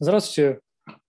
Здравствуйте, 0.00 0.58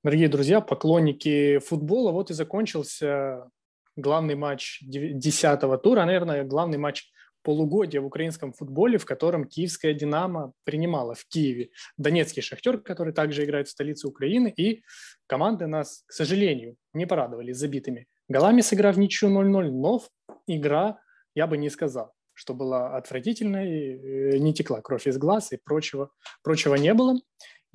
дорогие 0.04 0.30
друзья, 0.30 0.62
поклонники 0.62 1.58
футбола. 1.58 2.12
Вот 2.12 2.30
и 2.30 2.36
закончился 2.36 3.50
главный 3.96 4.36
матч 4.36 4.78
десятого 4.84 5.80
тура, 5.80 6.06
наверное, 6.06 6.44
главный 6.44 6.78
матч 6.78 7.10
полугодия 7.42 8.00
в 8.00 8.06
украинском 8.06 8.54
футболе, 8.54 9.00
в 9.00 9.06
котором 9.06 9.46
киевская 9.46 9.96
«Динамо» 9.96 10.54
принимала 10.66 11.16
в 11.16 11.26
Киеве 11.26 11.70
донецкий 11.98 12.44
«Шахтер», 12.44 12.78
который 12.78 13.12
также 13.12 13.44
играет 13.44 13.68
в 13.68 13.72
столице 13.72 14.08
Украины, 14.08 14.54
и 14.56 14.84
команды 15.26 15.66
нас, 15.66 16.04
к 16.06 16.12
сожалению, 16.12 16.76
не 16.94 17.08
порадовали 17.08 17.54
забитыми 17.54 18.06
голами, 18.28 18.62
сыграв 18.62 18.98
ничью 18.98 19.30
0-0, 19.30 19.72
но 19.72 20.04
игра, 20.46 21.00
я 21.34 21.48
бы 21.48 21.58
не 21.58 21.72
сказал, 21.72 22.14
что 22.34 22.54
была 22.54 22.96
отвратительной, 22.98 24.34
э, 24.34 24.38
не 24.38 24.54
текла 24.54 24.82
кровь 24.82 25.08
из 25.08 25.18
глаз 25.18 25.54
и 25.54 25.58
прочего, 25.58 26.12
прочего 26.44 26.76
не 26.76 26.94
было. 26.94 27.16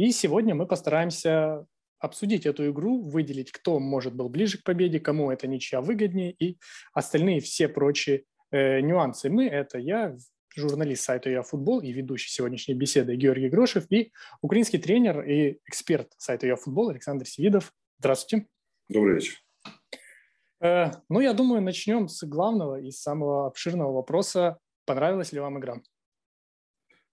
И 0.00 0.12
сегодня 0.12 0.54
мы 0.54 0.66
постараемся 0.66 1.66
обсудить 1.98 2.46
эту 2.46 2.70
игру, 2.70 3.02
выделить, 3.02 3.52
кто, 3.52 3.78
может, 3.78 4.14
был 4.14 4.30
ближе 4.30 4.56
к 4.56 4.62
победе, 4.62 4.98
кому 4.98 5.30
это 5.30 5.46
ничья 5.46 5.82
выгоднее 5.82 6.32
и 6.32 6.56
остальные 6.94 7.40
все 7.40 7.68
прочие 7.68 8.24
э, 8.50 8.80
нюансы. 8.80 9.28
Мы– 9.28 9.46
это 9.48 9.76
я, 9.76 10.16
журналист 10.56 11.02
сайта 11.02 11.28
«Я 11.28 11.42
футбол» 11.42 11.82
и 11.82 11.92
ведущий 11.92 12.30
сегодняшней 12.30 12.72
беседы 12.72 13.14
Георгий 13.14 13.50
Грошев 13.50 13.84
и 13.90 14.10
украинский 14.40 14.78
тренер 14.78 15.20
и 15.20 15.58
эксперт 15.66 16.08
сайта 16.16 16.46
«Я 16.46 16.56
футбол» 16.56 16.88
Александр 16.88 17.26
Севидов. 17.26 17.70
Здравствуйте. 17.98 18.46
Добрый 18.88 19.16
вечер. 19.16 19.34
Э, 20.62 20.92
ну, 21.10 21.20
я 21.20 21.34
думаю, 21.34 21.60
начнем 21.60 22.08
с 22.08 22.26
главного 22.26 22.80
и 22.80 22.90
самого 22.90 23.48
обширного 23.48 23.92
вопроса. 23.92 24.56
Понравилась 24.86 25.32
ли 25.32 25.40
вам 25.40 25.58
игра? 25.58 25.82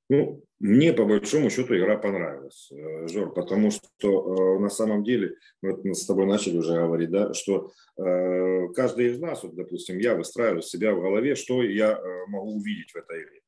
Ну, 0.09 0.41
мне 0.59 0.93
по 0.93 1.05
большому 1.05 1.49
счету 1.49 1.75
игра 1.75 1.97
понравилась, 1.97 2.71
э, 2.71 3.07
Жор, 3.09 3.33
потому 3.33 3.71
что 3.71 4.57
э, 4.57 4.59
на 4.59 4.69
самом 4.69 5.03
деле, 5.03 5.35
мы 5.61 5.93
с 5.93 6.05
тобой 6.05 6.25
начали 6.25 6.57
уже 6.57 6.73
говорить, 6.73 7.11
да, 7.11 7.33
что 7.33 7.71
э, 7.97 8.67
каждый 8.73 9.07
из 9.07 9.19
нас, 9.19 9.43
вот, 9.43 9.55
допустим, 9.55 9.99
я 9.99 10.15
выстраиваю 10.15 10.61
себя 10.61 10.93
в 10.93 11.01
голове, 11.01 11.35
что 11.35 11.61
я 11.61 11.91
э, 11.91 12.25
могу 12.27 12.55
увидеть 12.55 12.91
в 12.91 12.95
этой 12.95 13.23
игре. 13.23 13.41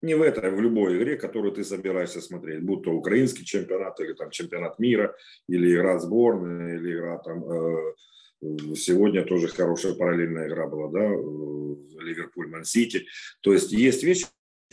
Не 0.00 0.14
в 0.14 0.22
этой, 0.22 0.44
а 0.44 0.50
в 0.50 0.60
любой 0.60 0.96
игре, 0.96 1.16
которую 1.16 1.52
ты 1.52 1.64
собираешься 1.64 2.20
смотреть, 2.20 2.62
будь 2.62 2.84
то 2.84 2.92
украинский 2.92 3.44
чемпионат 3.44 3.98
или 3.98 4.12
там 4.12 4.30
чемпионат 4.30 4.78
мира, 4.78 5.16
или 5.48 5.74
игра 5.74 5.98
сборной, 5.98 6.76
или 6.76 6.94
игра 6.94 7.18
там 7.18 7.44
э, 7.44 7.94
Сегодня 8.40 9.24
тоже 9.24 9.48
хорошая 9.48 9.94
параллельная 9.94 10.46
игра 10.46 10.68
была, 10.68 10.88
да, 10.90 11.04
э, 11.04 12.02
Ливерпуль-Ман-Сити. 12.04 13.06
То 13.40 13.52
есть 13.52 13.72
есть 13.72 14.04
вещи, 14.04 14.26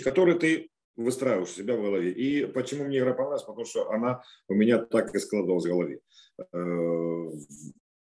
которые 0.04 0.38
ты 0.38 0.70
выстраиваешь 0.96 1.50
себя 1.50 1.76
в 1.76 1.82
голове. 1.82 2.12
И 2.12 2.46
почему 2.46 2.86
мне 2.86 3.00
игра 3.00 3.14
понравилась? 3.14 3.44
Потому 3.44 3.66
что 3.66 3.92
она 3.92 4.24
у 4.48 4.54
меня 4.54 4.80
так 4.80 5.14
и 5.16 5.20
складывалась 5.20 5.66
в 5.66 5.70
голове. 5.70 6.00
Э, 6.54 7.30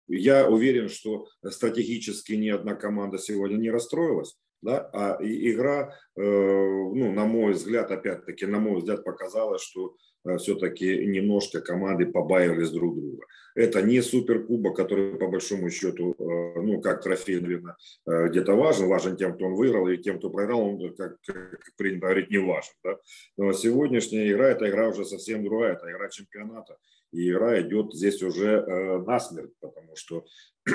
я 0.07 0.49
уверен, 0.49 0.89
что 0.89 1.27
стратегически 1.49 2.33
ни 2.33 2.49
одна 2.49 2.75
команда 2.75 3.17
сегодня 3.17 3.57
не 3.57 3.71
расстроилась, 3.71 4.37
да, 4.61 4.89
а 4.93 5.17
игра, 5.21 5.95
э, 6.15 6.21
ну, 6.21 7.11
на 7.11 7.25
мой 7.25 7.53
взгляд, 7.53 7.91
опять-таки, 7.91 8.45
на 8.45 8.59
мой 8.59 8.79
взгляд, 8.79 9.03
показала, 9.03 9.59
что 9.59 9.95
все-таки 10.37 11.05
немножко 11.05 11.61
команды 11.61 12.05
побаивались 12.05 12.71
друг 12.71 12.95
друга. 12.95 13.25
Это 13.55 13.81
не 13.81 14.01
суперкубок, 14.01 14.75
который 14.75 15.15
по 15.15 15.27
большому 15.27 15.69
счету, 15.69 16.15
э, 16.17 16.61
ну 16.61 16.81
как 16.81 17.03
трофей, 17.03 17.39
наверное, 17.39 17.75
э, 18.07 18.29
где-то 18.29 18.55
важен, 18.55 18.87
важен 18.87 19.15
тем, 19.15 19.35
кто 19.35 19.45
он 19.45 19.55
выиграл, 19.55 19.87
и 19.87 19.97
тем, 19.97 20.17
кто 20.17 20.29
проиграл, 20.29 20.61
он, 20.61 20.95
как, 20.95 21.17
как 21.21 21.59
принято 21.77 22.07
говорить, 22.07 22.31
не 22.31 22.39
важен. 22.39 22.73
Да? 22.83 22.97
Но 23.37 23.53
сегодняшняя 23.53 24.31
игра, 24.31 24.49
эта 24.49 24.69
игра 24.69 24.89
уже 24.89 25.05
совсем 25.05 25.43
другая, 25.43 25.73
это 25.73 25.91
игра 25.91 26.09
чемпионата, 26.09 26.77
и 27.11 27.29
игра 27.29 27.61
идет 27.61 27.93
здесь 27.93 28.23
уже 28.23 28.65
насмерть, 29.05 29.53
потому 29.59 29.95
что 29.95 30.25
Э, 30.65 30.71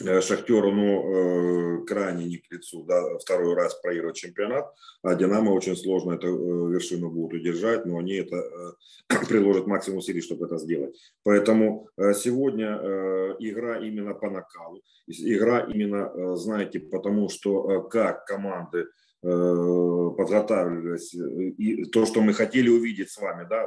Шахтеру 0.00 0.70
ну, 0.70 1.80
э, 1.82 1.84
крайне 1.84 2.24
не 2.24 2.36
к 2.36 2.52
лицу, 2.52 2.84
да, 2.84 3.18
второй 3.18 3.54
раз 3.54 3.74
проигрывать 3.74 4.16
чемпионат, 4.16 4.72
а 5.02 5.14
Динамо 5.14 5.50
очень 5.50 5.76
сложно 5.76 6.12
эту 6.12 6.28
э, 6.28 6.72
вершину 6.72 7.10
будут 7.10 7.40
удержать, 7.40 7.84
но 7.84 7.98
они 7.98 8.14
это 8.14 8.40
приложат 9.28 9.66
максимум 9.66 9.98
усилий, 9.98 10.20
чтобы 10.20 10.46
это 10.46 10.58
сделать. 10.58 10.96
Поэтому 11.24 11.88
сегодня 12.14 12.76
игра 13.40 13.78
именно 13.78 14.14
по 14.14 14.30
накалу, 14.30 14.82
игра 15.06 15.60
именно, 15.60 16.36
знаете, 16.36 16.78
потому 16.78 17.28
что 17.28 17.82
как 17.82 18.24
команды 18.26 18.78
Э, 18.80 19.07
подготавливались. 19.20 21.14
И 21.14 21.84
то, 21.86 22.06
что 22.06 22.20
мы 22.20 22.32
хотели 22.32 22.68
увидеть 22.68 23.10
с 23.10 23.18
вами, 23.18 23.46
да, 23.48 23.66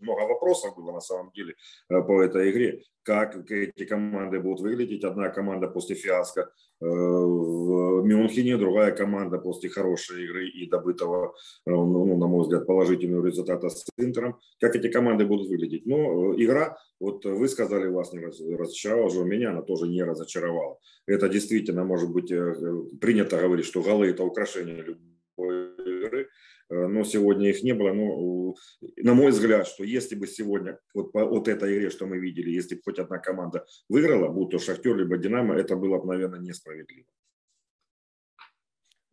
много 0.00 0.20
вопросов 0.22 0.74
было 0.76 0.92
на 0.92 1.00
самом 1.00 1.30
деле 1.32 1.54
э, 1.90 2.02
по 2.02 2.22
этой 2.22 2.50
игре. 2.50 2.82
Как 3.02 3.36
эти 3.50 3.84
команды 3.84 4.40
будут 4.40 4.60
выглядеть. 4.60 5.04
Одна 5.04 5.28
команда 5.28 5.68
после 5.68 5.94
фиаско 5.94 6.40
э, 6.40 6.86
в 6.86 8.02
Мюнхене, 8.04 8.56
другая 8.56 8.92
команда 8.92 9.38
после 9.38 9.68
хорошей 9.68 10.24
игры 10.24 10.48
и 10.48 10.68
добытого, 10.68 11.34
ну, 11.66 12.16
на 12.16 12.26
мой 12.26 12.42
взгляд, 12.42 12.66
положительного 12.66 13.26
результата 13.26 13.68
с 13.68 13.86
Интером. 13.98 14.38
Как 14.60 14.76
эти 14.76 14.88
команды 14.88 15.24
будут 15.26 15.48
выглядеть? 15.48 15.86
Ну, 15.86 16.34
игра, 16.40 16.78
вот 16.98 17.24
вы 17.24 17.48
сказали, 17.48 17.88
вас 17.88 18.12
не 18.12 18.20
разочаровала, 18.56 19.10
же 19.10 19.24
меня 19.24 19.50
она 19.50 19.62
тоже 19.62 19.86
не 19.86 20.02
разочаровала. 20.02 20.78
Это 21.06 21.28
действительно, 21.28 21.84
может 21.84 22.10
быть, 22.10 22.32
принято 23.00 23.38
говорить, 23.38 23.66
что 23.66 23.82
голы– 23.82 24.06
это 24.10 24.24
украшение 24.24 24.82
э, 24.85 24.85
но 26.68 27.04
сегодня 27.04 27.50
их 27.50 27.62
не 27.62 27.72
было. 27.72 27.92
Но, 27.92 28.54
на 28.96 29.14
мой 29.14 29.30
взгляд, 29.30 29.66
что 29.66 29.84
если 29.84 30.14
бы 30.14 30.26
сегодня 30.26 30.78
вот 30.94 31.12
по 31.12 31.24
вот 31.24 31.48
этой 31.48 31.76
игре, 31.76 31.90
что 31.90 32.06
мы 32.06 32.18
видели, 32.18 32.50
если 32.50 32.74
бы 32.74 32.82
хоть 32.84 32.98
одна 32.98 33.18
команда 33.18 33.66
выиграла, 33.88 34.28
будь 34.28 34.50
то 34.50 34.58
Шахтер 34.58 34.96
либо 34.96 35.16
Динамо, 35.16 35.54
это 35.54 35.76
было 35.76 35.98
бы, 35.98 36.06
наверное, 36.06 36.40
несправедливо. 36.40 37.06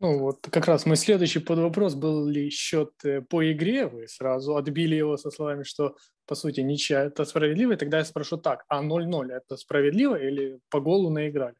Ну 0.03 0.19
вот 0.19 0.47
как 0.51 0.65
раз 0.65 0.85
мой 0.85 0.97
следующий 0.97 1.39
под 1.39 1.59
вопрос 1.59 1.95
был 1.95 2.27
ли 2.27 2.49
счет 2.49 2.91
э, 3.05 3.21
по 3.21 3.49
игре, 3.49 3.87
вы 3.87 4.09
сразу 4.09 4.57
отбили 4.57 4.95
его 4.95 5.15
со 5.15 5.31
словами, 5.31 5.63
что 5.63 5.95
по 6.25 6.35
сути 6.35 6.59
ничья 6.59 7.05
это 7.05 7.23
справедливо, 7.23 7.71
и 7.71 7.77
тогда 7.77 7.99
я 7.99 8.03
спрошу 8.03 8.37
так, 8.37 8.65
а 8.67 8.83
0-0 8.83 9.31
это 9.31 9.55
справедливо 9.55 10.15
или 10.15 10.59
по 10.69 10.81
голу 10.81 11.09
наиграли? 11.09 11.55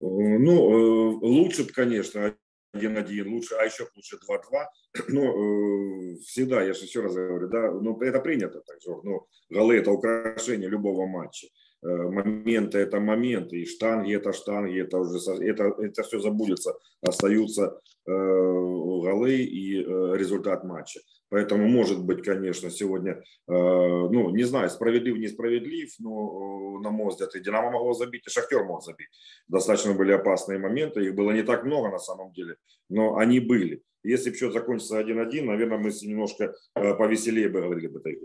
Э, 0.00 0.06
ну, 0.06 1.18
лучше, 1.20 1.66
конечно, 1.66 2.34
1-1 2.74 3.28
лучше, 3.28 3.54
а 3.54 3.64
еще 3.64 3.88
лучше 3.94 4.16
2-2. 4.16 4.66
Ну, 5.08 6.14
э, 6.14 6.18
всегда, 6.20 6.62
я 6.62 6.72
же 6.74 6.84
еще 6.84 7.00
раз 7.00 7.14
говорю, 7.14 7.48
да, 7.48 7.70
ну, 7.72 8.00
это 8.00 8.20
принято 8.20 8.60
так 8.60 8.80
же. 8.80 8.90
Ну, 9.02 9.26
голы– 9.50 9.76
это 9.78 9.90
украшение 9.90 10.68
любого 10.68 11.06
матча. 11.06 11.48
Э, 11.82 11.88
моменты– 11.88 12.78
это 12.80 13.00
моменты, 13.00 13.60
и 13.60 13.66
штанги– 13.66 14.14
это 14.16 14.32
штанги, 14.32 14.80
это 14.80 14.98
уже 14.98 15.18
это, 15.42 15.74
это 15.78 16.02
все 16.02 16.20
забудется, 16.20 16.74
остаются 17.00 17.80
э, 18.06 18.10
голы 18.10 19.34
и 19.34 19.82
э, 19.82 20.16
результат 20.16 20.64
матча. 20.64 21.00
Поэтому, 21.28 21.66
может 21.66 22.04
быть, 22.04 22.22
конечно, 22.22 22.70
сегодня, 22.70 23.12
э, 23.12 23.22
ну, 23.48 24.30
не 24.30 24.44
знаю, 24.44 24.68
справедлив, 24.70 25.18
несправедлив, 25.18 25.90
но, 25.98 26.78
э, 26.78 26.82
на 26.82 26.90
мой 26.90 27.08
взгляд, 27.08 27.34
и 27.34 27.40
Динамо 27.40 27.70
могло 27.70 27.94
забить, 27.94 28.26
и 28.26 28.30
Шахтер 28.30 28.64
мог 28.64 28.84
забить. 28.84 29.08
Достаточно 29.48 29.94
были 29.94 30.12
опасные 30.12 30.58
моменты, 30.58 31.04
их 31.04 31.14
было 31.14 31.32
не 31.32 31.42
так 31.42 31.64
много 31.64 31.88
на 31.88 31.98
самом 31.98 32.32
деле, 32.32 32.56
но 32.90 33.16
они 33.16 33.40
были. 33.40 33.82
Если 34.04 34.30
бы 34.30 34.36
счет 34.36 34.52
закончился 34.52 35.00
1-1, 35.00 35.44
наверное, 35.44 35.78
мы 35.78 35.90
немножко 36.02 36.54
э, 36.74 36.94
повеселее 36.94 37.48
бы 37.48 37.62
говорили 37.62 37.86
об 37.86 37.96
этой. 37.96 38.20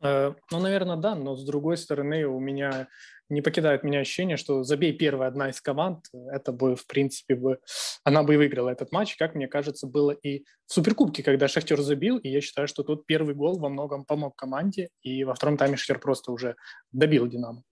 Э, 0.00 0.32
ну, 0.50 0.60
наверное, 0.60 0.96
да, 0.96 1.14
но 1.14 1.36
с 1.36 1.44
другой 1.44 1.76
стороны 1.76 2.26
у 2.26 2.38
меня 2.38 2.88
не 3.28 3.42
покидает 3.42 3.84
меня 3.84 4.00
ощущение, 4.00 4.36
что 4.36 4.62
забей 4.62 4.92
первая 4.92 5.28
одна 5.28 5.50
из 5.50 5.60
команд, 5.60 6.06
это 6.32 6.52
бы, 6.52 6.76
в 6.76 6.86
принципе, 6.86 7.34
бы, 7.34 7.58
она 8.04 8.22
бы 8.22 8.34
и 8.34 8.36
выиграла 8.36 8.70
этот 8.70 8.90
матч, 8.90 9.16
как 9.16 9.34
мне 9.34 9.48
кажется, 9.48 9.86
было 9.86 10.12
и 10.12 10.44
в 10.66 10.72
Суперкубке, 10.72 11.22
когда 11.22 11.46
Шахтер 11.46 11.80
забил, 11.80 12.18
и 12.18 12.28
я 12.28 12.40
считаю, 12.40 12.68
что 12.68 12.82
тут 12.82 13.06
первый 13.06 13.34
гол 13.34 13.58
во 13.58 13.68
многом 13.68 14.04
помог 14.04 14.34
команде, 14.36 14.88
и 15.02 15.24
во 15.24 15.34
втором 15.34 15.56
тайме 15.56 15.76
Шахтер 15.76 15.98
просто 15.98 16.32
уже 16.32 16.56
добил 16.92 17.26
Динамо. 17.26 17.62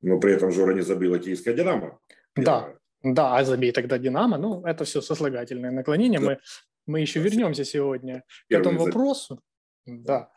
Но 0.00 0.18
при 0.18 0.32
этом 0.34 0.50
Жора 0.50 0.74
не 0.74 0.80
забила 0.80 1.18
киевская 1.18 1.54
Динамо. 1.54 1.98
Да, 2.34 2.74
да, 3.02 3.36
а 3.36 3.44
забей 3.44 3.72
тогда 3.72 3.98
Динамо, 3.98 4.38
ну, 4.38 4.64
это 4.64 4.84
все 4.84 5.00
сослагательное 5.00 5.70
наклонение, 5.70 6.20
да. 6.20 6.26
мы, 6.26 6.38
мы 6.86 7.00
еще 7.00 7.20
вернемся 7.20 7.64
сегодня 7.64 8.24
Первый 8.48 8.62
к 8.62 8.66
этому 8.66 8.84
вопросу. 8.86 9.40
Да. 9.84 10.32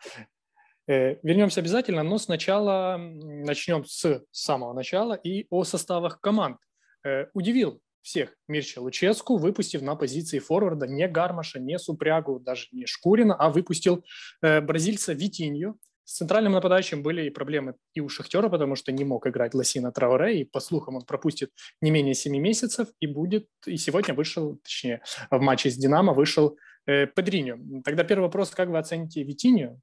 Э, 0.88 1.16
вернемся 1.24 1.62
обязательно, 1.62 2.04
но 2.04 2.18
сначала 2.18 2.98
начнем 2.98 3.86
с 3.86 4.24
самого 4.32 4.74
начала 4.74 5.14
и 5.14 5.48
о 5.50 5.64
составах 5.64 6.22
команд. 6.22 6.58
Э, 7.04 7.26
удивил 7.34 7.82
всех 8.02 8.36
Мирча 8.48 8.80
Луческу, 8.80 9.38
выпустив 9.38 9.82
на 9.82 9.96
позиции 9.96 10.38
форварда 10.38 10.86
не 10.86 11.08
Гармаша, 11.08 11.60
не 11.60 11.80
Супрягу, 11.80 12.40
даже 12.40 12.68
не 12.72 12.86
Шкурина, 12.86 13.36
а 13.36 13.50
выпустил 13.50 14.06
э, 14.42 14.62
бразильца 14.62 15.14
Витинью. 15.14 15.80
С 16.04 16.18
центральным 16.18 16.54
нападающим 16.54 17.02
были 17.02 17.26
и 17.26 17.32
проблемы 17.32 17.74
и 17.96 18.00
у 18.00 18.10
Шахтера, 18.10 18.48
потому 18.48 18.76
что 18.76 18.92
не 18.92 19.04
мог 19.04 19.26
играть 19.26 19.56
Лосина 19.56 19.92
Трауре, 19.92 20.42
и 20.42 20.44
по 20.44 20.60
слухам 20.60 20.98
он 20.98 21.02
пропустит 21.02 21.50
не 21.82 21.90
менее 21.90 22.14
7 22.14 22.38
месяцев, 22.38 22.90
и 23.00 23.08
будет, 23.08 23.48
и 23.66 23.76
сегодня 23.78 24.14
вышел, 24.14 24.58
точнее, 24.58 25.02
в 25.32 25.40
матче 25.40 25.72
с 25.72 25.76
Динамо 25.76 26.14
вышел 26.14 26.60
э, 26.86 27.08
Педриньо. 27.08 27.58
Тогда 27.84 28.04
первый 28.04 28.26
вопрос, 28.26 28.52
как 28.52 28.70
вы 28.70 28.78
оцените 28.78 29.24
Витинью? 29.24 29.82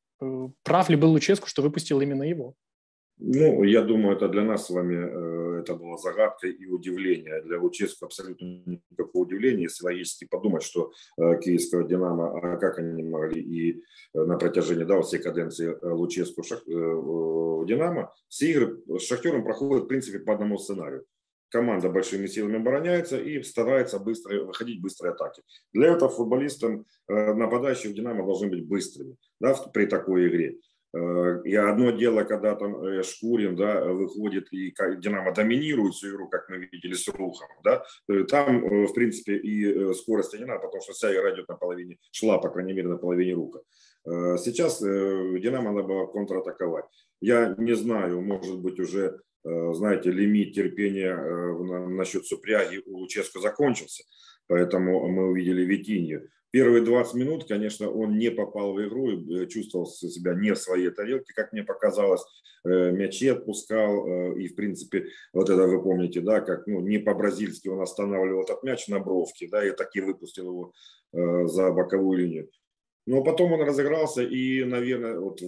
Прав 0.63 0.89
ли 0.91 0.97
был 0.97 1.11
Луческу, 1.11 1.49
что 1.49 1.63
выпустил 1.63 2.01
именно 2.01 2.23
его? 2.23 2.55
Ну, 3.25 3.63
я 3.63 3.83
думаю, 3.83 4.17
это 4.17 4.29
для 4.29 4.43
нас 4.43 4.67
с 4.67 4.71
вами 4.71 4.97
э, 4.97 5.61
это 5.61 5.77
было 5.77 5.97
загадкой 5.97 6.51
и 6.51 6.67
удивление. 6.67 7.41
Для 7.43 7.61
Луческу 7.61 8.07
абсолютно 8.07 8.63
никакого 8.91 9.23
удивления, 9.23 9.65
если 9.65 9.85
логически 9.85 10.25
подумать, 10.25 10.65
что 10.65 10.91
э, 11.19 11.39
киевского 11.41 11.85
«Динамо», 11.85 12.37
а 12.37 12.57
как 12.57 12.79
они 12.79 13.03
могли 13.05 13.41
и 13.41 13.81
э, 14.15 14.25
на 14.25 14.37
протяжении 14.39 14.85
да, 14.85 15.01
всей 15.03 15.21
каденции 15.21 15.77
Луческу 15.83 16.43
шах, 16.43 16.65
«Динамо», 16.65 18.13
все 18.29 18.51
игры 18.51 18.83
с 18.99 19.03
«Шахтером» 19.03 19.45
проходят, 19.45 19.85
в 19.85 19.89
принципе, 19.89 20.19
по 20.19 20.35
одному 20.35 20.59
сценарию. 20.59 21.05
Команда 21.53 21.91
большими 21.91 22.27
силами 22.27 22.57
обороняется 22.57 23.19
и 23.19 23.43
старается 23.43 23.99
быстро 23.99 24.43
выходить 24.43 24.81
в 24.81 24.83
быстрые 24.83 25.13
атаки. 25.13 25.43
Для 25.73 25.93
этого 25.93 26.11
футболистам, 26.11 26.87
нападающие 27.07 27.93
в 27.93 27.95
«Динамо» 27.95 28.25
должны 28.25 28.49
быть 28.49 28.67
быстрыми 28.67 29.17
да, 29.39 29.55
при 29.73 29.87
такой 29.87 30.29
игре. 30.29 30.59
Э, 30.95 31.41
и 31.45 31.55
одно 31.55 31.91
дело, 31.91 32.25
когда 32.25 32.55
там 32.55 32.85
э, 32.85 33.03
Шкурин 33.03 33.57
да, 33.57 33.85
выходит 33.85 34.53
и 34.53 34.75
Динамо 34.99 35.33
доминирует 35.33 35.95
всю 35.95 36.11
игру, 36.11 36.29
как 36.29 36.49
мы 36.49 36.59
видели 36.59 36.93
с 36.93 37.09
Рухом. 37.09 37.49
Да, 37.65 37.85
э, 38.09 38.25
там, 38.25 38.87
в 38.87 38.93
принципе, 38.93 39.37
и 39.37 39.95
скорости 39.95 40.37
не 40.37 40.45
надо, 40.45 40.61
потому 40.65 40.83
что 40.83 40.93
вся 40.93 41.13
игра 41.13 41.35
идет 41.35 41.49
на 41.49 41.57
половине, 41.57 41.99
шла, 42.11 42.39
по 42.39 42.51
крайней 42.51 42.73
мере, 42.73 42.89
на 42.89 42.99
половине 42.99 43.35
Рука. 43.35 43.61
Сейчас 44.05 44.81
Динамо 44.81 45.71
надо 45.71 45.87
было 45.87 46.07
контратаковать. 46.07 46.85
Я 47.21 47.55
не 47.57 47.75
знаю, 47.75 48.21
может 48.21 48.61
быть, 48.61 48.81
уже, 48.81 49.21
знаете, 49.45 50.11
лимит 50.11 50.55
терпения 50.55 51.17
насчет 51.89 52.27
Супряги 52.27 52.83
у 52.87 52.99
Луческо 52.99 53.41
закончился. 53.41 54.05
Поэтому 54.47 55.09
мы 55.09 55.31
увидели 55.31 55.65
Витинью. 55.65 56.29
Первые 56.53 56.85
20 56.85 57.15
минут, 57.15 57.49
конечно, 57.49 57.91
он 57.91 58.19
не 58.19 58.31
попал 58.31 58.75
в 58.75 58.87
игру 58.87 59.11
и 59.11 59.45
э, 59.45 59.47
чувствовал 59.47 59.87
себя 59.87 60.35
не 60.35 60.53
в 60.53 60.59
своей 60.59 60.91
тарелке, 60.91 61.33
как 61.33 61.51
мне 61.51 61.63
показалось. 61.63 62.23
Э, 62.63 62.91
мячи 62.91 63.29
отпускал. 63.29 64.07
Э, 64.07 64.39
и, 64.39 64.49
в 64.49 64.55
принципе, 64.55 65.07
вот 65.33 65.49
это 65.49 65.67
вы 65.67 65.83
помните, 65.83 66.21
да, 66.21 66.43
как 66.43 66.67
ну, 66.67 66.81
не 66.81 66.99
по-бразильски 66.99 67.69
он 67.69 67.81
останавливал 67.81 68.43
этот 68.43 68.63
мяч 68.65 68.87
на 68.89 69.01
бровке, 69.01 69.49
да, 69.51 69.67
и 69.67 69.71
так 69.71 69.97
и 69.97 70.03
выпустил 70.03 70.47
его 70.49 70.73
за 71.13 71.71
боковую 71.73 72.19
линию. 72.19 72.49
Но 73.07 73.23
потом 73.25 73.53
он 73.53 73.63
разыгрался, 73.63 74.23
и, 74.23 74.65
наверное, 74.65 75.19
вот 75.19 75.41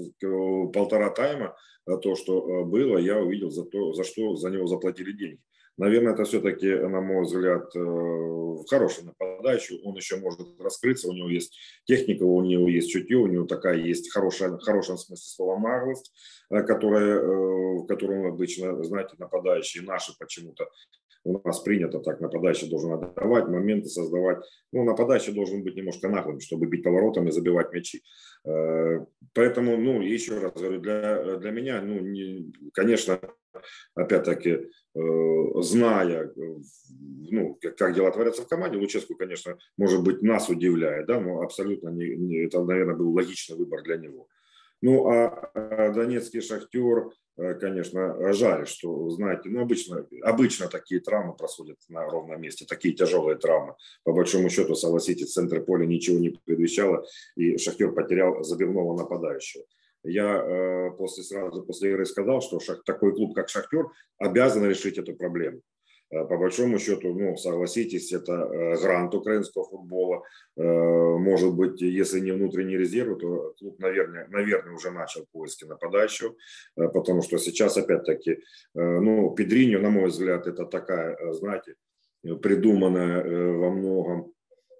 полтора 0.72 1.10
тайма 1.10 1.56
то, 2.02 2.14
что 2.16 2.64
было, 2.64 2.98
я 2.98 3.20
увидел 3.20 3.50
за 3.50 3.64
то, 3.64 3.92
за 3.92 4.04
что 4.04 4.36
за 4.36 4.50
него 4.50 4.66
заплатили 4.66 5.12
деньги. 5.12 5.40
Наверное, 5.76 6.12
это 6.12 6.24
все-таки, 6.24 6.72
на 6.72 7.00
мой 7.00 7.24
взгляд, 7.24 7.74
э, 7.74 8.56
хороший 8.70 9.04
нападающий. 9.04 9.80
Он 9.82 9.96
еще 9.96 10.18
может 10.18 10.40
раскрыться, 10.60 11.08
у 11.08 11.12
него 11.12 11.28
есть 11.28 11.58
техника, 11.84 12.22
у 12.22 12.40
него 12.44 12.68
есть 12.68 12.90
чутье, 12.90 13.16
у 13.16 13.26
него 13.26 13.44
такая 13.44 13.78
есть 13.78 14.12
хорошая, 14.12 14.50
в 14.50 14.60
хорошем 14.60 14.96
смысле 14.98 15.24
слова 15.24 15.58
наглость, 15.58 16.12
э, 16.50 16.62
которая, 16.62 17.18
э, 17.18 17.86
которую 17.88 18.28
обычно, 18.28 18.84
знаете, 18.84 19.16
нападающие 19.18 19.82
наши 19.82 20.16
почему-то 20.16 20.68
у 21.24 21.40
нас 21.44 21.60
принято 21.60 21.98
так, 21.98 22.20
нападающий 22.20 22.68
должен 22.68 22.92
отдавать, 22.92 23.48
моменты 23.48 23.88
создавать. 23.88 24.38
Ну, 24.72 24.84
нападающий 24.84 25.32
должен 25.32 25.62
быть 25.64 25.76
немножко 25.76 26.08
наглым, 26.08 26.40
чтобы 26.40 26.66
бить 26.66 26.84
поворотом 26.84 27.28
и 27.28 27.32
забивать 27.32 27.72
мячи. 27.72 28.02
Поэтому, 28.42 29.76
ну, 29.76 30.02
еще 30.02 30.38
раз 30.38 30.52
говорю, 30.52 30.80
для, 30.80 31.36
для 31.36 31.50
меня, 31.50 31.80
ну, 31.80 31.98
не, 32.00 32.52
конечно, 32.72 33.18
опять-таки, 33.94 34.68
Э, 34.96 35.60
зная, 35.60 36.26
э, 36.26 36.30
ну, 37.30 37.58
как 37.76 37.94
дела 37.94 38.12
творятся 38.12 38.42
в 38.42 38.48
команде, 38.48 38.78
Луческу, 38.78 39.16
конечно, 39.16 39.58
может 39.76 40.04
быть, 40.04 40.22
нас 40.22 40.48
удивляет, 40.48 41.06
да, 41.06 41.20
но 41.20 41.40
абсолютно 41.40 41.88
не, 41.88 42.14
не, 42.14 42.44
это, 42.44 42.62
наверное, 42.62 42.94
был 42.94 43.12
логичный 43.12 43.56
выбор 43.56 43.82
для 43.82 43.96
него. 43.96 44.28
Ну, 44.84 45.08
а, 45.08 45.50
а 45.54 45.90
донецкий 45.92 46.42
шахтер, 46.42 47.10
э, 47.38 47.54
конечно, 47.54 48.34
жаль, 48.34 48.66
что, 48.66 49.08
знаете, 49.08 49.48
ну, 49.48 49.62
обычно, 49.62 50.06
обычно 50.22 50.68
такие 50.68 51.00
травмы 51.00 51.34
происходят 51.34 51.78
на 51.88 52.04
ровном 52.04 52.38
месте, 52.38 52.66
такие 52.68 52.94
тяжелые 52.94 53.38
травмы. 53.38 53.76
По 54.02 54.12
большому 54.12 54.50
счету, 54.50 54.74
согласитесь, 54.74 55.30
в 55.30 55.32
центре 55.32 55.62
поля 55.62 55.86
ничего 55.86 56.18
не 56.18 56.38
предвещало, 56.44 57.06
и 57.34 57.56
шахтер 57.56 57.92
потерял 57.92 58.44
забивного 58.44 58.94
нападающего 58.94 59.64
я 60.04 60.36
э, 60.36 60.90
после, 60.98 61.24
сразу 61.24 61.62
после 61.62 61.90
игры 61.90 62.04
сказал, 62.04 62.42
что 62.42 62.58
такой 62.84 63.14
клуб, 63.14 63.34
как 63.34 63.48
«Шахтер», 63.48 63.86
обязан 64.18 64.68
решить 64.68 64.98
эту 64.98 65.14
проблему. 65.14 65.62
Э, 66.14 66.24
по 66.24 66.36
большому 66.36 66.78
счету, 66.78 67.12
ну, 67.14 67.36
согласитесь, 67.36 68.12
это 68.12 68.32
э, 68.32 68.80
грант 68.80 69.14
украинского 69.14 69.64
футбола. 69.64 70.22
Может 70.56 71.54
быть, 71.54 71.80
если 71.80 72.20
не 72.20 72.32
внутренний 72.32 72.76
резерв, 72.76 73.18
то 73.18 73.54
клуб, 73.58 73.80
наверное, 73.80 74.28
наверное 74.28 74.74
уже 74.74 74.92
начал 74.92 75.26
поиски 75.32 75.64
нападающего, 75.64 76.34
потому 76.76 77.22
что 77.22 77.38
сейчас, 77.38 77.76
опять-таки, 77.76 78.38
ну, 78.74 79.34
Педриньо, 79.34 79.80
на 79.80 79.90
мой 79.90 80.10
взгляд, 80.10 80.46
это 80.46 80.64
такая, 80.64 81.16
знаете, 81.32 81.74
придуманная 82.22 83.24
во 83.52 83.70
многом 83.70 84.32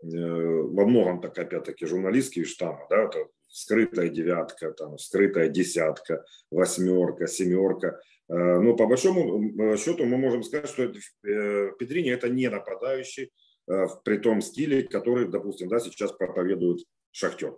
во 0.03 0.85
многом 0.85 1.21
так 1.23 1.39
опять-таки 1.39 1.87
журналистские 1.87 2.45
штаммы, 2.45 2.87
да, 2.91 3.05
это 3.05 3.27
скрытая 3.49 4.09
девятка, 4.09 4.73
там, 4.73 4.99
скрытая 4.99 5.49
десятка, 5.49 6.25
восьмерка, 6.51 7.27
семерка. 7.27 8.01
Э, 8.29 8.59
но 8.61 8.77
по 8.77 8.87
большому 8.87 9.77
счету 9.77 10.05
мы 10.05 10.17
можем 10.17 10.43
сказать, 10.43 10.69
что 10.69 10.83
э, 10.85 11.73
Петрини 11.79 12.11
это 12.11 12.29
не 12.29 12.49
нападающий 12.49 13.31
э, 13.69 13.87
при 14.05 14.19
том 14.19 14.41
стиле, 14.41 14.83
который, 14.83 15.29
допустим, 15.29 15.69
да, 15.69 15.81
сейчас 15.81 16.13
проповедует 16.13 16.85
Шахтер. 17.11 17.57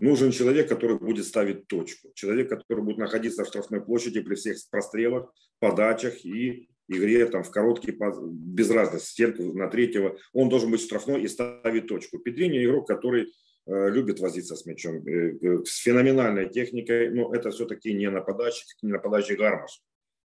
Нужен 0.00 0.30
человек, 0.30 0.68
который 0.68 0.98
будет 0.98 1.26
ставить 1.26 1.66
точку. 1.66 2.12
Человек, 2.14 2.48
который 2.48 2.84
будет 2.84 2.98
находиться 2.98 3.44
в 3.44 3.48
штрафной 3.48 3.80
площади 3.80 4.20
при 4.20 4.36
всех 4.36 4.56
прострелах, 4.70 5.32
подачах 5.58 6.24
и 6.24 6.68
игре 6.88 7.26
там, 7.26 7.42
в 7.42 7.50
короткий, 7.50 7.98
без 8.20 8.70
разницы, 8.70 9.06
стенку 9.06 9.42
на 9.54 9.68
третьего. 9.68 10.16
Он 10.32 10.48
должен 10.48 10.70
быть 10.70 10.82
штрафной 10.82 11.22
и 11.22 11.28
ставить 11.28 11.88
точку. 11.88 12.18
Петрини 12.18 12.64
игрок, 12.64 12.86
который 12.86 13.26
Э, 13.26 13.47
любит 13.68 14.18
возиться 14.20 14.56
с 14.56 14.64
мячом, 14.64 15.06
э, 15.06 15.36
э, 15.40 15.64
с 15.64 15.76
феноменальной 15.76 16.48
техникой, 16.48 17.10
но 17.10 17.34
это 17.34 17.50
все-таки 17.50 17.92
не 17.92 18.10
нападающий, 18.10 18.64
не 18.82 18.92
нападающий 18.92 19.36
гармаш. 19.36 19.82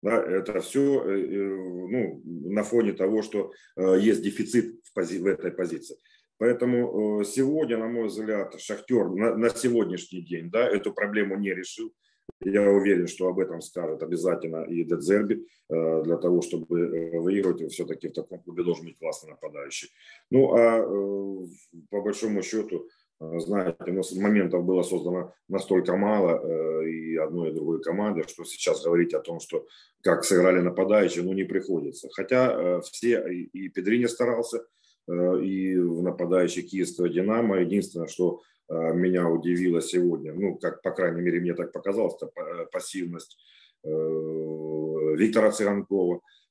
Да, 0.03 0.21
это 0.21 0.59
все 0.59 1.01
ну, 1.01 2.21
на 2.25 2.63
фоне 2.63 2.91
того, 2.91 3.21
что 3.21 3.53
есть 3.77 4.21
дефицит 4.21 4.81
в, 4.83 4.99
пози- 4.99 5.19
в 5.19 5.25
этой 5.25 5.49
позиции. 5.51 5.95
Поэтому 6.37 7.23
сегодня, 7.23 7.77
на 7.77 7.87
мой 7.87 8.07
взгляд, 8.07 8.59
Шахтер 8.59 9.07
на, 9.11 9.37
на 9.37 9.49
сегодняшний 9.49 10.21
день 10.21 10.49
да, 10.51 10.67
эту 10.67 10.91
проблему 10.91 11.37
не 11.39 11.53
решил. 11.53 11.93
Я 12.41 12.69
уверен, 12.69 13.07
что 13.07 13.29
об 13.29 13.39
этом 13.39 13.61
скажет 13.61 14.03
обязательно 14.03 14.65
и 14.65 14.83
Дедзерби. 14.83 15.47
Для 15.69 16.17
того, 16.17 16.41
чтобы 16.41 17.11
выиграть, 17.21 17.71
все-таки 17.71 18.09
в 18.09 18.13
таком 18.13 18.39
клубе 18.43 18.65
должен 18.65 18.83
быть 18.85 18.97
классный 18.97 19.29
нападающий. 19.29 19.89
Ну, 20.29 20.53
а 20.53 20.85
по 21.89 22.01
большому 22.01 22.43
счету, 22.43 22.89
Э, 23.02 23.02
знаете, 23.39 23.75
у 23.87 24.21
моментов 24.21 24.63
было 24.63 24.83
создано 24.83 25.33
настолько 25.47 25.95
мало 25.95 26.41
э, 26.41 26.89
и 26.89 27.15
одной, 27.17 27.49
и 27.49 27.53
другой 27.53 27.81
команды, 27.81 28.23
что 28.27 28.43
сейчас 28.43 28.83
говорить 28.83 29.13
о 29.13 29.19
том, 29.19 29.39
что 29.39 29.65
как 30.01 30.23
сыграли 30.25 30.59
нападающие, 30.59 31.23
ну 31.23 31.33
не 31.33 31.43
приходится. 31.43 32.09
Хотя 32.11 32.51
э, 32.51 32.81
все, 32.81 33.25
и 33.27 33.69
Педрини 33.69 34.07
старался, 34.07 34.65
и 35.05 35.77
в 35.77 36.01
нападающий 36.01 36.61
киевского 36.61 37.09
«Динамо». 37.09 37.59
Единственное, 37.59 38.07
что 38.07 38.41
меня 38.69 39.27
удивило 39.27 39.81
сегодня, 39.81 40.33
ну, 40.33 40.55
как, 40.57 40.81
по 40.81 40.91
крайней 40.91 41.19
мере, 41.21 41.41
мне 41.41 41.53
так 41.53 41.73
показалось, 41.73 42.15
это 42.15 42.31
пассивность 42.71 43.37
Виктора 43.83 45.51
Цыганкова– 45.51 46.21
Э, 46.31 46.42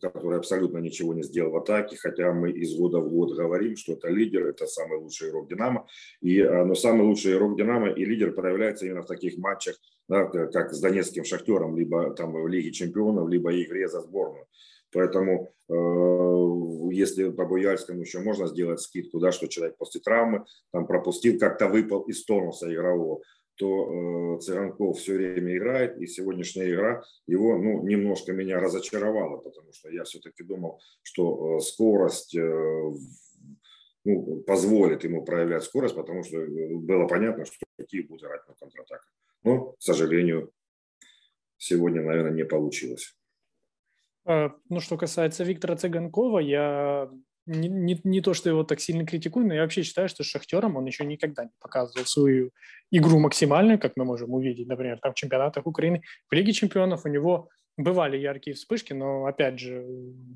который 0.00 0.38
абсолютно 0.38 0.78
ничего 0.78 1.14
не 1.14 1.22
сделал 1.22 1.52
в 1.52 1.56
атаке, 1.56 1.96
хотя 1.96 2.32
мы 2.32 2.50
из 2.50 2.76
года 2.76 3.00
в 3.00 3.08
год 3.08 3.36
говорим, 3.36 3.76
что 3.76 3.94
это 3.94 4.08
лидер, 4.08 4.46
это 4.46 4.66
самый 4.66 4.98
лучший 4.98 5.30
игрок 5.30 5.48
Динамо, 5.48 5.86
и, 6.20 6.38
э, 6.40 6.64
но 6.64 6.74
самый 6.74 7.06
лучший 7.06 7.34
игрок 7.34 7.56
Динамо 7.56 7.90
и 7.90 8.04
лидер 8.04 8.32
проявляется 8.32 8.86
именно 8.86 9.02
в 9.02 9.06
таких 9.06 9.38
матчах, 9.38 9.76
да, 10.08 10.24
как 10.26 10.72
с 10.72 10.80
Донецким 10.80 11.24
Шахтером, 11.24 11.76
либо 11.76 12.10
там 12.14 12.32
в 12.32 12.46
Лиге 12.46 12.72
Чемпионов, 12.72 13.28
либо 13.28 13.50
игре 13.62 13.88
за 13.88 14.00
сборную. 14.02 14.46
Поэтому 14.92 15.52
э, 15.68 16.94
если 16.94 17.30
по 17.30 17.44
Буяльскому 17.44 18.00
еще 18.00 18.20
можно 18.20 18.46
сделать 18.46 18.80
скидку, 18.80 19.18
да, 19.18 19.32
что 19.32 19.46
человек 19.46 19.76
после 19.76 20.00
травмы 20.00 20.44
там 20.72 20.86
пропустил, 20.86 21.38
как-то 21.38 21.68
выпал 21.68 22.02
из 22.02 22.24
тонуса 22.24 22.72
игрового, 22.72 23.20
то 23.58 24.36
э, 24.36 24.40
Цыганков 24.40 24.98
все 24.98 25.14
время 25.14 25.56
играет, 25.56 26.00
и 26.00 26.06
сегодняшняя 26.06 26.70
игра 26.70 27.02
его 27.26 27.58
ну, 27.58 27.82
немножко 27.82 28.32
меня 28.32 28.60
разочаровала, 28.60 29.38
потому 29.38 29.72
что 29.72 29.90
я 29.90 30.04
все-таки 30.04 30.44
думал, 30.44 30.80
что 31.02 31.58
э, 31.58 31.60
скорость 31.60 32.36
э, 32.36 32.92
ну, 34.04 34.42
позволит 34.46 35.02
ему 35.02 35.24
проявлять 35.24 35.64
скорость, 35.64 35.96
потому 35.96 36.22
что 36.22 36.38
было 36.38 37.06
понятно, 37.08 37.44
что 37.44 37.56
какие 37.76 38.02
будут 38.02 38.22
играть 38.22 38.46
на 38.48 38.54
контратаках. 38.54 39.12
Но, 39.42 39.72
к 39.72 39.82
сожалению, 39.82 40.52
сегодня, 41.56 42.02
наверное, 42.02 42.32
не 42.32 42.44
получилось. 42.44 43.16
Ну, 44.24 44.80
что 44.80 44.96
касается 44.96 45.42
Виктора 45.42 45.74
Цыганкова, 45.74 46.38
я 46.38 47.10
не, 47.48 47.68
не, 47.68 48.00
не 48.04 48.20
то, 48.20 48.34
что 48.34 48.50
его 48.50 48.62
так 48.62 48.80
сильно 48.80 49.06
критикую, 49.06 49.46
но 49.46 49.54
я 49.54 49.62
вообще 49.62 49.82
считаю, 49.82 50.08
что 50.08 50.22
с 50.22 50.26
Шахтером 50.26 50.76
он 50.76 50.84
еще 50.86 51.04
никогда 51.04 51.44
не 51.44 51.50
показывал 51.60 52.06
свою 52.06 52.50
игру 52.90 53.18
максимальную, 53.18 53.78
как 53.78 53.92
мы 53.96 54.04
можем 54.04 54.32
увидеть, 54.34 54.68
например, 54.68 54.98
там 55.00 55.12
в 55.12 55.16
чемпионатах 55.16 55.66
Украины. 55.66 56.02
В 56.30 56.34
Лиге 56.34 56.52
чемпионов 56.52 57.04
у 57.04 57.08
него 57.08 57.48
бывали 57.78 58.16
яркие 58.18 58.54
вспышки, 58.54 58.92
но, 58.92 59.24
опять 59.26 59.58
же, 59.58 59.86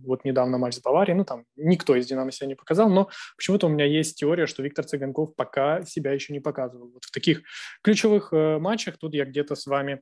вот 0.04 0.24
недавно 0.24 0.58
матч 0.58 0.74
с 0.74 0.80
Баварией, 0.80 1.16
ну, 1.16 1.24
там 1.24 1.44
никто 1.56 1.96
из 1.96 2.06
«Динамо» 2.06 2.30
себя 2.30 2.46
не 2.46 2.54
показал, 2.54 2.88
но 2.88 3.10
почему-то 3.36 3.66
у 3.66 3.70
меня 3.70 3.84
есть 3.84 4.16
теория, 4.16 4.46
что 4.46 4.62
Виктор 4.62 4.84
Цыганков 4.84 5.34
пока 5.34 5.82
себя 5.82 6.12
еще 6.12 6.32
не 6.32 6.40
показывал. 6.40 6.90
Вот 6.92 7.04
в 7.04 7.10
таких 7.10 7.42
ключевых 7.82 8.32
э, 8.32 8.58
матчах 8.58 8.96
тут 8.96 9.14
я 9.14 9.24
где-то 9.24 9.56
с 9.56 9.66
вами 9.66 10.00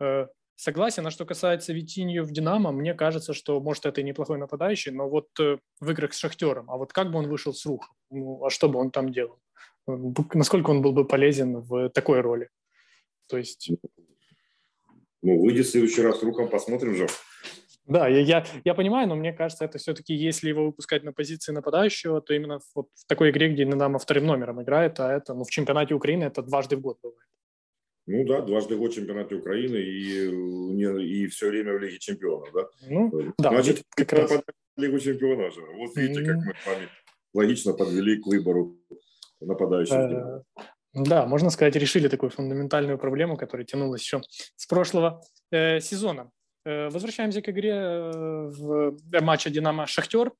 э, 0.00 0.26
согласен. 0.56 1.06
А 1.06 1.10
что 1.10 1.24
касается 1.24 1.72
Витинью 1.72 2.24
в 2.24 2.30
«Динамо», 2.30 2.72
мне 2.72 2.94
кажется, 2.94 3.32
что, 3.32 3.60
может, 3.60 3.86
это 3.86 4.00
и 4.00 4.04
неплохой 4.04 4.38
нападающий, 4.38 4.92
но 4.92 5.08
вот 5.08 5.28
э, 5.40 5.58
в 5.80 5.90
играх 5.90 6.12
с 6.12 6.18
«Шахтером», 6.18 6.70
а 6.70 6.76
вот 6.76 6.92
как 6.92 7.10
бы 7.10 7.18
он 7.18 7.28
вышел 7.28 7.52
с 7.52 7.66
рухом? 7.66 7.94
Ну, 8.10 8.44
а 8.44 8.50
что 8.50 8.68
бы 8.68 8.78
он 8.78 8.90
там 8.90 9.12
делал? 9.12 9.38
Насколько 9.86 10.70
он 10.70 10.82
был 10.82 10.92
бы 10.92 11.06
полезен 11.06 11.60
в 11.60 11.88
такой 11.90 12.20
роли? 12.20 12.48
То 13.28 13.38
есть 13.38 13.70
ну, 15.22 15.40
выйдет 15.40 15.66
в 15.66 15.70
следующий 15.70 16.02
раз 16.02 16.22
рухом, 16.22 16.48
посмотрим 16.48 16.94
же. 16.94 17.06
Да, 17.86 18.06
я, 18.06 18.20
я, 18.20 18.46
я 18.64 18.74
понимаю, 18.74 19.08
но 19.08 19.16
мне 19.16 19.32
кажется, 19.32 19.64
это 19.64 19.78
все-таки, 19.78 20.14
если 20.14 20.48
его 20.48 20.66
выпускать 20.66 21.02
на 21.02 21.12
позиции 21.12 21.52
нападающего, 21.52 22.20
то 22.20 22.32
именно 22.32 22.60
вот 22.74 22.88
в 22.94 23.06
такой 23.06 23.30
игре, 23.30 23.48
где 23.48 23.64
Динамо 23.64 23.98
вторым 23.98 24.26
номером 24.26 24.62
играет, 24.62 25.00
а 25.00 25.12
это 25.12 25.34
ну, 25.34 25.44
в 25.44 25.50
чемпионате 25.50 25.94
Украины 25.94 26.24
это 26.24 26.42
дважды 26.42 26.76
в 26.76 26.80
год 26.80 26.98
бывает. 27.02 27.31
Ну 28.06 28.24
да, 28.24 28.40
дважды 28.40 28.76
год 28.76 28.92
чемпионате 28.92 29.36
Украины 29.36 29.76
и, 29.76 31.24
и 31.24 31.26
все 31.28 31.48
время 31.48 31.74
в 31.74 31.78
Лиге 31.78 31.98
чемпионов, 31.98 32.48
да? 32.52 32.66
Ну, 32.88 33.32
да, 33.38 33.50
Значит, 33.50 33.82
как 33.90 34.12
раз... 34.12 34.42
Лигу 34.76 34.98
чемпионов 34.98 35.54
же. 35.54 35.60
Вот 35.60 35.96
видите, 35.96 36.24
как 36.24 36.36
мы 36.36 36.54
с 36.54 36.66
вами 36.66 36.88
логично 37.34 37.74
подвели 37.74 38.20
к 38.20 38.26
выбору 38.26 38.76
нападающего. 39.40 40.44
Да, 40.94 41.26
можно 41.26 41.50
сказать, 41.50 41.76
решили 41.76 42.08
такую 42.08 42.30
фундаментальную 42.30 42.98
проблему, 42.98 43.36
которая 43.36 43.66
тянулась 43.66 44.02
еще 44.02 44.20
с 44.56 44.66
прошлого 44.66 45.22
э, 45.50 45.80
сезона. 45.80 46.30
Э, 46.64 46.90
возвращаемся 46.90 47.40
к 47.40 47.48
игре 47.48 47.72
э, 47.72 48.10
в 48.48 48.96
э, 49.12 49.20
матче 49.20 49.50
«Динамо-Шахтер». 49.50 50.32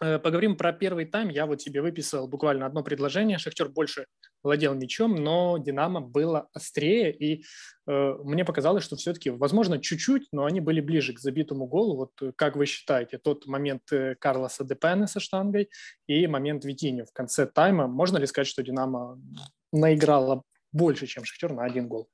Э, 0.00 0.18
поговорим 0.18 0.56
про 0.56 0.72
первый 0.72 1.06
тайм. 1.06 1.28
Я 1.28 1.46
вот 1.46 1.62
себе 1.62 1.80
выписал 1.80 2.26
буквально 2.28 2.66
одно 2.66 2.82
предложение. 2.82 3.38
Шахтер 3.38 3.68
больше 3.68 4.06
владел 4.42 4.74
мячом, 4.74 5.14
но 5.14 5.58
Динамо 5.58 6.00
было 6.00 6.48
острее, 6.52 7.12
и 7.12 7.44
э, 7.86 8.14
мне 8.24 8.44
показалось, 8.44 8.84
что 8.84 8.96
все-таки, 8.96 9.30
возможно, 9.30 9.80
чуть-чуть, 9.80 10.28
но 10.32 10.44
они 10.44 10.60
были 10.60 10.80
ближе 10.80 11.14
к 11.14 11.20
забитому 11.20 11.66
голу. 11.66 11.96
Вот 11.96 12.10
э, 12.20 12.32
как 12.36 12.56
вы 12.56 12.66
считаете, 12.66 13.18
тот 13.18 13.46
момент 13.46 13.82
э, 13.92 14.16
Карлоса 14.16 14.64
Депена 14.64 15.06
со 15.06 15.20
штангой 15.20 15.70
и 16.06 16.26
момент 16.26 16.64
Витиню 16.64 17.06
в 17.06 17.12
конце 17.12 17.46
тайма, 17.46 17.86
можно 17.86 18.18
ли 18.18 18.26
сказать, 18.26 18.48
что 18.48 18.62
Динамо 18.62 19.18
наиграла 19.72 20.42
больше, 20.72 21.06
чем 21.06 21.24
Шахтер 21.24 21.52
на 21.52 21.64
один 21.64 21.88
гол? 21.88 22.08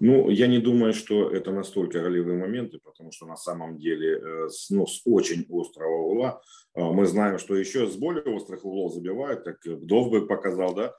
Ну, 0.00 0.28
я 0.28 0.48
не 0.48 0.58
думаю, 0.58 0.92
что 0.92 1.30
это 1.30 1.52
настолько 1.52 2.00
голевые 2.00 2.36
моменты, 2.36 2.78
потому 2.82 3.12
что 3.12 3.26
на 3.26 3.36
самом 3.36 3.78
деле 3.78 4.18
э, 4.18 4.48
с, 4.48 4.70
ну, 4.70 4.86
с 4.86 5.02
очень 5.04 5.46
острого 5.48 6.02
угла 6.02 6.42
э, 6.74 6.82
мы 6.82 7.06
знаем, 7.06 7.38
что 7.38 7.54
еще 7.54 7.86
с 7.86 7.96
более 7.96 8.24
острых 8.24 8.64
углов 8.64 8.92
забивают, 8.92 9.44
как 9.44 9.58
Довбек 9.64 10.26
показал, 10.26 10.74
да, 10.74 10.94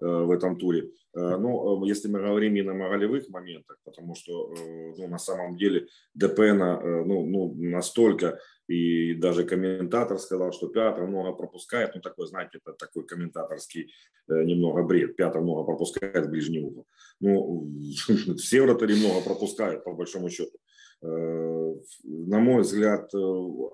э, 0.00 0.06
в 0.06 0.30
этом 0.30 0.56
туре. 0.56 0.90
Но 1.12 1.84
если 1.86 2.06
мы 2.06 2.20
говорим 2.20 2.54
именно 2.54 2.86
о 2.86 2.88
голевых 2.88 3.28
моментах, 3.30 3.78
потому 3.82 4.14
что 4.14 4.54
ну, 4.96 5.08
на 5.08 5.18
самом 5.18 5.56
деле 5.56 5.88
ДПН 6.14 6.60
ну, 7.04 7.26
ну, 7.26 7.52
настолько 7.56 8.38
и 8.70 9.14
даже 9.14 9.42
комментатор 9.42 10.16
сказал, 10.18 10.52
что 10.52 10.68
Пятр 10.68 11.02
много 11.02 11.32
пропускает. 11.32 11.90
Ну, 11.94 12.00
такой, 12.00 12.28
знаете, 12.28 12.58
это 12.64 12.72
такой 12.72 13.04
комментаторский 13.04 13.92
э, 14.28 14.44
немного 14.44 14.84
бред. 14.84 15.16
Пятр 15.16 15.40
много 15.40 15.64
пропускает 15.64 16.26
в 16.26 16.30
ближний 16.30 16.60
угол. 16.60 16.86
Ну, 17.18 17.68
все 18.38 18.62
вратари 18.62 18.94
много 18.94 19.22
пропускают, 19.22 19.82
по 19.82 19.92
большому 19.92 20.30
счету. 20.30 20.56
Э, 21.02 21.74
на 22.04 22.38
мой 22.38 22.62
взгляд, 22.62 23.12
э, 23.12 23.18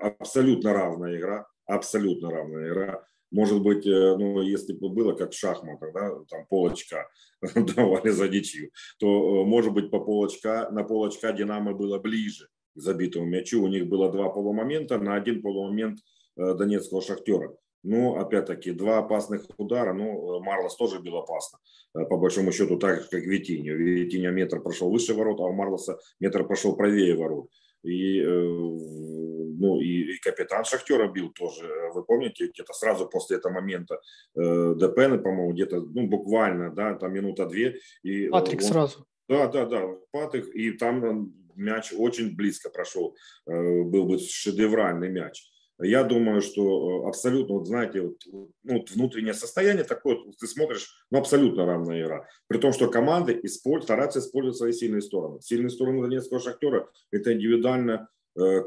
абсолютно 0.00 0.72
равная 0.72 1.18
игра. 1.18 1.46
Абсолютно 1.66 2.30
равная 2.30 2.68
игра. 2.68 3.06
Может 3.30 3.60
быть, 3.62 3.84
ну, 3.84 4.40
если 4.40 4.72
бы 4.72 4.88
было 4.88 5.12
как 5.12 5.32
в 5.32 5.38
шахматах, 5.38 5.92
да, 5.92 6.10
там 6.30 6.46
полочка 6.48 7.06
давали 7.54 8.08
за 8.08 8.28
ничью, 8.28 8.70
то, 8.98 9.44
может 9.44 9.74
быть, 9.74 9.90
по 9.90 10.00
полочка, 10.00 10.70
на 10.70 10.84
полочка 10.84 11.32
Динамо 11.32 11.74
было 11.74 11.98
ближе 11.98 12.48
к 12.76 12.80
забитому 12.80 13.26
мячу. 13.26 13.62
У 13.62 13.68
них 13.68 13.88
было 13.88 14.12
два 14.12 14.28
полумомента 14.28 14.98
на 14.98 15.14
один 15.14 15.42
полумомент 15.42 15.98
э, 16.36 16.54
донецкого 16.54 17.02
шахтера. 17.02 17.56
Ну, 17.82 18.16
опять-таки, 18.16 18.72
два 18.72 18.98
опасных 18.98 19.46
удара. 19.58 19.92
Ну, 19.92 20.40
Марлос 20.40 20.76
тоже 20.76 21.00
был 21.00 21.16
опасно. 21.16 21.58
Э, 21.94 22.04
по 22.04 22.16
большому 22.16 22.52
счету, 22.52 22.78
так 22.78 23.02
же, 23.02 23.08
как 23.08 23.22
Витиньо. 23.22 23.74
Витиньо 23.74 24.30
метр 24.30 24.60
прошел 24.60 24.90
выше 24.90 25.14
ворот, 25.14 25.40
а 25.40 25.44
у 25.44 25.52
Марлоса 25.52 25.98
метр 26.20 26.46
прошел 26.46 26.76
правее 26.76 27.14
ворот. 27.16 27.48
И, 27.82 28.20
э, 28.20 28.26
ну, 28.28 29.80
и, 29.80 30.14
и 30.14 30.18
капитан 30.18 30.64
Шахтера 30.64 31.08
бил 31.08 31.30
тоже. 31.30 31.90
Вы 31.94 32.04
помните, 32.04 32.48
где-то 32.48 32.74
сразу 32.74 33.08
после 33.08 33.38
этого 33.38 33.54
момента 33.54 34.00
Депены, 34.34 35.18
по-моему, 35.18 35.52
где-то, 35.52 35.80
ну, 35.80 36.08
буквально, 36.08 36.74
да, 36.74 36.94
там 36.94 37.14
минута 37.14 37.46
две. 37.46 37.78
И 38.02 38.28
Патрик 38.28 38.60
он, 38.60 38.66
сразу. 38.66 39.06
Да, 39.28 39.46
да, 39.48 39.64
да, 39.64 39.88
Патрик. 40.10 40.54
И 40.54 40.72
там 40.72 41.32
мяч 41.56 41.92
очень 41.96 42.36
близко 42.36 42.70
прошел, 42.70 43.16
э, 43.46 43.82
был 43.82 44.04
бы 44.06 44.18
шедевральный 44.18 45.10
мяч. 45.10 45.42
Я 45.78 46.04
думаю, 46.04 46.40
что 46.40 47.04
э, 47.04 47.08
абсолютно, 47.08 47.56
вот 47.56 47.66
знаете, 47.66 48.00
вот, 48.00 48.16
ну, 48.62 48.78
вот 48.78 48.90
внутреннее 48.90 49.34
состояние 49.34 49.84
такое, 49.84 50.16
ты 50.38 50.46
смотришь, 50.46 51.06
ну, 51.10 51.18
абсолютно 51.18 51.66
равная 51.66 52.02
игра. 52.02 52.26
При 52.48 52.58
том, 52.58 52.72
что 52.72 52.88
команды 52.88 53.38
используют, 53.42 53.84
стараются 53.84 54.20
использовать 54.20 54.56
свои 54.56 54.72
сильные 54.72 55.02
стороны. 55.02 55.40
Сильные 55.42 55.70
стороны 55.70 56.00
Донецкого 56.02 56.40
шахтера– 56.40 56.88
это 57.10 57.34
индивидуально 57.34 58.08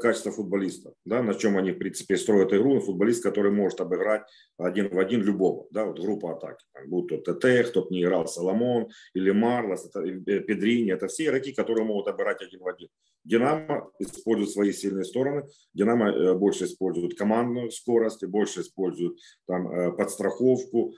качество 0.00 0.32
футболиста, 0.32 0.94
да, 1.04 1.22
на 1.22 1.34
чем 1.34 1.56
они, 1.56 1.72
в 1.72 1.78
принципе, 1.78 2.16
строят 2.16 2.52
игру. 2.52 2.80
Футболист, 2.80 3.22
который 3.22 3.52
может 3.52 3.80
обыграть 3.80 4.22
один 4.58 4.88
в 4.88 4.98
один 4.98 5.22
любого, 5.22 5.66
да, 5.70 5.84
вот 5.84 6.00
группа 6.00 6.32
атаки. 6.32 6.64
Там, 6.72 6.88
будь 6.88 7.08
то 7.08 7.18
ТТ, 7.18 7.68
кто 7.68 7.86
не 7.90 8.02
играл, 8.02 8.26
Соломон 8.26 8.88
или 9.14 9.30
Марлос, 9.30 9.86
это, 9.86 10.00
э, 10.00 10.40
Педрини, 10.40 10.92
это 10.92 11.06
все 11.08 11.26
игроки, 11.26 11.52
которые 11.52 11.84
могут 11.84 12.08
обыграть 12.08 12.42
один 12.42 12.60
в 12.60 12.68
один. 12.68 12.88
Динамо 13.24 13.90
использует 13.98 14.50
свои 14.50 14.72
сильные 14.72 15.04
стороны. 15.04 15.46
Динамо 15.74 16.10
э, 16.10 16.34
больше 16.34 16.64
использует 16.64 17.16
командную 17.16 17.70
скорость, 17.70 18.26
больше 18.26 18.62
использует 18.62 19.18
там 19.46 19.96
подстраховку, 19.96 20.94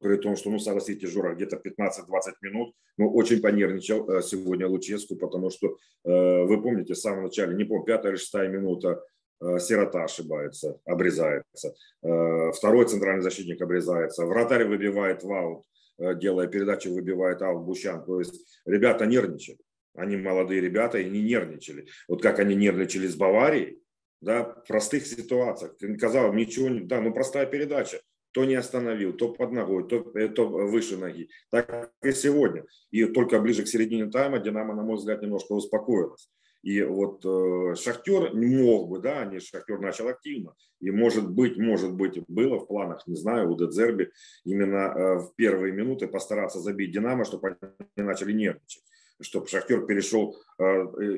при 0.00 0.16
том, 0.16 0.36
что, 0.36 0.50
ну, 0.50 0.58
согласитесь, 0.58 1.10
Жора, 1.10 1.34
где-то 1.34 1.56
15-20 1.56 2.34
минут, 2.42 2.74
ну, 2.98 3.12
очень 3.12 3.40
понервничал 3.40 4.08
э, 4.10 4.22
сегодня 4.22 4.68
Луческу, 4.68 5.16
потому 5.16 5.50
что, 5.50 5.76
э, 6.04 6.42
вы 6.44 6.62
помните, 6.62 6.94
в 6.94 6.98
самом 6.98 7.24
начале, 7.24 7.54
не 7.54 7.64
помню, 7.64 7.84
пятая 7.84 8.12
или 8.12 8.18
шестая 8.18 8.48
минута, 8.48 9.02
э, 9.40 9.58
Сирота 9.58 10.04
ошибается, 10.04 10.78
обрезается, 10.84 11.74
второй 12.00 12.86
центральный 12.86 13.22
защитник 13.22 13.60
обрезается, 13.62 14.26
вратарь 14.26 14.64
выбивает 14.64 15.22
в 15.22 15.32
аут, 15.32 15.64
делая 15.98 16.46
передачу, 16.46 16.92
выбивает 16.92 17.42
аут 17.42 17.64
Бущан, 17.64 18.04
то 18.04 18.18
есть 18.18 18.60
ребята 18.66 19.06
нервничали, 19.06 19.58
они 19.94 20.16
молодые 20.16 20.60
ребята 20.60 20.98
и 20.98 21.08
не 21.08 21.22
нервничали, 21.22 21.86
вот 22.08 22.22
как 22.22 22.38
они 22.38 22.54
нервничали 22.54 23.06
с 23.06 23.16
Баварией, 23.16 23.80
да, 24.20 24.44
в 24.44 24.66
простых 24.66 25.06
ситуациях, 25.06 25.76
казалось, 26.00 26.34
ничего, 26.34 26.68
да, 26.84 27.00
ну 27.00 27.12
простая 27.12 27.46
передача, 27.46 28.00
то 28.34 28.44
не 28.44 28.56
остановил, 28.56 29.12
то 29.12 29.32
под 29.32 29.52
ногой, 29.52 29.88
то, 29.88 30.10
э, 30.14 30.28
то 30.28 30.48
выше 30.48 30.96
ноги. 30.96 31.28
Так 31.50 31.92
и 32.02 32.12
сегодня. 32.12 32.64
И 32.90 33.04
только 33.04 33.40
ближе 33.40 33.62
к 33.62 33.68
середине 33.68 34.10
тайма 34.10 34.40
Динамо, 34.40 34.74
на 34.74 34.82
мой 34.82 34.96
взгляд, 34.96 35.22
немножко 35.22 35.52
успокоилась. 35.52 36.28
И 36.62 36.82
вот 36.82 37.24
э, 37.24 37.74
Шахтер 37.76 38.34
не 38.34 38.46
мог 38.46 38.88
бы, 38.88 38.98
да, 38.98 39.24
не 39.24 39.38
Шахтер 39.38 39.78
начал 39.78 40.08
активно. 40.08 40.54
И 40.80 40.90
может 40.90 41.30
быть, 41.30 41.56
может 41.58 41.94
быть, 41.94 42.18
было 42.26 42.58
в 42.58 42.66
планах, 42.66 43.06
не 43.06 43.16
знаю, 43.16 43.52
у 43.52 43.56
Дедзерби 43.56 44.10
именно 44.44 44.92
э, 44.96 45.18
в 45.20 45.34
первые 45.36 45.72
минуты 45.72 46.08
постараться 46.08 46.58
забить 46.58 46.90
Динамо, 46.90 47.24
чтобы 47.24 47.56
они 47.96 48.06
начали 48.06 48.32
нервничать 48.32 48.82
чтобы 49.20 49.46
Шахтер 49.46 49.86
перешел 49.86 50.36
э, 50.58 50.64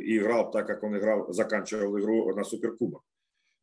и 0.02 0.18
играл 0.18 0.50
так, 0.50 0.66
как 0.66 0.82
он 0.82 0.98
играл, 0.98 1.32
заканчивал 1.32 1.98
игру 1.98 2.34
на 2.34 2.44
Суперкубок. 2.44 3.02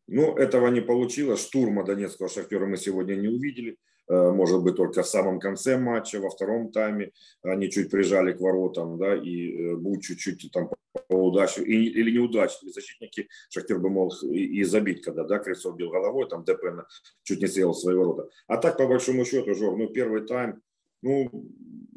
Но 0.08 0.38
этого 0.38 0.68
не 0.68 0.82
получилось. 0.82 1.42
Штурма 1.42 1.86
Донецкого 1.86 2.30
шахтера 2.30 2.66
мы 2.66 2.78
сегодня 2.78 3.16
не 3.16 3.28
увидели. 3.28 3.78
Э, 4.10 4.32
может 4.32 4.62
быть, 4.64 4.76
только 4.76 5.04
в 5.04 5.08
самом 5.08 5.40
конце 5.40 5.78
матча, 5.78 6.20
во 6.20 6.30
втором 6.30 6.72
тайме 6.72 7.12
они 7.42 7.70
чуть 7.70 7.90
прижали 7.90 8.34
к 8.34 8.42
воротам, 8.42 8.98
да, 8.98 9.16
и 9.16 9.52
э, 9.52 9.76
будь 9.76 10.04
чуть-чуть 10.04 10.52
там 10.52 10.70
по 11.08 11.16
удаче, 11.16 11.64
или 11.64 12.12
неудачные 12.12 12.72
защитники, 12.72 13.28
Шахтер 13.50 13.80
бы 13.80 13.90
мог 13.90 14.14
и, 14.24 14.60
и 14.60 14.64
забить, 14.64 15.02
когда, 15.02 15.24
да, 15.24 15.40
Крестов 15.40 15.78
бил 15.78 15.90
головой, 15.90 16.28
там 16.28 16.44
ДПН 16.44 16.82
чуть 17.24 17.42
не 17.42 17.48
съел 17.48 17.74
свои 17.74 17.96
ворота. 17.96 18.30
А 18.48 18.58
так, 18.58 18.78
по 18.78 18.88
большому 18.88 19.26
счету, 19.26 19.54
Жор, 19.56 19.78
ну, 19.78 19.88
первый 19.88 20.26
тайм, 20.28 20.62
ну, 21.02 21.30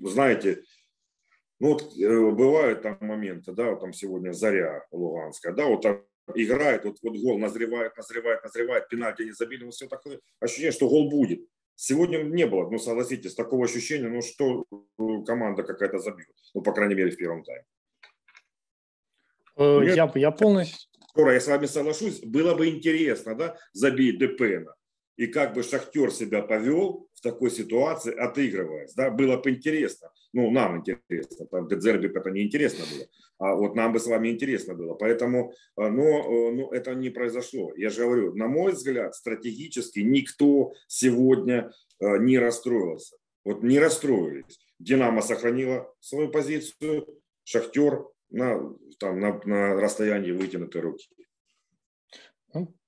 знаете, 0.02 0.62
ну, 1.58 1.72
вот 1.72 1.92
э, 1.98 2.30
бывают 2.30 2.82
там 2.82 2.98
моменты, 3.00 3.52
да, 3.52 3.70
вот 3.70 3.80
там 3.80 3.92
сегодня 3.92 4.32
Заря 4.32 4.86
Луганская, 4.92 5.52
да, 5.52 5.66
вот 5.66 5.82
там 5.82 6.02
играет, 6.34 6.84
вот, 6.84 6.98
вот 7.02 7.16
гол 7.16 7.38
назревает, 7.38 7.96
назревает, 7.96 8.42
назревает, 8.42 8.88
пенальти 8.88 9.22
не 9.22 9.32
забили, 9.32 9.64
но 9.64 9.70
все 9.70 9.86
такое 9.86 10.20
ощущение, 10.40 10.72
что 10.72 10.88
гол 10.88 11.10
будет. 11.10 11.46
Сегодня 11.74 12.22
не 12.22 12.46
было, 12.46 12.70
ну 12.70 12.78
согласитесь, 12.78 13.34
такого 13.34 13.66
ощущения, 13.66 14.08
ну 14.08 14.22
что 14.22 14.64
э, 14.72 15.24
команда 15.26 15.62
какая-то 15.62 15.98
забьет, 15.98 16.34
ну 16.54 16.62
по 16.62 16.72
крайней 16.72 16.94
мере 16.94 17.10
в 17.10 17.16
первом 17.16 17.44
тайме. 17.44 17.64
Э, 19.56 19.80
я, 19.84 20.10
я 20.14 20.30
полностью... 20.30 20.88
Я 21.16 21.40
с 21.40 21.46
вами 21.46 21.66
соглашусь, 21.66 22.20
было 22.20 22.54
бы 22.54 22.68
интересно, 22.68 23.34
да, 23.34 23.56
забить 23.72 24.18
Депена 24.18 24.74
и 25.16 25.26
как 25.26 25.54
бы 25.54 25.62
Шахтер 25.62 26.12
себя 26.12 26.42
повел 26.42 27.08
в 27.14 27.20
такой 27.20 27.50
ситуации, 27.50 28.14
отыгрываясь. 28.14 28.94
Да, 28.94 29.10
было 29.10 29.38
бы 29.38 29.50
интересно. 29.50 30.10
Ну, 30.36 30.50
нам 30.50 30.76
интересно. 30.76 31.46
Там 31.46 31.66
Дедзерби 31.66 32.08
это 32.14 32.30
не 32.30 32.42
интересно 32.42 32.84
было. 32.94 33.06
А 33.38 33.54
вот 33.54 33.74
нам 33.74 33.94
бы 33.94 33.98
с 33.98 34.06
вами 34.06 34.28
интересно 34.28 34.74
было. 34.74 34.92
Поэтому, 34.92 35.54
э, 35.78 35.88
но, 35.88 36.02
э, 36.02 36.52
но 36.52 36.68
это 36.74 36.94
не 36.94 37.08
произошло. 37.08 37.72
Я 37.74 37.88
же 37.88 38.04
говорю, 38.04 38.34
на 38.34 38.46
мой 38.46 38.72
взгляд, 38.72 39.14
стратегически 39.14 40.00
никто 40.00 40.74
сегодня 40.88 41.72
э, 42.00 42.18
не 42.18 42.38
расстроился. 42.38 43.16
Вот 43.44 43.62
не 43.62 43.78
расстроились. 43.78 44.60
Динамо 44.78 45.22
сохранила 45.22 45.90
свою 46.00 46.28
позицию, 46.28 47.06
Шахтер 47.44 48.04
на, 48.28 48.60
там, 48.98 49.18
на, 49.20 49.40
на 49.46 49.80
расстоянии 49.80 50.32
вытянутой 50.32 50.82
руки 50.82 51.08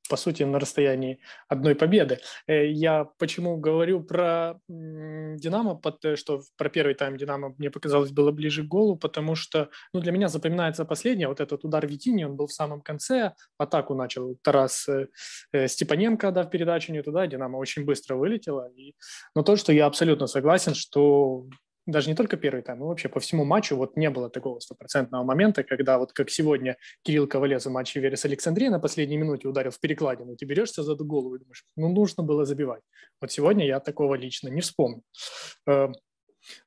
по 0.09 0.17
сути, 0.17 0.43
на 0.43 0.59
расстоянии 0.59 1.19
одной 1.49 1.75
победы. 1.75 2.19
Э, 2.47 2.67
я 2.71 3.05
почему 3.19 3.57
говорю 3.57 4.03
про 4.03 4.61
Динамо, 4.69 5.81
э, 6.05 6.17
что 6.17 6.43
про 6.57 6.69
первый 6.69 6.95
тайм 6.95 7.17
Динамо 7.17 7.55
мне 7.59 7.71
показалось 7.71 8.11
было 8.11 8.33
ближе 8.33 8.63
к 8.63 8.67
голу, 8.69 8.97
потому 8.97 9.35
что 9.35 9.69
ну, 9.93 10.01
для 10.01 10.13
меня 10.13 10.29
запоминается 10.29 10.85
последнее, 10.85 11.29
вот 11.29 11.41
этот 11.41 11.65
удар 11.65 11.87
Витини, 11.87 12.25
он 12.25 12.37
был 12.37 12.47
в 12.47 12.53
самом 12.53 12.81
конце, 12.81 13.33
атаку 13.59 13.95
начал 13.95 14.37
Тарас 14.43 14.89
э, 14.89 15.69
Степаненко, 15.69 16.31
дав 16.33 16.51
передачу 16.51 16.93
не 16.93 17.03
туда, 17.03 17.27
Динамо 17.27 17.59
очень 17.59 17.85
быстро 17.85 18.17
вылетело. 18.17 18.71
И... 18.77 18.95
Но 19.35 19.43
то, 19.43 19.57
что 19.57 19.73
я 19.73 19.87
абсолютно 19.87 20.27
согласен, 20.27 20.75
что 20.75 21.47
даже 21.89 22.09
не 22.11 22.15
только 22.15 22.37
первый 22.37 22.63
тайм, 22.63 22.81
но 22.81 22.89
вообще 22.89 23.09
по 23.09 23.19
всему 23.19 23.45
матчу 23.45 23.75
вот 23.77 23.97
не 23.97 24.11
было 24.11 24.29
такого 24.29 24.61
стопроцентного 24.61 25.25
момента, 25.25 25.65
когда 25.65 25.99
вот 25.99 26.13
как 26.13 26.31
сегодня 26.31 26.77
Кирилл 27.03 27.27
Ковалев 27.27 27.65
в 27.65 27.71
матче 27.71 28.01
Верес 28.01 28.25
Александрия 28.25 28.71
на 28.71 28.79
последней 28.79 29.17
минуте 29.17 29.49
ударил 29.49 29.71
в 29.71 29.81
перекладину, 29.81 30.37
ты 30.37 30.45
берешься 30.45 30.83
за 30.83 30.93
эту 30.93 31.05
голову 31.05 31.37
и 31.37 31.39
думаешь, 31.39 31.65
ну 31.77 31.89
нужно 31.89 32.23
было 32.23 32.45
забивать. 32.45 32.83
Вот 33.21 33.33
сегодня 33.33 33.67
я 33.67 33.81
такого 33.81 34.15
лично 34.15 34.49
не 34.49 34.61
вспомню. 34.61 35.03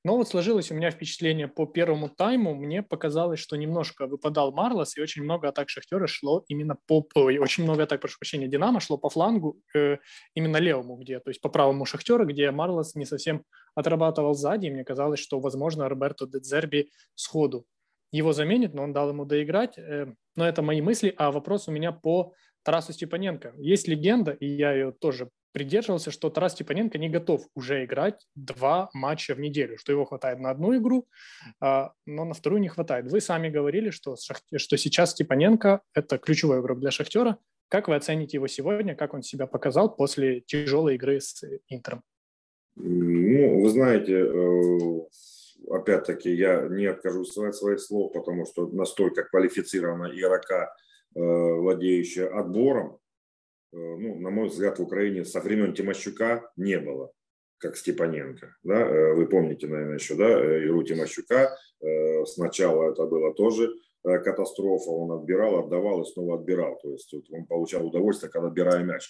Но 0.04 0.18
вот 0.18 0.28
сложилось 0.28 0.72
у 0.72 0.76
меня 0.76 0.92
впечатление 0.92 1.48
по 1.48 1.66
первому 1.66 2.10
тайму. 2.10 2.54
Мне 2.56 2.84
показалось, 2.84 3.40
что 3.40 3.56
немножко 3.56 4.08
выпадал 4.08 4.52
Марлос, 4.52 4.98
и 4.98 5.02
очень 5.02 5.24
много 5.24 5.50
атак 5.50 5.70
Шахтера 5.70 6.08
шло 6.08 6.44
именно 6.48 6.78
по... 6.88 7.08
Ой, 7.16 7.38
очень 7.38 7.64
много 7.64 7.84
атак, 7.84 8.02
прошу 8.02 8.18
прощения, 8.20 8.48
Динамо 8.48 8.80
шло 8.80 8.98
по 8.98 9.10
флангу 9.10 9.62
э, 9.76 9.98
именно 10.34 10.58
левому, 10.58 10.96
где, 10.98 11.20
то 11.20 11.30
есть 11.30 11.42
по 11.42 11.50
правому 11.50 11.86
Шахтера, 11.86 12.26
где 12.26 12.52
Марлос 12.52 12.96
не 12.96 13.06
совсем 13.06 13.44
отрабатывал 13.76 14.34
сзади, 14.34 14.68
и 14.68 14.72
мне 14.72 14.84
казалось, 14.84 15.20
что, 15.20 15.40
возможно, 15.40 15.88
Роберто 15.88 16.28
Дедзерби 16.28 16.90
сходу 17.16 17.66
его 18.12 18.34
заменит, 18.34 18.74
но 18.74 18.84
он 18.84 18.94
дал 18.94 19.10
ему 19.10 19.26
доиграть. 19.26 19.78
Э, 19.78 20.14
но 20.36 20.48
это 20.48 20.62
мои 20.62 20.82
мысли, 20.82 21.14
а 21.18 21.32
вопрос 21.32 21.68
у 21.68 21.72
меня 21.72 21.92
по 21.92 22.34
Тарасу 22.64 22.94
Степаненко. 22.94 23.54
Есть 23.58 23.88
легенда, 23.88 24.32
и 24.32 24.46
я 24.46 24.74
ее 24.74 24.92
тоже 24.92 25.30
придерживался, 25.52 26.12
что 26.12 26.30
Тарас 26.30 26.54
Степаненко 26.54 26.98
не 26.98 27.10
готов 27.10 27.48
уже 27.56 27.86
играть 27.86 28.28
два 28.36 28.90
матча 28.94 29.36
в 29.36 29.40
неделю, 29.40 29.78
что 29.78 29.92
его 29.92 30.06
хватает 30.06 30.40
на 30.40 30.50
одну 30.50 30.76
игру, 30.78 31.08
а, 31.60 31.92
но 32.06 32.26
на 32.26 32.34
вторую 32.34 32.62
не 32.62 32.70
хватает. 32.70 33.12
Вы 33.12 33.22
сами 33.22 33.50
говорили, 33.50 33.90
что, 33.90 34.16
что 34.16 34.78
сейчас 34.78 35.12
Степаненко– 35.12 35.82
это 35.94 36.18
ключевой 36.18 36.62
игрок 36.62 36.80
для 36.80 36.92
«Шахтера». 36.92 37.38
Как 37.70 37.88
вы 37.88 37.96
оцените 37.96 38.38
его 38.38 38.48
сегодня, 38.48 38.96
как 38.96 39.14
он 39.14 39.22
себя 39.22 39.48
показал 39.48 39.96
после 39.96 40.42
тяжелой 40.42 40.96
игры 40.96 41.22
с 41.22 41.42
Интером? 41.70 42.04
Ну, 42.76 43.62
вы 43.62 43.70
знаете, 43.70 44.14
э, 44.14 45.02
опять-таки, 45.70 46.34
я 46.34 46.68
не 46.70 46.86
откажусь 46.86 47.38
от 47.38 47.56
своих 47.56 47.80
слов, 47.80 48.14
потому 48.14 48.46
что 48.46 48.68
настолько 48.68 49.24
квалифицированная 49.24 50.12
игрока, 50.12 50.74
э, 51.16 51.20
владеющая 51.20 52.28
отбором, 52.28 53.01
ну, 53.72 54.20
на 54.20 54.30
мой 54.30 54.50
взгляд, 54.50 54.80
в 54.80 54.84
Украине 54.84 55.26
со 55.26 55.40
времен 55.40 55.74
Тимощука 55.74 56.52
не 56.58 56.80
было, 56.80 57.12
как 57.58 57.78
Степаненко. 57.78 58.56
Да? 58.64 58.82
Э, 58.82 59.14
вы 59.14 59.28
помните, 59.28 59.68
наверное, 59.68 59.98
еще 59.98 60.16
да, 60.16 60.30
э, 60.30 60.66
игру 60.66 60.84
Тимощука. 60.84 61.56
Сначала 62.26 62.92
это 62.92 63.06
было 63.08 63.34
тоже 63.34 63.74
катастрофа. 64.04 64.92
Он 64.92 65.14
отбирал, 65.14 65.66
отдавал 65.66 66.04
и 66.04 66.06
снова 66.06 66.36
отбирал. 66.36 66.78
То 66.80 66.92
есть 66.92 67.12
он 67.32 67.48
получал 67.48 67.88
удовольствие, 67.88 68.32
когда 68.32 68.50
отбирая 68.50 68.84
мяч. 68.84 69.10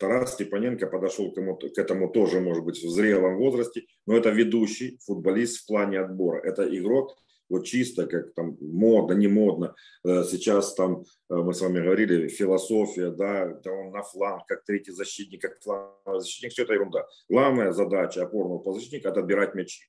Тарас 0.00 0.32
Степаненко 0.32 0.86
подошел 0.86 1.30
к 1.30 1.32
этому, 1.32 1.56
к 1.56 1.78
этому 1.78 2.10
тоже, 2.10 2.40
может 2.40 2.64
быть, 2.64 2.82
в 2.82 2.88
зрелом 2.88 3.36
возрасте, 3.36 3.84
но 4.06 4.16
это 4.16 4.30
ведущий 4.30 4.98
футболист 5.04 5.62
в 5.62 5.66
плане 5.66 6.00
отбора. 6.00 6.40
Это 6.40 6.64
игрок, 6.74 7.16
вот 7.50 7.66
чисто, 7.66 8.06
как 8.06 8.32
там 8.34 8.56
модно, 8.60 9.12
не 9.14 9.28
модно. 9.28 9.74
Э, 10.04 10.22
сейчас 10.24 10.74
там, 10.74 11.02
э, 11.28 11.34
мы 11.34 11.52
с 11.52 11.60
вами 11.60 11.80
говорили, 11.80 12.28
философия, 12.28 13.10
да, 13.10 13.48
да 13.48 13.72
он 13.72 13.90
на 13.90 14.02
фланг, 14.02 14.46
как 14.46 14.64
третий 14.64 14.92
защитник, 14.92 15.42
как 15.42 15.60
фланговый 15.60 16.20
защитник, 16.20 16.52
все 16.52 16.62
это 16.62 16.74
ерунда. 16.74 17.06
Главная 17.28 17.72
задача 17.72 18.22
опорного 18.22 18.58
полузащитника– 18.58 19.08
это 19.10 19.20
отбирать 19.20 19.54
мячи. 19.54 19.82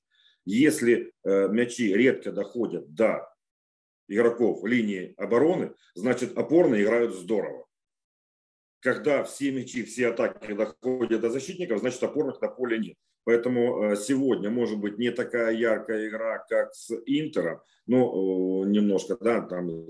Если 0.44 1.12
э, 1.24 1.48
мячи 1.48 1.94
редко 1.94 2.32
доходят 2.32 2.92
до 2.92 3.32
игроков 4.08 4.64
линии 4.64 5.14
обороны, 5.16 5.72
значит 5.94 6.36
опорные 6.36 6.82
играют 6.82 7.14
здорово. 7.14 7.66
Когда 8.80 9.22
все 9.22 9.52
мячи, 9.52 9.84
все 9.84 10.08
атаки 10.08 10.52
доходят 10.52 11.20
до 11.20 11.30
защитников, 11.30 11.78
значит 11.78 12.02
опорных 12.02 12.40
на 12.40 12.48
поле 12.48 12.78
нет. 12.78 12.96
Поэтому 13.24 13.84
э, 13.84 13.96
сегодня 13.96 14.50
может 14.50 14.78
быть 14.78 14.98
не 14.98 15.10
такая 15.10 15.54
яркая 15.54 16.08
игра, 16.08 16.38
как 16.48 16.74
с 16.74 16.90
Интером, 17.06 17.60
но 17.86 18.64
немножко, 18.66 19.16
да, 19.20 19.40
там 19.42 19.86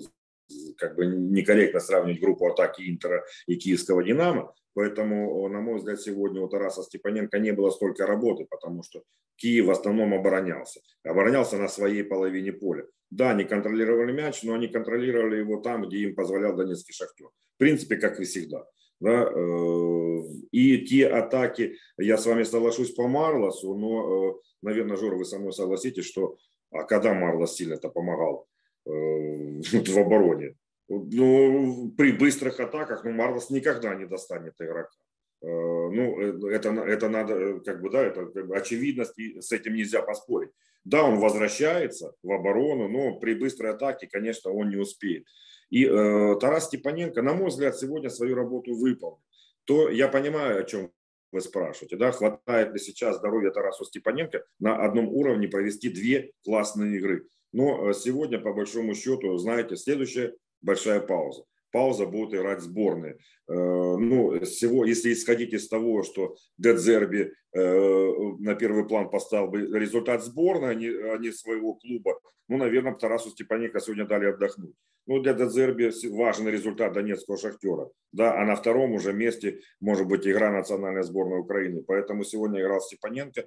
как 0.76 0.96
бы 0.96 1.06
некорректно 1.06 1.80
сравнивать 1.80 2.20
группу 2.20 2.46
атаки 2.46 2.82
Интера 2.82 3.24
и 3.46 3.56
киевского 3.56 4.02
Динамо. 4.02 4.54
Поэтому, 4.74 5.48
на 5.48 5.60
мой 5.60 5.76
взгляд, 5.76 6.00
сегодня 6.00 6.40
у 6.40 6.48
Тараса 6.48 6.82
Степаненко 6.82 7.38
не 7.38 7.52
было 7.52 7.70
столько 7.70 8.06
работы, 8.06 8.46
потому 8.48 8.82
что 8.82 9.02
Киев 9.36 9.66
в 9.66 9.70
основном 9.70 10.14
оборонялся. 10.14 10.80
Оборонялся 11.04 11.58
на 11.58 11.68
своей 11.68 12.04
половине 12.04 12.52
поля. 12.52 12.86
Да, 13.10 13.30
они 13.30 13.44
контролировали 13.44 14.12
мяч, 14.12 14.42
но 14.42 14.54
они 14.54 14.68
контролировали 14.68 15.36
его 15.36 15.60
там, 15.60 15.86
где 15.86 15.98
им 15.98 16.14
позволял 16.14 16.56
Донецкий 16.56 16.94
шахтер. 16.94 17.26
В 17.26 17.58
принципе, 17.58 17.96
как 17.96 18.18
и 18.20 18.24
всегда. 18.24 18.64
Да, 19.02 19.24
э, 19.24 20.18
и 20.52 20.78
те 20.86 21.08
атаки, 21.08 21.76
я 21.98 22.16
с 22.16 22.24
вами 22.24 22.44
соглашусь 22.44 22.92
по 22.92 23.08
Марлосу, 23.08 23.74
но, 23.74 24.30
э, 24.30 24.34
наверное, 24.62 24.96
Жора, 24.96 25.16
вы 25.16 25.24
со 25.24 25.40
мной 25.40 25.52
согласитесь, 25.52 26.04
что 26.04 26.36
а 26.70 26.84
когда 26.84 27.12
Марлос 27.12 27.56
сильно-то 27.56 27.88
помогал 27.88 28.46
э, 28.86 28.90
в 28.92 29.98
обороне? 29.98 30.54
Ну, 30.88 31.92
при 31.98 32.12
быстрых 32.12 32.60
атаках, 32.60 33.02
ну, 33.02 33.10
Марлос 33.10 33.50
никогда 33.50 33.92
не 33.96 34.06
достанет 34.06 34.54
игрока. 34.60 34.96
Ну, 35.40 36.20
это, 36.48 36.70
это 36.70 37.08
надо, 37.08 37.58
как 37.60 37.82
бы, 37.82 37.90
да, 37.90 38.04
это 38.04 38.30
очевидность, 38.54 39.18
и 39.18 39.40
с 39.40 39.50
этим 39.50 39.74
нельзя 39.74 40.00
поспорить. 40.00 40.50
Да, 40.84 41.02
он 41.02 41.18
возвращается 41.18 42.14
в 42.22 42.30
оборону, 42.30 42.88
но 42.88 43.18
при 43.18 43.34
быстрой 43.34 43.72
атаке, 43.72 44.06
конечно, 44.06 44.52
он 44.52 44.68
не 44.68 44.76
успеет 44.76 45.24
и 45.72 45.86
э, 45.86 46.36
Тарас 46.38 46.66
Степаненко, 46.66 47.22
на 47.22 47.32
мой 47.32 47.48
взгляд, 47.48 47.78
сегодня 47.78 48.10
свою 48.10 48.34
работу 48.34 48.74
выполнил, 48.74 49.22
то 49.64 49.88
я 49.88 50.06
понимаю, 50.06 50.60
о 50.60 50.64
чем 50.64 50.92
вы 51.32 51.40
спрашиваете, 51.40 51.96
да, 51.96 52.12
хватает 52.12 52.74
ли 52.74 52.78
сейчас 52.78 53.16
здоровья 53.16 53.50
Тарасу 53.50 53.86
Степаненко 53.86 54.44
на 54.58 54.84
одном 54.84 55.08
уровне 55.08 55.48
провести 55.48 55.88
две 55.88 56.32
классные 56.44 56.98
игры. 56.98 57.26
Но 57.52 57.88
э, 57.88 57.94
сегодня, 57.94 58.38
по 58.38 58.52
большому 58.52 58.94
счету, 58.94 59.34
знаете, 59.38 59.76
следующая 59.76 60.34
большая 60.60 61.00
пауза 61.00 61.44
пауза 61.72 62.06
будут 62.06 62.34
играть 62.34 62.60
сборные. 62.60 63.14
Э, 63.48 63.54
ну, 63.54 64.38
всего, 64.44 64.84
если 64.84 65.12
исходить 65.12 65.52
из 65.52 65.68
того, 65.68 66.02
что 66.02 66.36
Дедзерби 66.58 67.32
э, 67.52 68.12
на 68.38 68.54
первый 68.54 68.86
план 68.86 69.10
поставил 69.10 69.48
бы 69.48 69.60
результат 69.78 70.22
сборной, 70.22 70.74
а 70.74 71.14
а 71.14 71.18
не 71.18 71.32
своего 71.32 71.74
клуба, 71.74 72.20
ну, 72.48 72.56
наверное, 72.58 72.94
Тарасу 72.94 73.30
Степаненко 73.30 73.80
сегодня 73.80 74.06
дали 74.06 74.26
отдохнуть. 74.26 74.74
Ну, 75.06 75.20
для 75.20 75.34
Дедзерби 75.34 75.90
важен 76.10 76.48
результат 76.48 76.92
Донецкого 76.92 77.36
шахтера. 77.36 77.90
Да, 78.12 78.40
а 78.40 78.44
на 78.44 78.54
втором 78.54 78.92
уже 78.92 79.12
месте 79.12 79.60
может 79.80 80.06
быть 80.06 80.26
игра 80.26 80.52
национальной 80.52 81.02
сборной 81.02 81.40
Украины. 81.40 81.82
Поэтому 81.82 82.24
сегодня 82.24 82.60
играл 82.60 82.80
Степаненко. 82.80 83.46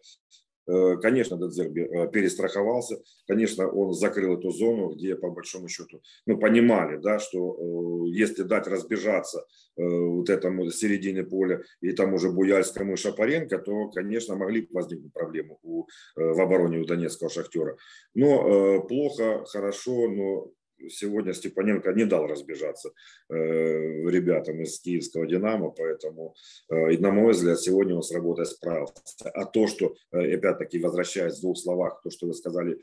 Э, 0.67 0.97
конечно, 1.01 1.37
Дедзерби 1.37 1.81
э, 1.81 2.11
перестраховался, 2.11 2.97
конечно, 3.27 3.67
он 3.69 3.93
закрыл 3.93 4.37
эту 4.37 4.49
зону, 4.51 4.89
где 4.89 5.15
по 5.15 5.29
большому 5.29 5.67
счету, 5.67 6.01
ну, 6.25 6.37
понимали, 6.37 6.97
да, 6.97 7.19
что 7.19 8.05
э, 8.07 8.09
если 8.09 8.43
дать 8.43 8.67
разбежаться 8.67 9.45
вот 9.77 10.29
этому 10.29 10.71
середине 10.71 11.23
поля 11.23 11.61
и 11.81 11.91
тому 11.91 12.17
же 12.17 12.31
Буяльскому 12.31 12.93
и 12.93 12.95
Шапаренко, 12.95 13.57
то, 13.57 13.89
конечно, 13.89 14.37
могли 14.37 14.65
возникнуть 14.71 15.11
проблемы 15.11 15.57
у, 15.63 15.85
в 16.15 16.41
обороне 16.41 16.79
у 16.79 16.85
Донецкого 16.85 17.29
шахтера. 17.29 17.75
Но 18.13 18.81
плохо, 18.87 19.43
хорошо, 19.43 20.07
но 20.07 20.49
сегодня 20.89 21.33
Степаненко 21.33 21.93
не 21.93 22.05
дал 22.05 22.27
разбежаться 22.27 22.91
э, 23.29 23.35
ребятам 23.35 24.61
из 24.61 24.79
киевского 24.79 25.25
«Динамо», 25.27 25.71
поэтому, 25.71 26.35
э, 26.69 26.97
на 26.97 27.11
мой 27.11 27.33
взгляд, 27.33 27.59
сегодня 27.59 27.95
он 27.95 28.03
с 28.03 28.11
работой 28.11 28.45
справился. 28.45 29.01
А 29.33 29.45
то, 29.45 29.67
что, 29.67 29.95
э, 30.11 30.35
опять-таки, 30.35 30.79
возвращаясь 30.79 31.37
в 31.37 31.41
двух 31.41 31.57
словах, 31.57 32.01
то, 32.03 32.09
что 32.09 32.27
вы 32.27 32.33
сказали, 32.33 32.79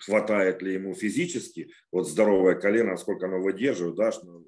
хватает 0.00 0.62
ли 0.62 0.74
ему 0.74 0.94
физически, 0.94 1.70
вот 1.92 2.08
здоровое 2.08 2.54
колено, 2.54 2.92
насколько 2.92 3.26
оно 3.26 3.40
выдерживает, 3.40 3.96
да, 3.96 4.12
что, 4.12 4.42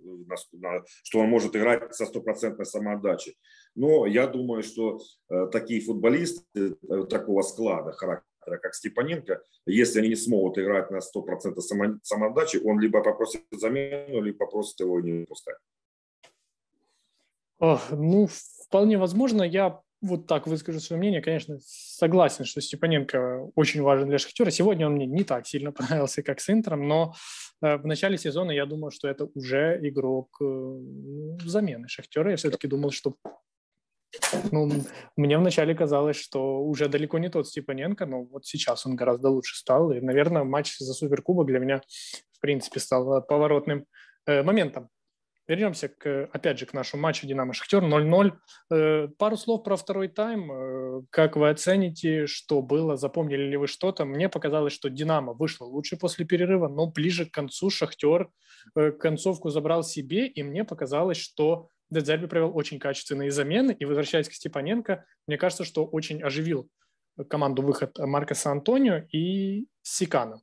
что 1.03 1.19
он 1.19 1.29
может 1.29 1.55
играть 1.55 1.95
со 1.95 2.07
стопроцентной 2.07 2.67
самоотдачей. 2.67 3.37
Но 3.75 4.07
я 4.07 4.27
думаю, 4.27 4.63
что 4.63 5.01
э, 5.29 5.47
такие 5.53 5.81
футболисты 5.81 6.77
э, 6.89 7.05
такого 7.09 7.43
склада, 7.43 7.93
характера, 7.93 8.32
как 8.45 8.75
Степаненко, 8.75 9.43
если 9.67 10.01
они 10.01 10.09
не 10.11 10.17
смогут 10.17 10.59
играть 10.59 10.91
на 10.91 10.99
100% 10.99 12.01
самоотдачи, 12.03 12.59
он 12.65 12.81
либо 12.81 13.03
попросит 13.03 13.43
замену, 13.51 14.21
либо 14.21 14.39
попросит 14.39 14.81
его 14.81 15.01
не 15.01 15.25
пускать. 15.25 15.57
Ну, 17.61 18.29
вполне 18.67 18.99
возможно. 18.99 19.43
Я 19.43 19.81
вот 20.03 20.27
так 20.27 20.47
выскажу 20.47 20.81
свое 20.81 20.99
мнение. 20.99 21.23
Конечно, 21.23 21.59
согласен, 21.65 22.45
что 22.45 22.61
Степаненко 22.61 23.51
очень 23.55 23.83
важен 23.83 24.09
для 24.09 24.19
Шахтера. 24.19 24.51
Сегодня 24.51 24.87
он 24.87 24.95
мне 24.95 25.07
не 25.07 25.25
так 25.25 25.47
сильно 25.47 25.73
понравился, 25.73 26.23
как 26.23 26.41
с 26.41 26.51
Интером, 26.51 26.89
но 26.89 27.15
э, 27.63 27.77
в 27.77 27.87
начале 27.87 28.19
сезона 28.19 28.51
я 28.51 28.67
думал, 28.67 28.91
что 28.91 29.09
это 29.09 29.29
уже 29.35 29.79
игрок 29.83 30.37
э, 30.41 30.79
замены 31.45 31.89
Шахтера. 31.89 32.31
Я 32.31 32.37
все-таки 32.37 32.67
думал, 32.67 32.91
что 32.91 33.15
ну, 34.51 34.71
мне 35.17 35.39
вначале 35.39 35.75
казалось, 35.75 36.17
что 36.17 36.63
уже 36.63 36.89
далеко 36.89 37.19
не 37.19 37.29
тот 37.29 37.49
Степаненко, 37.49 38.07
но 38.07 38.25
вот 38.25 38.47
сейчас 38.47 38.87
он 38.87 38.97
гораздо 38.97 39.31
лучше 39.31 39.57
стал. 39.57 39.93
И, 39.93 40.01
наверное, 40.01 40.45
матч 40.45 40.77
за 40.79 40.93
Суперкубок 40.93 41.47
для 41.47 41.59
меня, 41.59 41.81
в 42.33 42.41
принципе, 42.41 42.81
стал 42.81 43.23
поворотным 43.27 43.87
э, 44.27 44.43
моментом. 44.43 44.89
Вернемся, 45.49 45.89
к, 45.89 46.31
опять 46.33 46.59
же, 46.59 46.67
к 46.67 46.73
нашему 46.73 47.03
матчу 47.03 47.27
«Динамо-Шахтер» 47.27 47.83
0-0. 47.83 48.33
Э, 48.71 49.09
пару 49.19 49.37
слов 49.37 49.65
про 49.65 49.77
второй 49.77 50.07
тайм. 50.07 50.53
Э, 50.53 51.03
как 51.11 51.37
вы 51.37 51.51
оцените, 51.51 52.27
что 52.27 52.63
было? 52.63 52.97
Запомнили 52.97 53.43
ли 53.43 53.57
вы 53.57 53.67
что-то? 53.67 54.05
Мне 54.05 54.29
показалось, 54.29 54.73
что 54.73 54.89
«Динамо» 54.89 55.33
вышло 55.33 55.65
лучше 55.65 55.97
после 55.97 56.25
перерыва, 56.25 56.69
но 56.69 56.87
ближе 56.87 57.27
к 57.27 57.33
концу 57.33 57.71
«Шахтер» 57.71 58.31
э, 58.77 58.93
концовку 58.93 59.51
забрал 59.51 59.83
себе, 59.83 60.29
и 60.29 60.45
мне 60.45 60.65
показалось, 60.65 61.19
что 61.19 61.69
Дедзерби 61.93 62.27
провел 62.27 62.57
очень 62.57 62.79
качественные 62.79 63.31
замены, 63.31 63.77
и, 63.79 63.85
возвращаясь 63.85 64.29
к 64.29 64.33
Степаненко, 64.33 65.05
мне 65.27 65.37
кажется, 65.37 65.65
что 65.65 65.85
очень 65.85 66.23
оживил 66.23 66.69
команду 67.29 67.63
выход 67.63 67.99
Маркоса 67.99 68.51
Антонио 68.51 69.07
и 69.13 69.67
Сикана. 69.83 70.41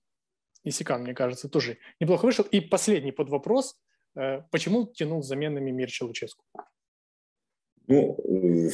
И 0.63 0.71
Сикан, 0.71 1.01
мне 1.01 1.15
кажется, 1.15 1.49
тоже 1.49 1.77
неплохо 1.99 2.25
вышел. 2.25 2.45
И 2.45 2.61
последний 2.61 3.11
под 3.11 3.29
вопрос. 3.29 3.79
Э, 4.15 4.41
почему 4.51 4.85
тянул 4.85 5.23
заменами 5.23 5.71
Мирча 5.71 6.03
Луческу? 6.03 6.45
Ну, 7.87 8.19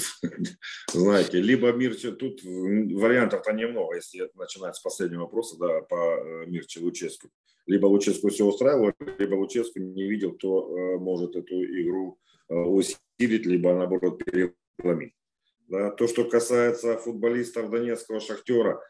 знаете, 0.93 1.39
либо 1.39 1.71
Мирча, 1.71 2.11
тут 2.11 2.43
вариантов-то 2.43 3.53
немного, 3.53 3.95
если 3.95 4.29
начинать 4.33 4.75
с 4.75 4.81
последнего 4.81 5.21
вопроса, 5.21 5.57
да, 5.57 5.81
по 5.81 5.95
э, 5.95 6.45
Мирче 6.47 6.81
Луческу. 6.81 7.29
Либо 7.67 7.85
Луческу 7.85 8.27
все 8.29 8.43
устраивало, 8.45 8.93
либо 9.17 9.35
Луческу 9.35 9.79
не 9.79 10.03
видел, 10.09 10.33
кто 10.33 10.67
э, 10.67 10.97
может 10.97 11.37
эту 11.37 11.63
игру 11.63 12.19
усилить, 12.49 13.45
либо 13.45 13.73
наоборот 13.73 14.23
переломить. 14.23 15.13
Да, 15.67 15.91
то, 15.91 16.07
что 16.07 16.25
касается 16.25 16.97
футболистов 16.97 17.69
Донецкого 17.69 18.19
«Шахтера», 18.19 18.81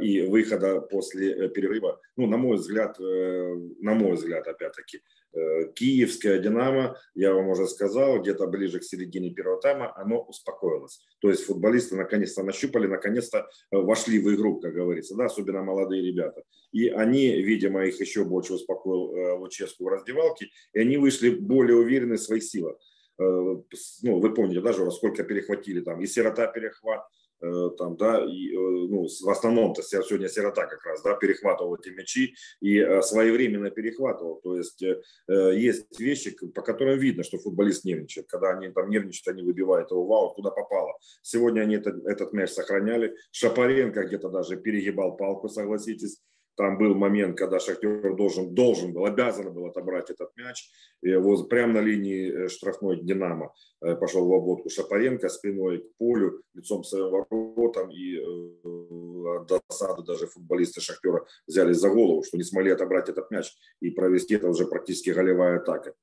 и 0.00 0.22
выхода 0.22 0.80
после 0.80 1.48
перерыва, 1.50 2.00
ну, 2.16 2.26
на 2.26 2.36
мой 2.38 2.56
взгляд, 2.56 2.98
на 2.98 3.94
мой 3.94 4.14
взгляд, 4.14 4.46
опять-таки, 4.48 5.02
Э, 5.34 5.70
киевская 5.74 6.38
«Динамо», 6.38 6.96
я 7.14 7.34
вам 7.34 7.48
уже 7.48 7.66
сказал, 7.66 8.20
где-то 8.20 8.46
ближе 8.46 8.78
к 8.78 8.84
середине 8.84 9.30
первого 9.30 9.60
тайма 9.60 9.94
оно 9.94 10.22
успокоилось. 10.22 11.00
То 11.20 11.28
есть 11.28 11.44
футболисты 11.44 11.96
наконец-то 11.96 12.42
нащупали, 12.42 12.86
наконец-то 12.86 13.38
э, 13.70 13.76
вошли 13.76 14.18
в 14.20 14.34
игру, 14.34 14.58
как 14.58 14.72
говорится, 14.72 15.14
да, 15.16 15.26
особенно 15.26 15.62
молодые 15.62 16.02
ребята. 16.02 16.42
И 16.72 16.88
они, 16.88 17.42
видимо, 17.42 17.84
их 17.84 18.00
еще 18.00 18.24
больше 18.24 18.54
успокоил 18.54 19.14
э, 19.14 19.32
Луческу 19.34 19.84
в 19.84 19.88
раздевалке, 19.88 20.48
и 20.72 20.80
они 20.80 20.96
вышли 20.96 21.28
более 21.28 21.76
уверены 21.76 22.16
в 22.16 22.22
своих 22.22 22.42
силах. 22.42 22.78
Ну, 23.20 24.20
вы 24.20 24.32
помните, 24.32 24.60
даже 24.60 24.88
сколько 24.92 25.24
перехватили 25.24 25.80
там, 25.80 26.00
и 26.00 26.06
сирота 26.06 26.46
перехват, 26.46 27.02
Э, 27.02 27.27
там, 27.40 27.96
да, 27.96 28.24
и, 28.24 28.52
э, 28.52 28.56
ну, 28.56 29.06
в 29.06 29.30
основном-то 29.30 29.82
сегодня 29.82 30.28
сирота 30.28 30.66
как 30.66 30.84
раз, 30.84 31.02
да, 31.02 31.14
перехватывал 31.14 31.76
эти 31.76 31.90
мячи 31.90 32.34
и 32.60 32.78
э, 32.78 33.02
своевременно 33.02 33.70
перехватывал. 33.70 34.40
То 34.42 34.56
есть 34.56 34.82
есть 35.28 36.00
вещи, 36.00 36.36
по 36.54 36.62
которым 36.62 36.98
видно, 36.98 37.22
что 37.22 37.38
футболист 37.38 37.84
нервничает. 37.84 38.28
Когда 38.28 38.50
они 38.50 38.68
там 38.70 38.88
нервничают, 38.90 39.28
они 39.28 39.42
выбивают 39.42 39.90
его 39.90 40.06
в 40.06 40.12
аут, 40.12 40.34
куда 40.34 40.50
попало. 40.50 40.96
Сегодня 41.22 41.62
они 41.62 41.76
этот, 41.76 42.04
этот 42.06 42.32
мяч 42.32 42.50
сохраняли. 42.50 43.14
Шапаренко 43.30 44.04
где-то 44.04 44.28
даже 44.28 44.56
перегибал 44.56 45.16
палку, 45.16 45.48
согласитесь. 45.48 46.20
Там 46.58 46.76
был 46.76 46.96
момент, 46.96 47.38
когда 47.38 47.60
Шахтер 47.60 48.16
должен, 48.16 48.52
должен 48.52 48.92
был, 48.92 49.06
обязан 49.06 49.54
был 49.54 49.66
отобрать 49.66 50.10
этот 50.10 50.36
мяч. 50.36 50.68
И 51.02 51.14
вот 51.14 51.48
прямо 51.48 51.74
на 51.74 51.78
линии 51.78 52.32
э, 52.32 52.48
штрафной 52.48 53.00
Динамо 53.00 53.54
э, 53.80 53.94
пошел 53.94 54.26
в 54.26 54.34
обводку 54.34 54.68
Шапаренко 54.68 55.28
спиной 55.28 55.78
к 55.78 55.96
полю, 55.98 56.42
лицом 56.54 56.82
к 56.82 56.86
своим 56.86 57.10
воротам. 57.10 57.92
И 57.92 58.16
э, 58.16 59.46
досады 59.46 60.02
даже 60.02 60.26
футболисты 60.26 60.80
Шахтера 60.80 61.24
взялись 61.46 61.76
за 61.76 61.90
голову, 61.90 62.24
что 62.24 62.36
не 62.36 62.42
смогли 62.42 62.72
отобрать 62.72 63.08
этот 63.08 63.30
мяч 63.30 63.52
и 63.80 63.90
провести 63.90 64.34
это 64.34 64.48
уже 64.48 64.66
практически 64.66 65.10
голевая 65.10 65.58
атака. 65.58 65.94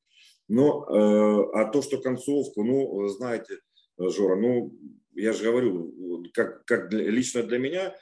Но, 0.47 0.85
а 1.53 1.65
то, 1.65 1.81
что 1.81 1.99
концовку, 1.99 2.63
ну, 2.63 3.07
знаете, 3.07 3.57
Жора, 3.97 4.37
ну, 4.37 4.71
я 5.15 5.33
же 5.33 5.43
говорю, 5.43 6.23
как, 6.33 6.63
как 6.65 6.89
для, 6.89 7.09
лично 7.09 7.43
для 7.43 7.57
меня 7.57 7.95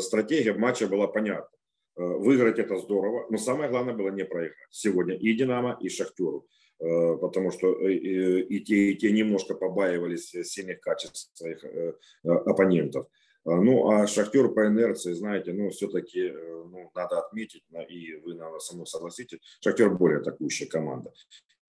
стратегия 0.00 0.52
матча 0.52 0.86
была 0.86 1.06
понятна. 1.06 1.48
Э, 1.96 2.02
выиграть 2.02 2.58
это 2.58 2.76
здорово, 2.76 3.26
но 3.30 3.38
самое 3.38 3.70
главное 3.70 3.94
было 3.94 4.08
не 4.08 4.24
проиграть 4.24 4.56
сегодня 4.70 5.14
и 5.14 5.32
Динамо, 5.32 5.78
и 5.80 5.88
Шахтеру, 5.88 6.44
э, 6.80 7.16
потому 7.20 7.52
что 7.52 7.68
э, 7.68 7.92
и 7.92 8.60
те, 8.64 8.90
и 8.90 8.96
те 8.96 9.12
немножко 9.12 9.54
побаивались 9.54 10.30
сильных 10.30 10.80
качеств 10.80 11.30
своих 11.34 11.64
оппонентов. 12.24 13.06
Ну, 13.44 13.90
а 13.90 14.06
Шахтер 14.06 14.48
по 14.48 14.66
инерции, 14.66 15.12
знаете, 15.12 15.52
ну, 15.52 15.68
все-таки 15.68 16.30
ну, 16.30 16.90
надо 16.94 17.18
отметить, 17.18 17.62
и 17.90 18.14
вы, 18.14 18.34
наверное, 18.34 18.58
со 18.58 18.74
мной 18.74 18.86
согласитесь, 18.86 19.38
Шахтер 19.60 19.90
более 19.90 20.20
атакующая 20.20 20.66
команда. 20.66 21.12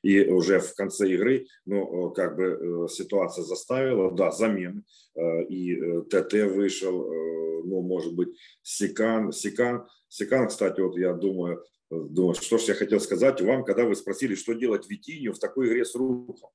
И 0.02 0.26
уже 0.26 0.60
в 0.60 0.74
конце 0.74 1.10
игры, 1.10 1.48
ну, 1.66 2.12
как 2.12 2.38
бы 2.38 2.88
ситуация 2.90 3.44
заставила, 3.44 4.10
да, 4.12 4.32
замены, 4.32 4.84
и 5.50 5.76
ТТ 6.10 6.34
вышел, 6.50 7.12
ну, 7.66 7.82
может 7.82 8.16
быть, 8.16 8.30
Секан, 8.62 9.34
Секан, 9.34 9.86
Секан, 10.15 10.47
кстати, 10.47 10.80
вот 10.80 10.97
я 10.97 11.13
думаю, 11.13 11.62
думаю, 11.89 12.36
что 12.36 12.58
же 12.58 12.67
я 12.67 12.73
хотел 12.73 13.01
сказать 13.01 13.41
вам, 13.41 13.65
когда 13.65 13.84
вы 13.84 13.97
спросили, 13.97 14.36
что 14.36 14.54
делать 14.54 14.89
Витинью 14.89 15.34
в 15.34 15.39
такой 15.39 15.67
игре 15.67 15.84
с 15.84 15.93
Рухом. 15.93 16.51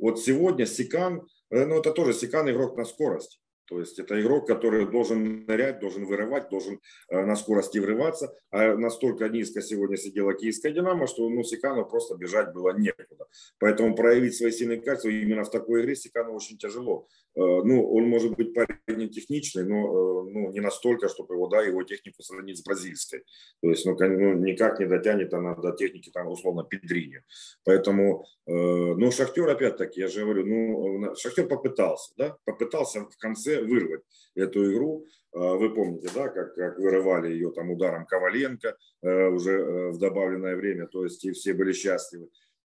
Вот 0.00 0.20
сегодня 0.20 0.66
Секан, 0.66 1.24
э, 1.50 1.64
ну, 1.64 1.78
это 1.78 1.92
тоже 1.92 2.12
Секан 2.12 2.50
игрок 2.50 2.76
на 2.76 2.84
скорость. 2.84 3.40
То 3.66 3.80
есть 3.80 3.98
это 3.98 4.20
игрок, 4.20 4.46
который 4.46 4.86
должен 4.90 5.46
нырять, 5.46 5.80
должен 5.80 6.04
вырывать, 6.04 6.50
должен 6.50 6.80
э, 7.08 7.24
на 7.24 7.34
скорости 7.34 7.78
врываться. 7.78 8.34
А 8.50 8.76
настолько 8.76 9.28
низко 9.28 9.62
сегодня 9.62 9.96
сидела 9.96 10.34
киевская 10.34 10.72
«Динамо», 10.72 11.06
что 11.06 11.28
ну, 11.30 11.42
Сикану 11.42 11.86
просто 11.86 12.16
бежать 12.16 12.52
было 12.52 12.76
некуда. 12.76 13.26
Поэтому 13.58 13.94
проявить 13.94 14.36
свои 14.36 14.50
сильные 14.50 14.80
качества 14.80 15.08
именно 15.08 15.44
в 15.44 15.50
такой 15.50 15.82
игре 15.82 15.96
Сикану 15.96 16.34
очень 16.34 16.58
тяжело. 16.58 17.08
Э, 17.36 17.40
ну, 17.40 17.90
он 17.90 18.04
может 18.04 18.36
быть 18.36 18.52
парень 18.52 19.08
техничный, 19.10 19.64
но 19.64 19.76
э, 19.76 20.30
ну, 20.30 20.52
не 20.52 20.60
настолько, 20.60 21.08
чтобы 21.08 21.34
его, 21.34 21.48
да, 21.48 21.62
его 21.62 21.82
технику 21.84 22.22
сравнить 22.22 22.58
с 22.58 22.62
бразильской. 22.62 23.24
То 23.62 23.70
есть 23.70 23.86
ну, 23.86 23.96
ну, 23.98 24.34
никак 24.34 24.78
не 24.78 24.86
дотянет 24.86 25.32
она 25.32 25.54
до 25.54 25.72
техники, 25.72 26.10
там, 26.12 26.28
условно, 26.28 26.64
Педрини. 26.64 27.22
Поэтому, 27.64 28.26
ну, 28.46 29.10
Шахтер, 29.10 29.48
опять-таки, 29.48 30.00
я 30.00 30.08
же 30.08 30.24
говорю, 30.24 30.46
ну, 30.46 31.14
Шахтер 31.16 31.48
попытался, 31.48 32.12
да, 32.16 32.36
попытался 32.44 33.00
в 33.00 33.16
конце 33.18 33.53
вырвать 33.62 34.02
эту 34.34 34.72
игру. 34.72 35.06
А, 35.34 35.54
вы 35.54 35.74
помните, 35.74 36.08
да, 36.14 36.28
как, 36.28 36.54
как 36.54 36.78
вырывали 36.78 37.32
ее 37.32 37.50
там 37.52 37.70
ударом 37.70 38.06
Коваленко 38.06 38.76
э, 39.02 39.26
уже 39.28 39.52
э, 39.52 39.90
в 39.90 39.98
добавленное 39.98 40.56
время, 40.56 40.86
то 40.86 41.04
есть 41.04 41.24
и 41.24 41.32
все 41.32 41.54
были 41.54 41.72
счастливы. 41.72 42.28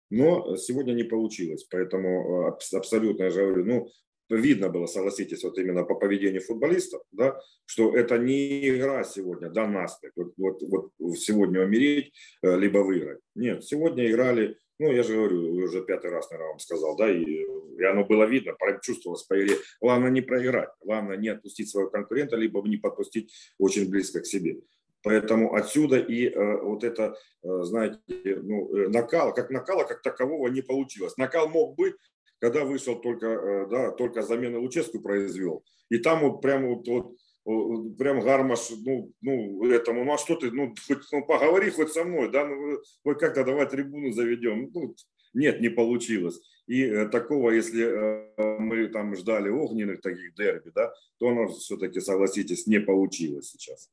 Но 0.10 0.56
сегодня 0.56 0.94
не 0.94 1.04
получилось, 1.04 1.66
поэтому 1.70 2.48
э, 2.48 2.78
абсолютно, 2.78 3.24
я 3.24 3.30
же 3.32 3.46
говорю, 3.46 3.66
ну, 3.66 3.90
видно 4.30 4.70
было, 4.70 4.86
согласитесь, 4.86 5.44
вот 5.44 5.58
именно 5.58 5.84
по 5.84 5.96
поведению 5.96 6.42
футболистов, 6.42 7.02
да, 7.12 7.38
что 7.66 7.96
это 7.96 8.18
не 8.18 8.70
игра 8.70 9.04
сегодня, 9.04 9.50
да, 9.50 9.68
нас, 9.68 10.00
вот, 10.16 10.34
вот, 10.38 10.62
вот 10.62 11.18
сегодня 11.18 11.62
умереть, 11.64 12.14
либо 12.42 12.80
выиграть. 12.80 13.20
Нет, 13.36 13.64
сегодня 13.66 14.10
играли 14.10 14.58
ну, 14.84 14.92
я 14.92 15.02
же 15.04 15.16
говорю, 15.16 15.64
уже 15.64 15.82
пятый 15.82 16.12
раз, 16.12 16.30
наверное, 16.30 16.52
вам 16.52 16.60
сказал, 16.60 16.98
да, 16.98 17.10
и, 17.10 17.24
и 17.24 17.84
оно 17.84 18.04
было 18.04 18.26
видно, 18.26 18.54
чувствовалось 18.82 19.24
по 19.24 19.34
игре. 19.42 19.56
Главное 19.80 20.10
не 20.10 20.22
проиграть, 20.22 20.70
главное 20.82 21.16
не 21.16 21.30
отпустить 21.30 21.70
своего 21.70 21.90
конкурента, 21.90 22.36
либо 22.36 22.62
не 22.68 22.76
подпустить 22.76 23.34
очень 23.58 23.90
близко 23.90 24.20
к 24.20 24.26
себе. 24.26 24.58
Поэтому 25.02 25.56
отсюда 25.56 25.98
и 25.98 26.28
э, 26.28 26.62
вот 26.62 26.84
это, 26.84 27.16
э, 27.44 27.64
знаете, 27.64 28.00
ну, 28.10 28.76
э, 28.76 28.90
накал, 28.90 29.34
как 29.34 29.50
накала 29.52 29.84
как 29.84 30.02
такового 30.02 30.50
не 30.50 30.62
получилось. 30.62 31.18
Накал 31.18 31.48
мог 31.48 31.76
быть, 31.76 31.96
когда 32.40 32.66
вышел 32.66 33.00
только, 33.00 33.28
э, 33.28 33.68
да, 33.70 33.92
только 33.92 34.22
замену 34.22 34.62
Луческу 34.62 35.02
произвел. 35.02 35.64
И 35.90 35.98
там 35.98 36.22
вот 36.22 36.42
прямо 36.42 36.76
вот, 36.76 36.88
вот 36.88 37.16
прям 37.44 38.22
гармаш, 38.22 38.72
ну, 38.86 39.12
ну, 39.22 39.66
этому, 39.70 40.04
ну, 40.04 40.14
а 40.14 40.18
что 40.18 40.36
ты, 40.36 40.52
ну, 40.52 40.74
хоть, 40.88 41.04
ну, 41.12 41.26
поговори 41.26 41.70
хоть 41.72 41.92
со 41.92 42.04
мной, 42.04 42.32
да, 42.32 42.46
ну, 42.46 42.78
вот 43.04 43.20
как-то 43.20 43.44
давай 43.44 43.68
трибуну 43.68 44.12
заведем. 44.12 44.72
Ну, 44.74 44.96
нет, 45.34 45.62
не 45.62 45.70
получилось. 45.70 46.40
И 46.68 46.84
э, 46.84 47.08
такого, 47.10 47.50
если 47.50 47.84
э, 47.84 48.60
мы 48.60 48.88
там 48.88 49.16
ждали 49.16 49.50
огненных 49.50 50.02
таких 50.02 50.34
дерби, 50.36 50.72
да, 50.74 50.94
то 51.18 51.28
оно 51.28 51.48
все-таки, 51.48 52.00
согласитесь, 52.00 52.68
не 52.68 52.80
получилось 52.80 53.50
сейчас. 53.52 53.90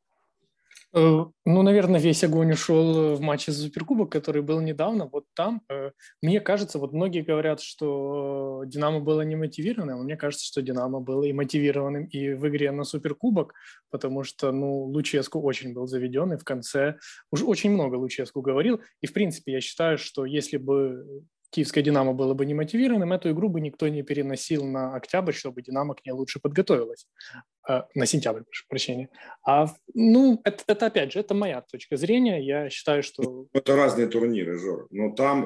Э, 0.92 1.24
ну, 1.44 1.62
наверное, 1.62 2.00
весь 2.00 2.24
огонь 2.24 2.52
ушел 2.52 3.14
в 3.14 3.20
матче 3.20 3.52
за 3.52 3.62
Суперкубок, 3.62 4.10
который 4.10 4.42
был 4.42 4.60
недавно. 4.60 5.06
Вот 5.06 5.24
там, 5.34 5.62
мне 6.22 6.40
кажется, 6.40 6.78
вот 6.78 6.92
многие 6.92 7.22
говорят, 7.22 7.60
что 7.60 8.62
Динамо 8.66 9.00
было 9.00 9.22
не 9.22 9.36
мотивированным, 9.36 10.00
а 10.00 10.02
мне 10.02 10.16
кажется, 10.16 10.46
что 10.46 10.62
Динамо 10.62 11.00
было 11.00 11.24
и 11.24 11.32
мотивированным 11.32 12.06
и 12.06 12.34
в 12.34 12.48
игре 12.48 12.72
на 12.72 12.84
Суперкубок, 12.84 13.54
потому 13.90 14.24
что, 14.24 14.50
ну, 14.52 14.84
Луческу 14.84 15.40
очень 15.40 15.72
был 15.72 15.86
заведен, 15.86 16.32
и 16.32 16.38
в 16.38 16.44
конце 16.44 16.96
уже 17.30 17.44
очень 17.44 17.70
много 17.70 17.94
Луческу 17.94 18.40
говорил. 18.40 18.80
И, 19.00 19.06
в 19.06 19.12
принципе, 19.12 19.52
я 19.52 19.60
считаю, 19.60 19.96
что 19.96 20.24
если 20.24 20.56
бы 20.56 21.24
киевская 21.50 21.82
«Динамо» 21.82 22.12
было 22.12 22.34
бы 22.34 22.46
не 22.46 22.54
мотивированным, 22.54 23.12
эту 23.12 23.30
игру 23.30 23.48
бы 23.48 23.60
никто 23.60 23.88
не 23.88 24.02
переносил 24.02 24.64
на 24.64 24.94
октябрь, 24.94 25.32
чтобы 25.32 25.62
«Динамо» 25.62 25.94
к 25.94 26.04
ней 26.04 26.12
лучше 26.12 26.40
подготовилась. 26.40 27.06
Э, 27.70 27.82
на 27.94 28.06
сентябрь, 28.06 28.42
прошу 28.42 28.64
прощения. 28.68 29.08
А, 29.46 29.66
ну, 29.94 30.40
это, 30.44 30.64
это, 30.66 30.86
опять 30.86 31.12
же, 31.12 31.20
это 31.20 31.34
моя 31.34 31.60
точка 31.60 31.96
зрения. 31.96 32.44
Я 32.44 32.68
считаю, 32.68 33.02
что... 33.02 33.22
Ну, 33.22 33.48
это 33.52 33.76
разные 33.76 34.08
турниры, 34.08 34.58
Жор. 34.58 34.88
Но 34.90 35.12
там, 35.14 35.44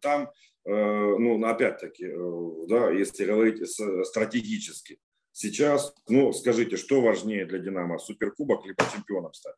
там 0.00 0.30
э, 0.66 0.70
ну, 0.70 1.42
опять-таки, 1.46 2.04
э, 2.04 2.66
да, 2.68 2.90
если 2.90 3.24
говорить 3.24 3.66
стратегически, 4.04 4.98
сейчас, 5.32 5.94
ну, 6.06 6.32
скажите, 6.34 6.76
что 6.76 7.00
важнее 7.00 7.46
для 7.46 7.58
«Динамо», 7.58 7.98
суперкубок 7.98 8.66
либо 8.66 8.84
чемпионом 8.92 9.32
стать? 9.32 9.56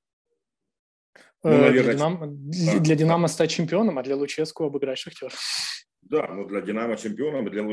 Ну, 1.42 1.51
наверное, 1.51 1.83
для, 1.83 1.92
Динамо, 1.95 2.27
да, 2.29 2.79
для 2.79 2.95
Динамо 2.95 3.29
стать 3.29 3.51
чемпионом, 3.51 3.99
а 3.99 4.03
для 4.03 4.16
Луческу 4.16 4.64
обыграть 4.64 4.99
Шахтер. 4.99 5.33
Да, 6.03 6.29
ну 6.29 6.47
для 6.47 6.61
Динамо 6.61 6.97
чемпионом, 6.97 7.51
для, 7.51 7.64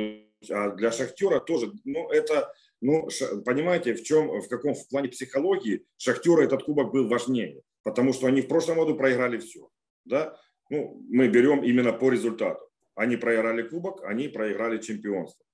а 0.50 0.72
для 0.72 0.91
Шахтера 0.91 1.39
тоже. 1.39 1.72
Ну, 1.84 2.10
это, 2.10 2.52
ну, 2.84 3.08
понимаете, 3.46 3.93
в 3.93 4.04
чем, 4.04 4.41
в 4.41 4.48
каком 4.50 4.76
в 4.76 4.89
плане 4.89 5.08
психологии 5.08 5.86
Шахтера 5.98 6.41
этот 6.41 6.63
кубок 6.63 6.91
был 6.91 7.08
важнее, 7.08 7.62
потому 7.84 8.12
что 8.12 8.28
они 8.28 8.41
в 8.41 8.48
прошлом 8.50 8.78
году 8.78 8.96
проиграли 8.96 9.38
все. 9.38 9.69
Да? 10.04 10.38
Ну, 10.69 11.02
мы 11.10 11.30
берем 11.30 11.63
именно 11.63 11.93
по 11.93 12.10
результату. 12.10 12.60
Они 12.96 13.15
проиграли 13.15 13.62
кубок, 13.62 14.04
они 14.04 14.28
проиграли 14.28 14.80
чемпионство. 14.80 15.46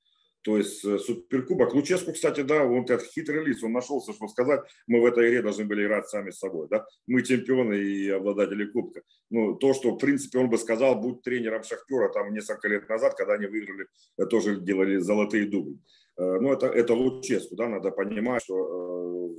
То 0.42 0.58
есть 0.58 0.84
э, 0.86 0.98
суперкубок. 0.98 1.74
Луческу, 1.74 2.14
кстати, 2.14 2.42
да, 2.42 2.64
он 2.64 2.84
этот 2.84 3.04
хитрый 3.04 3.46
лиц, 3.46 3.62
он 3.62 3.74
нашелся, 3.74 4.14
что 4.14 4.28
сказать, 4.28 4.62
мы 4.88 5.02
в 5.02 5.06
этой 5.06 5.28
игре 5.28 5.42
должны 5.42 5.66
были 5.66 5.86
играть 5.86 6.08
сами 6.08 6.32
с 6.32 6.40
собой. 6.40 6.68
Да? 6.70 6.86
Мы 7.08 7.24
чемпионы 7.24 7.76
и 7.76 8.10
обладатели 8.10 8.66
кубка. 8.66 9.02
Ну, 9.30 9.56
то, 9.56 9.74
что, 9.74 9.92
в 9.92 9.98
принципе, 9.98 10.40
он 10.40 10.50
бы 10.50 10.58
сказал, 10.58 10.96
будь 10.96 11.22
тренером 11.22 11.64
Шахтера 11.64 12.10
там 12.10 12.34
несколько 12.34 12.70
лет 12.70 12.88
назад, 12.90 13.16
когда 13.16 13.34
они 13.34 13.48
выиграли, 13.48 13.88
э, 14.18 14.26
тоже 14.26 14.60
делали 14.62 14.98
золотые 14.98 15.46
дубли. 15.46 15.78
Э, 16.20 16.38
ну, 16.42 16.52
это, 16.52 16.68
это 16.68 16.94
Луческу, 16.94 17.56
да, 17.56 17.68
надо 17.68 17.92
понимать, 17.92 18.44
что 18.44 19.34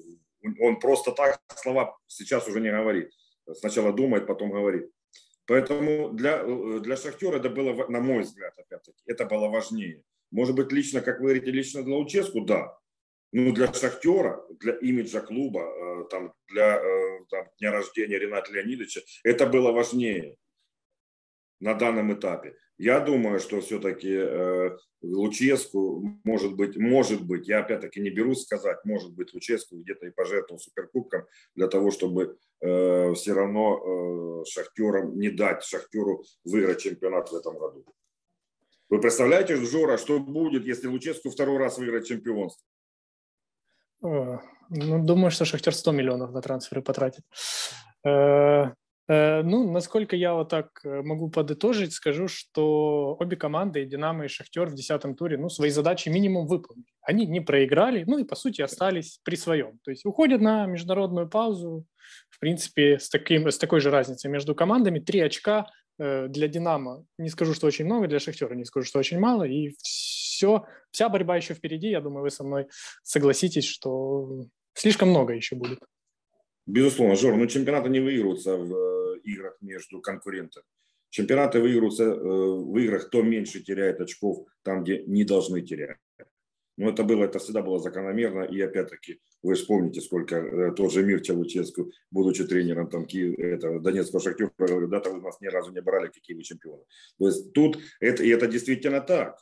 он 0.60 0.80
просто 0.80 1.12
так 1.12 1.38
слова 1.56 1.98
сейчас 2.06 2.48
уже 2.48 2.60
не 2.60 2.70
говорит. 2.70 3.10
Сначала 3.52 3.92
думает, 3.92 4.26
потом 4.26 4.50
говорит. 4.50 4.90
Поэтому 5.46 6.10
для, 6.10 6.42
для 6.80 6.96
Шахтера 6.96 7.36
это 7.36 7.50
было, 7.50 7.86
на 7.88 8.00
мой 8.00 8.22
взгляд, 8.22 8.54
опять-таки, 8.56 9.02
это 9.06 9.26
было 9.26 9.48
важнее. 9.48 10.02
Может 10.30 10.54
быть, 10.54 10.72
лично, 10.72 11.00
как 11.00 11.18
вы 11.18 11.24
говорите, 11.24 11.50
лично 11.50 11.82
для 11.82 11.96
Луческу, 11.96 12.40
да. 12.42 12.78
Ну, 13.32 13.52
для 13.52 13.72
Шахтера, 13.72 14.42
для 14.60 14.74
имиджа 14.74 15.20
клуба, 15.20 15.60
э, 15.60 16.04
там, 16.08 16.32
для 16.48 16.80
э, 16.80 17.24
там, 17.28 17.46
дня 17.58 17.72
рождения 17.72 18.18
Рената 18.18 18.52
Леонидовича, 18.52 19.02
это 19.22 19.46
было 19.46 19.72
важнее 19.72 20.36
на 21.60 21.74
данном 21.74 22.12
этапе. 22.12 22.54
Я 22.82 22.98
думаю, 23.00 23.40
что 23.40 23.60
все-таки 23.60 24.10
э, 24.10 24.70
Луческу, 25.02 26.02
может 26.24 26.56
быть, 26.56 26.78
может 26.78 27.20
быть, 27.26 27.46
я 27.46 27.58
опять-таки 27.60 28.00
не 28.00 28.08
берусь 28.08 28.44
сказать, 28.44 28.78
может 28.86 29.12
быть, 29.12 29.34
Луческу 29.34 29.76
где-то 29.76 30.06
и 30.06 30.10
пожертвовал 30.10 30.58
суперкубком 30.58 31.26
для 31.54 31.68
того, 31.68 31.90
чтобы 31.90 32.38
э, 32.62 33.12
все 33.12 33.34
равно 33.34 33.76
э, 33.76 34.44
Шахтерам 34.46 35.18
не 35.18 35.28
дать 35.28 35.62
Шахтеру 35.62 36.24
выиграть 36.42 36.80
чемпионат 36.80 37.30
в 37.30 37.34
этом 37.34 37.58
году. 37.58 37.84
Вы 38.88 38.98
представляете, 38.98 39.56
Жора, 39.56 39.98
что 39.98 40.18
будет, 40.18 40.64
если 40.64 40.88
Луческу 40.88 41.28
второй 41.28 41.58
раз 41.58 41.76
выиграет 41.76 42.06
чемпионство? 42.06 42.66
Ну, 44.00 45.04
думаю, 45.04 45.30
что 45.30 45.44
Шахтер 45.44 45.74
100 45.74 45.92
миллионов 45.92 46.32
на 46.32 46.40
трансферы 46.40 46.80
потратит. 46.80 47.24
Э, 48.06 48.08
э, 48.08 48.74
ну, 49.42 49.70
насколько 49.72 50.16
я 50.16 50.34
вот 50.34 50.48
так 50.48 50.68
э, 50.84 51.02
могу 51.02 51.30
подытожить, 51.30 51.92
скажу, 51.92 52.28
что 52.28 53.16
обе 53.18 53.36
команды, 53.36 53.82
и 53.82 53.86
Динамо, 53.86 54.24
и 54.24 54.28
Шахтер 54.28 54.66
в 54.66 54.74
десятом 54.74 55.16
туре, 55.16 55.36
ну, 55.36 55.48
свои 55.48 55.70
задачи 55.70 56.08
минимум 56.08 56.46
выполнили. 56.46 56.86
Они 57.02 57.26
не 57.26 57.40
проиграли, 57.40 58.04
ну 58.06 58.18
и, 58.18 58.24
по 58.24 58.36
сути, 58.36 58.62
остались 58.62 59.20
при 59.24 59.36
своем. 59.36 59.78
То 59.84 59.90
есть 59.90 60.04
уходят 60.06 60.40
на 60.40 60.66
международную 60.66 61.28
паузу, 61.28 61.84
в 62.28 62.38
принципе, 62.38 62.98
с, 62.98 63.08
таким, 63.08 63.48
с 63.48 63.58
такой 63.58 63.80
же 63.80 63.90
разницей 63.90 64.30
между 64.30 64.54
командами. 64.54 64.98
Три 64.98 65.20
очка– 65.20 65.66
Э, 66.00 66.28
для 66.28 66.48
Динамо 66.48 67.04
не 67.18 67.28
скажу, 67.28 67.52
что 67.52 67.66
очень 67.66 67.84
много, 67.84 68.08
для 68.08 68.20
Шахтера 68.20 68.54
не 68.54 68.64
скажу, 68.64 68.86
что 68.86 68.98
очень 68.98 69.18
мало. 69.18 69.44
И 69.44 69.74
все, 69.82 70.64
вся 70.90 71.08
борьба 71.10 71.36
еще 71.36 71.52
впереди. 71.52 71.88
Я 71.88 72.00
думаю, 72.00 72.22
вы 72.22 72.30
со 72.30 72.42
мной 72.42 72.68
согласитесь, 73.02 73.66
что 73.66 74.46
слишком 74.72 75.10
много 75.10 75.34
еще 75.34 75.56
будет. 75.56 75.78
Безусловно, 76.66 77.16
Жор, 77.16 77.36
но 77.36 77.46
чемпионаты 77.46 77.88
не 77.88 78.00
выигрываются 78.00 78.56
в 78.56 78.74
э, 78.74 79.20
играх 79.24 79.56
между 79.60 80.00
конкурентами. 80.00 80.64
Чемпионаты 81.08 81.60
выигрываются 81.60 82.04
э, 82.04 82.16
в 82.16 82.76
играх, 82.78 83.08
кто 83.08 83.22
меньше 83.22 83.60
теряет 83.60 84.00
очков 84.00 84.46
там, 84.62 84.84
где 84.84 85.02
не 85.04 85.24
должны 85.24 85.62
терять. 85.62 85.98
Но 86.76 86.88
это 86.88 87.04
было, 87.04 87.24
это 87.24 87.38
всегда 87.38 87.60
было 87.60 87.78
закономерно. 87.78 88.42
И 88.44 88.58
опять-таки, 88.60 89.20
вы 89.42 89.54
вспомните, 89.54 90.00
сколько 90.00 90.36
э, 90.36 90.72
тот 90.72 90.92
же 90.92 91.02
Мир 91.02 91.20
Челучевский, 91.20 91.84
будучи 92.10 92.44
тренером 92.44 92.88
там, 92.88 93.04
Киев, 93.04 93.38
это, 93.38 93.80
Донецкого 93.80 94.20
Шахтера, 94.22 94.50
говорил, 94.56 94.88
да, 94.88 95.00
вы 95.00 95.20
нас 95.20 95.40
ни 95.40 95.48
разу 95.48 95.72
не 95.72 95.82
брали, 95.82 96.06
какие 96.06 96.36
вы 96.36 96.42
чемпионы. 96.42 96.82
То 97.18 97.26
есть 97.26 97.52
тут, 97.52 97.78
это, 98.00 98.22
и 98.22 98.28
это 98.28 98.46
действительно 98.46 99.00
так. 99.00 99.38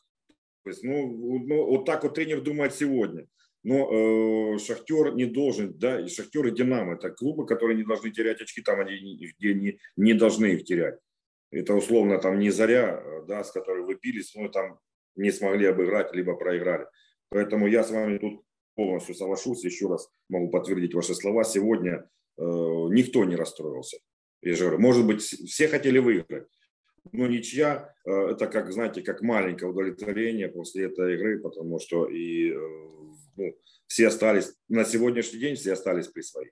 То 0.64 0.70
есть, 0.70 0.82
ну, 0.82 1.44
ну, 1.46 1.66
вот 1.66 1.84
так 1.84 2.02
вот 2.02 2.14
тренер 2.14 2.40
думает 2.40 2.74
сегодня. 2.74 3.28
Но 3.64 4.54
э, 4.54 4.58
Шахтер 4.58 5.14
не 5.14 5.26
должен, 5.26 5.76
да, 5.78 6.00
и 6.00 6.08
Шахтер 6.08 6.46
и 6.46 6.50
Динамо, 6.50 6.94
это 6.94 7.10
клубы, 7.10 7.44
которые 7.46 7.76
не 7.76 7.84
должны 7.84 8.10
терять 8.10 8.40
очки 8.40 8.62
там, 8.62 8.84
где 8.84 9.54
не, 9.54 9.78
не 9.96 10.14
должны 10.14 10.46
их 10.46 10.64
терять. 10.64 10.98
Это 11.50 11.74
условно 11.74 12.18
там 12.18 12.38
не 12.38 12.50
Заря, 12.50 13.02
э, 13.02 13.26
да, 13.26 13.42
с 13.42 13.50
которой 13.50 13.84
вы 13.84 13.98
бились, 14.00 14.34
но 14.34 14.48
там 14.48 14.78
не 15.16 15.30
смогли 15.32 15.66
обыграть, 15.66 16.14
либо 16.14 16.36
проиграли. 16.36 16.86
Поэтому 17.30 17.66
я 17.66 17.82
с 17.82 17.90
вами 17.90 18.18
тут 18.18 18.42
полностью 18.74 19.14
соглашусь. 19.14 19.64
Еще 19.64 19.88
раз 19.88 20.08
могу 20.28 20.50
подтвердить 20.50 20.94
ваши 20.94 21.14
слова. 21.14 21.44
Сегодня 21.44 22.08
э, 22.38 22.42
никто 22.42 23.24
не 23.24 23.34
расстроился. 23.36 23.98
Я 24.40 24.54
же 24.54 24.64
говорю, 24.64 24.80
может 24.80 25.06
быть, 25.06 25.22
все 25.22 25.68
хотели 25.68 25.98
выиграть. 25.98 26.46
Но 27.12 27.26
ничья 27.26 27.94
э,– 28.04 28.10
это, 28.32 28.46
как, 28.46 28.70
знаете, 28.72 29.02
как 29.02 29.22
маленькое 29.22 29.70
удовлетворение 29.70 30.48
после 30.48 30.86
этой 30.86 31.14
игры, 31.14 31.40
потому 31.40 31.78
что 31.78 32.06
и, 32.06 32.52
э, 32.52 32.56
ну, 33.38 33.56
все 33.86 34.08
остались, 34.08 34.54
на 34.68 34.84
сегодняшний 34.84 35.38
день 35.38 35.54
все 35.54 35.72
остались 35.72 36.08
при 36.08 36.22
своих. 36.22 36.50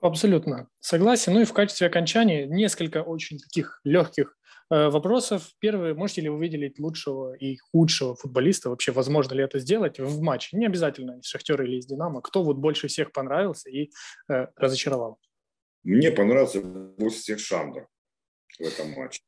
Абсолютно 0.00 0.68
согласен. 0.80 1.32
Ну 1.32 1.40
и 1.40 1.44
в 1.44 1.52
качестве 1.52 1.86
окончания 1.86 2.46
несколько 2.46 3.02
очень 3.02 3.38
таких 3.38 3.80
легких 3.84 4.36
Э, 4.70 4.88
вопросов. 4.88 5.50
Первый, 5.58 5.94
можете 5.94 6.22
ли 6.22 6.28
вы 6.30 6.38
выделить 6.38 6.78
лучшего 6.78 7.34
и 7.34 7.56
худшего 7.56 8.16
футболиста? 8.16 8.70
Вообще, 8.70 8.92
возможно 8.92 9.34
ли 9.34 9.44
это 9.44 9.58
сделать 9.58 9.98
в 9.98 10.20
матче? 10.20 10.56
Не 10.56 10.66
обязательно 10.66 11.18
из 11.18 11.26
Шахтера 11.26 11.64
или 11.64 11.76
из 11.76 11.86
Динамо. 11.86 12.22
Кто 12.22 12.42
вот 12.42 12.56
больше 12.56 12.88
всех 12.88 13.12
понравился 13.12 13.68
и 13.68 13.90
э, 14.30 14.46
разочаровал? 14.56 15.18
Мне 15.82 16.10
понравился 16.10 16.62
больше 16.62 17.18
всех 17.18 17.40
Шандер 17.40 17.88
в 18.58 18.62
этом 18.62 18.92
матче. 18.92 19.20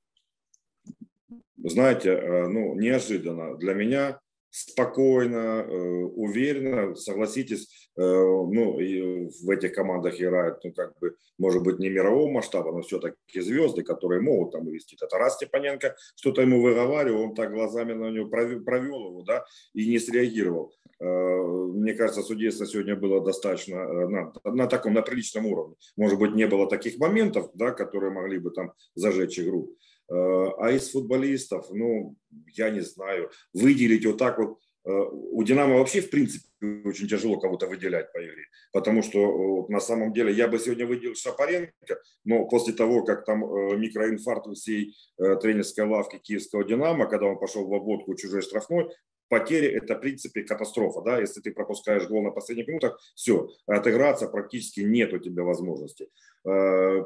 Знаете, 1.59 2.11
э, 2.11 2.49
ну, 2.49 2.75
неожиданно 2.75 3.59
для 3.59 3.75
меня 3.75 4.21
спокойно, 4.57 5.66
э, 5.69 6.03
уверенно, 6.14 6.95
согласитесь, 6.95 7.90
э, 7.95 8.01
ну, 8.01 8.81
и 8.81 9.29
в 9.45 9.51
этих 9.51 9.75
командах 9.75 10.19
играют, 10.19 10.64
ну, 10.64 10.73
как 10.73 10.99
бы, 10.99 11.14
может 11.37 11.62
быть, 11.62 11.79
не 11.79 11.90
мирового 11.90 12.31
масштаба, 12.31 12.73
но 12.73 12.81
все-таки 12.81 13.40
звезды, 13.40 13.83
которые 13.83 14.23
могут 14.23 14.53
там 14.53 14.64
вывести. 14.64 14.97
Это 14.99 15.19
раз 15.19 15.35
Степаненко 15.35 15.95
что-то 16.16 16.40
ему 16.40 16.62
выговаривал, 16.62 17.25
он 17.25 17.35
так 17.35 17.53
глазами 17.53 17.92
на 17.92 18.11
него 18.11 18.29
провел 18.31 19.09
его, 19.09 19.23
да, 19.23 19.45
и 19.75 19.87
не 19.90 19.99
среагировал. 19.99 20.73
Мне 20.99 21.92
кажется, 21.92 22.23
судейство 22.23 22.66
сегодня 22.66 22.97
было 22.97 23.23
достаточно 23.23 24.09
на, 24.09 24.33
на 24.45 24.66
таком, 24.66 24.95
на 24.95 25.03
приличном 25.03 25.45
уровне. 25.45 25.75
Может 25.99 26.19
быть, 26.19 26.35
не 26.35 26.47
было 26.47 26.66
таких 26.66 26.97
моментов, 26.97 27.51
да, 27.53 27.73
которые 27.73 28.11
могли 28.11 28.38
бы 28.38 28.51
там 28.51 28.73
зажечь 28.95 29.38
игру. 29.38 29.77
А 30.09 30.71
из 30.71 30.90
футболистов, 30.90 31.66
ну, 31.71 32.16
я 32.53 32.71
не 32.71 32.81
знаю, 32.81 33.31
выделить 33.53 34.07
вот 34.07 34.19
так 34.19 34.38
вот 34.38 34.59
у 34.87 35.42
Динамо 35.42 35.79
вообще, 35.79 36.01
в 36.01 36.11
принципе, 36.11 36.47
очень 36.85 37.09
тяжело 37.09 37.38
кого-то 37.38 37.66
выделять 37.66 38.12
по 38.12 38.19
игре, 38.19 38.45
потому 38.73 39.03
что 39.03 39.19
вот, 39.19 39.69
на 39.69 39.81
самом 39.81 40.12
деле 40.12 40.33
я 40.33 40.49
бы 40.49 40.59
сегодня 40.59 40.87
выделил 40.87 41.14
Шапаренко, 41.14 42.01
но 42.25 42.47
после 42.47 42.73
того, 42.73 43.05
как 43.05 43.25
там 43.25 43.45
э, 43.45 43.77
микроинфаркт 43.77 44.47
всей 44.55 44.95
э, 45.19 45.37
тренерской 45.37 45.87
лавки 45.87 46.19
киевского 46.19 46.64
Динамо, 46.64 47.07
когда 47.09 47.27
он 47.27 47.38
пошел 47.38 47.66
в 47.66 47.75
обводку 47.75 48.14
чужой 48.14 48.42
штрафной, 48.42 48.88
потери– 49.29 49.66
это, 49.77 49.97
в 49.97 50.01
принципе, 50.01 50.45
катастрофа. 50.45 51.03
Да? 51.03 51.19
Если 51.19 51.40
ты 51.40 51.51
пропускаешь 51.51 52.09
гол 52.09 52.23
на 52.23 52.31
последних 52.31 52.69
минутах, 52.69 52.99
все, 53.14 53.49
отыграться 53.66 54.29
практически 54.29 54.81
нет 54.81 55.12
у 55.12 55.19
тебя 55.19 55.42
возможности. 55.42 56.09
Э, 56.49 57.03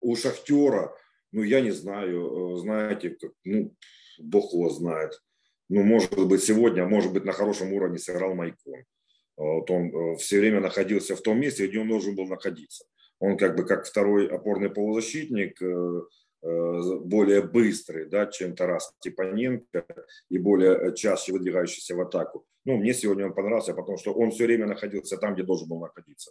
у 0.00 0.16
Шахтера, 0.16 0.94
ну, 1.34 1.42
я 1.42 1.60
не 1.60 1.70
знаю, 1.72 2.56
знаете, 2.56 3.16
ну, 3.44 3.74
бог 4.18 4.52
его 4.52 4.70
знает– 4.70 5.20
ну, 5.68 5.82
может 5.82 6.26
быть, 6.28 6.44
сегодня, 6.44 6.82
а 6.82 6.88
может 6.88 7.12
быть, 7.12 7.24
на 7.24 7.32
хорошем 7.32 7.72
уровне 7.72 7.98
сыграл 7.98 8.34
Майкон. 8.34 8.84
Вот 9.36 9.70
он 9.70 9.86
э, 9.86 10.16
все 10.16 10.38
время 10.38 10.60
находился 10.60 11.16
в 11.16 11.22
том 11.22 11.40
месте, 11.40 11.66
где 11.66 11.80
он 11.80 11.88
должен 11.88 12.14
был 12.14 12.26
находиться. 12.26 12.84
Он 13.18 13.36
как 13.36 13.56
бы 13.56 13.66
как 13.66 13.86
второй 13.86 14.28
опорный 14.28 14.70
полузащитник, 14.70 15.60
э, 15.60 16.02
э, 16.42 16.98
более 17.00 17.42
быстрый, 17.42 18.06
да, 18.06 18.26
чем 18.26 18.54
Тарас 18.54 18.92
Степаненко 19.00 19.86
и 20.28 20.38
более 20.38 20.94
чаще 20.94 21.32
выдвигающийся 21.32 21.96
в 21.96 22.00
атаку. 22.02 22.44
Ну, 22.64 22.76
мне 22.76 22.94
сегодня 22.94 23.26
он 23.26 23.34
понравился, 23.34 23.74
потому 23.74 23.98
что 23.98 24.12
он 24.12 24.30
все 24.30 24.44
время 24.44 24.66
находился 24.66 25.16
там, 25.16 25.34
где 25.34 25.42
должен 25.42 25.68
был 25.68 25.80
находиться. 25.80 26.30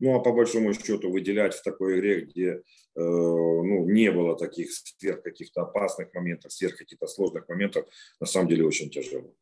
Ну, 0.00 0.14
а 0.14 0.20
по 0.20 0.32
большому 0.32 0.74
счету 0.74 1.10
выделять 1.10 1.54
в 1.54 1.62
такой 1.62 1.98
игре, 1.98 2.22
где 2.22 2.48
э, 2.48 2.60
ну, 2.96 3.88
не 3.88 4.10
было 4.10 4.36
таких 4.36 4.72
сверх 4.72 5.22
каких-то 5.22 5.62
опасных 5.62 6.12
моментов, 6.14 6.52
сверх 6.52 6.76
каких-то 6.76 7.06
сложных 7.06 7.48
моментов, 7.48 7.86
на 8.20 8.26
самом 8.26 8.48
деле 8.48 8.66
очень 8.66 8.90
тяжело. 8.90 9.34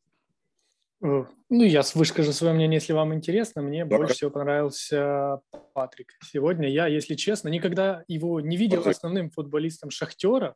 Э, 1.03 1.25
ну, 1.49 1.65
я 1.65 1.83
выскажу 1.95 2.33
свое 2.33 2.55
мнение, 2.55 2.77
если 2.77 2.93
вам 2.93 3.15
интересно. 3.15 3.63
Мне 3.63 3.85
да. 3.85 3.97
больше 3.97 4.15
всего 4.15 4.31
понравился 4.31 5.41
Патрик. 5.73 6.13
Сегодня 6.23 6.69
я, 6.69 6.87
если 6.87 7.15
честно, 7.15 7.49
никогда 7.49 8.05
его 8.07 8.41
не 8.41 8.57
видел 8.57 8.79
Патрик. 8.79 8.97
основным 8.97 9.31
футболистом 9.31 9.91
«Шахтера», 9.91 10.55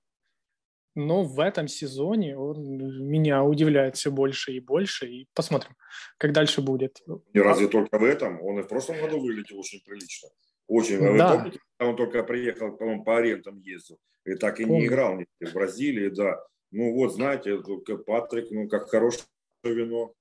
но 0.96 1.22
в 1.22 1.38
этом 1.40 1.68
сезоне 1.68 2.36
он 2.36 2.58
меня 3.06 3.44
удивляет 3.44 3.96
все 3.96 4.10
больше 4.10 4.52
и 4.52 4.60
больше. 4.60 5.06
И 5.06 5.28
посмотрим, 5.34 5.76
как 6.18 6.32
дальше 6.32 6.62
будет. 6.62 7.02
Не 7.34 7.40
разве 7.40 7.68
только 7.68 7.98
в 7.98 8.02
этом? 8.02 8.42
Он 8.42 8.58
и 8.58 8.62
в 8.62 8.68
прошлом 8.68 9.00
году 9.00 9.20
вылетел 9.20 9.58
очень 9.58 9.80
прилично. 9.84 10.30
Очень. 10.66 10.98
Вы 10.98 11.18
да. 11.18 11.36
помните, 11.36 11.58
он 11.78 11.96
только 11.96 12.22
приехал, 12.22 12.76
по-моему, 12.76 13.04
по 13.04 13.18
арендам 13.18 13.58
ездил. 13.60 13.98
И 14.24 14.34
так 14.34 14.58
и 14.58 14.64
Помню. 14.64 14.80
не 14.80 14.86
играл 14.86 15.18
в 15.40 15.52
Бразилии, 15.52 16.08
да. 16.08 16.42
Ну 16.72 16.94
вот, 16.94 17.12
знаете, 17.14 17.60
Патрик, 18.06 18.50
ну 18.50 18.66
как 18.66 18.88
хорошее 18.88 19.26
вино 19.62 20.14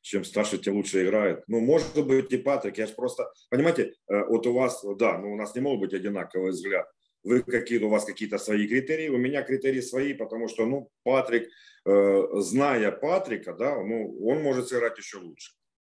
чем 0.00 0.22
старше, 0.22 0.58
тем 0.58 0.74
лучше 0.74 1.02
играет. 1.02 1.44
Ну, 1.46 1.60
может 1.60 2.06
быть, 2.06 2.30
и 2.30 2.36
Патрик. 2.36 2.76
Я 2.76 2.86
же 2.86 2.92
просто, 2.92 3.24
понимаете, 3.48 3.94
э, 4.06 4.24
вот 4.26 4.46
у 4.46 4.52
вас, 4.52 4.84
да, 4.98 5.16
ну, 5.16 5.32
у 5.32 5.36
нас 5.36 5.54
не 5.54 5.62
могут 5.62 5.80
быть 5.80 5.94
одинаковый 5.94 6.50
взгляд 6.50 6.86
вы 7.24 7.42
какие 7.42 7.82
у 7.82 7.88
вас 7.88 8.04
какие-то 8.04 8.38
свои 8.38 8.68
критерии, 8.68 9.08
у 9.08 9.16
меня 9.16 9.42
критерии 9.42 9.80
свои, 9.80 10.12
потому 10.14 10.48
что, 10.48 10.66
ну, 10.66 10.90
Патрик, 11.02 11.48
э, 11.86 12.22
зная 12.34 12.92
Патрика, 12.92 13.54
да, 13.54 13.82
ну, 13.82 14.16
он 14.26 14.42
может 14.42 14.68
сыграть 14.68 14.98
еще 14.98 15.18
лучше. 15.18 15.52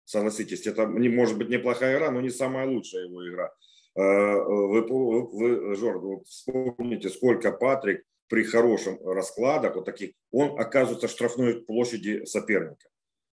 Согласитесь, 0.04 0.66
это 0.66 0.86
не 0.86 1.08
может 1.08 1.36
быть 1.36 1.48
неплохая 1.48 1.96
игра, 1.96 2.10
но 2.10 2.20
не 2.20 2.30
самая 2.30 2.66
лучшая 2.66 3.06
его 3.06 3.28
игра. 3.28 3.52
Э, 3.96 4.00
вы, 4.00 4.82
вы, 4.86 5.74
Жор, 5.74 6.22
вспомните, 6.24 7.08
сколько 7.08 7.50
Патрик 7.50 8.04
при 8.28 8.44
хорошем 8.44 8.98
раскладах, 9.04 9.76
вот 9.76 9.84
таких, 9.84 10.12
он 10.30 10.58
оказывается 10.58 11.08
в 11.08 11.10
штрафной 11.10 11.62
площади 11.62 12.24
соперника. 12.24 12.88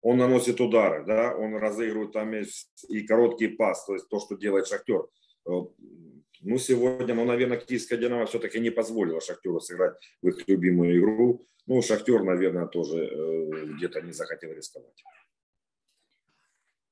Он 0.01 0.17
наносит 0.17 0.61
удары, 0.61 1.05
да, 1.05 1.35
он 1.35 1.55
разыгрывает 1.55 2.11
там 2.11 2.33
и 2.33 3.01
короткий 3.07 3.47
пас, 3.47 3.85
то 3.85 3.93
есть 3.93 4.07
то, 4.09 4.19
что 4.19 4.35
делает 4.35 4.67
Шахтер 4.67 5.07
э, 5.45 5.51
ну, 6.41 6.57
сегодня, 6.57 7.13
ну, 7.13 7.25
наверное, 7.25 7.57
киевская 7.57 7.97
«Динамо» 7.97 8.25
все-таки 8.25 8.59
не 8.59 8.69
позволила 8.69 9.21
«Шахтеру» 9.21 9.59
сыграть 9.59 9.95
в 10.21 10.27
их 10.27 10.47
любимую 10.47 10.99
игру. 10.99 11.45
Ну, 11.65 11.81
«Шахтер», 11.81 12.23
наверное, 12.23 12.67
тоже 12.67 13.05
э, 13.05 13.65
где-то 13.75 14.01
не 14.01 14.13
захотел 14.13 14.51
рисковать. 14.51 15.03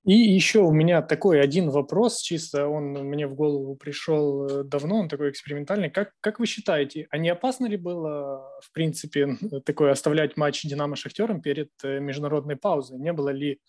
И 0.06 0.14
еще 0.14 0.60
у 0.60 0.72
меня 0.72 1.02
такой 1.02 1.42
один 1.42 1.72
вопрос, 1.72 2.22
чисто 2.22 2.68
он 2.68 2.94
мне 2.94 3.26
в 3.26 3.34
голову 3.34 3.76
пришел 3.76 4.46
э, 4.46 4.64
давно, 4.64 5.00
он 5.00 5.10
такой 5.10 5.32
экспериментальный. 5.32 5.90
Как, 5.90 6.12
как 6.22 6.40
вы 6.40 6.46
считаете, 6.46 7.08
а 7.10 7.18
не 7.18 7.30
опасно 7.30 7.66
ли 7.66 7.76
было, 7.76 8.48
в 8.62 8.72
принципе, 8.72 9.36
такое 9.66 9.92
оставлять 9.92 10.38
матч 10.38 10.62
«Динамо» 10.62 10.96
Шахтером 10.96 11.42
перед 11.42 11.72
э, 11.84 12.00
международной 12.00 12.56
паузой? 12.56 13.00
Не 13.00 13.14
было 13.14 13.30
ли 13.30 13.60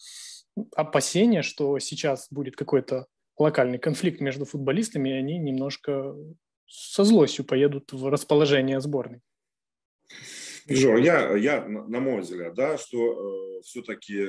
опасения, 0.75 1.41
что 1.41 1.79
сейчас 1.79 2.29
будет 2.31 2.55
какой-то 2.55 3.07
локальный 3.39 3.79
конфликт 3.79 4.21
между 4.21 4.45
футболистами, 4.45 5.11
и 5.11 5.13
они 5.13 5.39
немножко 5.39 6.15
со 6.67 7.05
злостью 7.05 7.45
поедут 7.45 7.93
в 7.93 8.09
расположение 8.09 8.81
сборной. 8.81 9.21
Жор, 10.69 10.99
я, 10.99 11.37
я, 11.37 11.65
на 11.65 12.01
мой 12.01 12.23
взгляд, 12.23 12.55
да, 12.55 12.77
что 12.77 13.59
э, 13.59 13.63
все-таки 13.63 14.27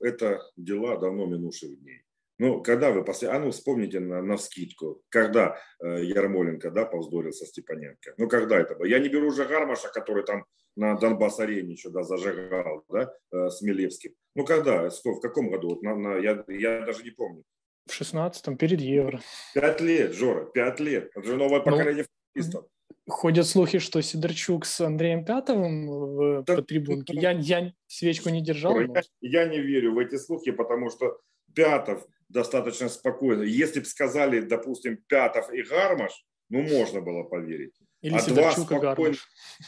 это 0.00 0.40
дела 0.56 0.98
давно 0.98 1.26
минувших 1.26 1.78
дней. 1.80 2.02
Ну, 2.38 2.62
когда 2.62 2.90
вы 2.90 3.04
после... 3.04 3.28
А 3.28 3.38
ну, 3.38 3.50
вспомните 3.50 4.00
на, 4.00 4.22
на 4.22 4.36
вскидку, 4.36 5.02
когда 5.10 5.58
э, 5.78 6.04
Ярмоленко, 6.04 6.70
да, 6.70 6.86
повздорил 6.86 7.32
со 7.32 7.46
Степаненко. 7.46 8.14
Ну, 8.16 8.28
когда 8.28 8.58
это 8.58 8.74
было? 8.74 8.86
Я 8.86 8.98
не 8.98 9.08
беру 9.08 9.28
уже 9.28 9.44
Гармаша, 9.44 9.88
который 9.88 10.24
там 10.24 10.44
на 10.76 10.96
Донбасс-арене 10.96 11.72
еще, 11.72 11.90
да, 11.90 12.02
зажигал, 12.02 12.84
да, 12.88 13.12
э, 13.32 13.50
с 13.50 13.60
Милевским. 13.60 14.14
Ну, 14.34 14.44
когда? 14.46 14.88
В 14.88 15.20
каком 15.20 15.50
году? 15.50 15.68
Вот 15.68 15.82
на, 15.82 15.94
на, 15.94 16.16
я, 16.16 16.44
я 16.48 16.80
даже 16.80 17.02
не 17.04 17.10
помню. 17.10 17.44
В 17.86 18.00
16-м, 18.00 18.56
перед 18.56 18.80
Евро. 18.80 19.20
Пять 19.54 19.80
лет, 19.80 20.12
Жора, 20.12 20.44
пять 20.44 20.80
лет. 20.80 21.10
Это 21.14 21.26
же 21.26 21.36
новое 21.36 21.58
ну, 21.58 21.64
поколение 21.64 22.06
ну, 22.06 22.42
футболистов. 22.42 22.70
Ходят 23.08 23.46
слухи, 23.46 23.78
что 23.78 24.00
Сидорчук 24.00 24.66
с 24.66 24.80
Андреем 24.80 25.24
Пятовым 25.24 25.88
в, 25.88 26.44
да, 26.44 26.56
по 26.56 26.62
трибунке. 26.62 27.14
Я, 27.16 27.32
я 27.32 27.72
свечку 27.86 28.28
не 28.28 28.42
держал. 28.42 28.72
Жора, 28.72 28.86
но... 28.86 28.94
я, 29.20 29.42
я 29.42 29.48
не 29.48 29.60
верю 29.60 29.94
в 29.94 29.98
эти 29.98 30.16
слухи, 30.16 30.52
потому 30.52 30.90
что 30.90 31.18
Пятов 31.54 32.06
достаточно 32.28 32.88
спокойно. 32.88 33.42
Если 33.42 33.80
бы 33.80 33.86
сказали, 33.86 34.40
допустим, 34.40 34.98
Пятов 35.08 35.52
и 35.52 35.62
Гармаш, 35.62 36.12
ну, 36.48 36.62
можно 36.62 37.00
было 37.00 37.24
поверить. 37.24 37.74
Или 38.02 38.14
а 38.14 38.26
два 38.26 38.52
спокойных, 38.52 39.20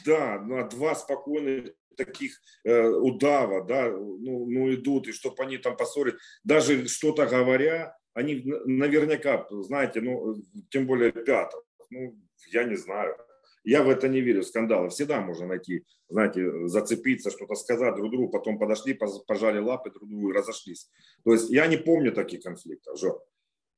да, 0.06 0.40
ну, 0.40 0.58
а 0.58 0.64
два 0.68 0.94
спокойных 0.94 1.72
таких 1.96 2.40
э, 2.64 2.88
удава, 2.88 3.62
да, 3.64 3.90
ну, 3.90 4.46
ну 4.46 4.74
идут, 4.74 5.08
и 5.08 5.12
чтобы 5.12 5.42
они 5.42 5.58
там 5.58 5.76
поссорить, 5.76 6.14
даже 6.42 6.88
что-то 6.88 7.26
говоря, 7.26 7.94
они 8.14 8.42
наверняка, 8.64 9.46
знаете, 9.50 10.00
ну, 10.00 10.36
тем 10.70 10.86
более 10.86 11.12
пятого, 11.12 11.62
ну, 11.90 12.16
я 12.52 12.64
не 12.64 12.76
знаю. 12.76 13.16
Я 13.64 13.82
в 13.82 13.88
это 13.88 14.08
не 14.08 14.20
верю, 14.20 14.42
скандалы. 14.42 14.88
Всегда 14.88 15.20
можно 15.20 15.46
найти, 15.46 15.84
знаете, 16.08 16.66
зацепиться, 16.66 17.30
что-то 17.30 17.54
сказать 17.54 17.94
друг 17.94 18.10
другу, 18.10 18.28
потом 18.28 18.58
подошли, 18.58 18.98
пожали 19.26 19.58
лапы 19.58 19.90
друг 19.90 20.08
другу 20.08 20.30
и 20.30 20.32
разошлись. 20.32 20.90
То 21.24 21.32
есть 21.32 21.50
я 21.50 21.66
не 21.68 21.76
помню 21.76 22.12
таких 22.12 22.42
конфликтов, 22.42 22.98
Жор. 22.98 23.22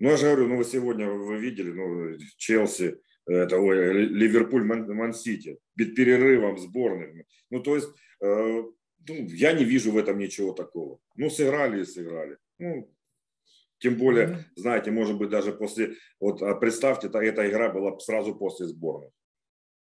Ну, 0.01 0.11
я 0.11 0.17
же 0.17 0.27
говорю, 0.27 0.49
ну, 0.49 0.57
вы 0.57 0.65
сегодня 0.65 1.11
вы 1.11 1.37
видели, 1.37 1.71
ну, 1.71 2.17
Челси, 2.39 2.99
это, 3.27 3.59
ой, 3.59 3.93
Ливерпуль, 3.93 4.65
Ман-Сити, 4.65 5.59
перед 5.77 5.95
перерывом 5.95 6.59
сборных. 6.59 7.27
Ну, 7.51 7.63
то 7.63 7.75
есть, 7.77 7.89
э, 8.21 8.63
ну, 9.09 9.15
я 9.29 9.53
не 9.53 9.65
вижу 9.65 9.93
в 9.93 9.99
этом 9.99 10.19
ничего 10.19 10.53
такого. 10.53 10.99
Ну, 11.17 11.31
сыграли 11.31 11.83
и 11.83 11.85
сыграли. 11.85 12.39
Ну, 12.59 12.91
тем 13.85 13.99
более, 13.99 14.29
mm-hmm. 14.29 14.43
знаете, 14.57 14.91
может 14.91 15.19
быть, 15.19 15.29
даже 15.29 15.53
после, 15.53 15.97
вот 16.19 16.41
а 16.41 16.55
представьте, 16.55 17.09
эта, 17.09 17.19
эта 17.19 17.47
игра 17.47 17.69
была 17.69 17.99
сразу 17.99 18.35
после 18.35 18.67
сборной. 18.67 19.11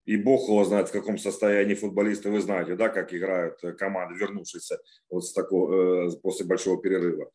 И 0.06 0.18
бог 0.18 0.50
его 0.50 0.66
знает, 0.66 0.90
в 0.90 0.92
каком 0.92 1.20
состоянии 1.20 1.76
футболисты, 1.76 2.32
вы 2.32 2.42
знаете, 2.42 2.76
да, 2.76 2.90
как 2.90 3.14
играют 3.14 3.64
э, 3.64 3.74
команды, 3.74 4.16
вернувшиеся 4.16 4.80
вот 5.08 5.24
с 5.24 5.34
такого, 5.34 6.08
э, 6.08 6.12
после 6.24 6.48
большого 6.48 6.82
перерыва. 6.82 7.30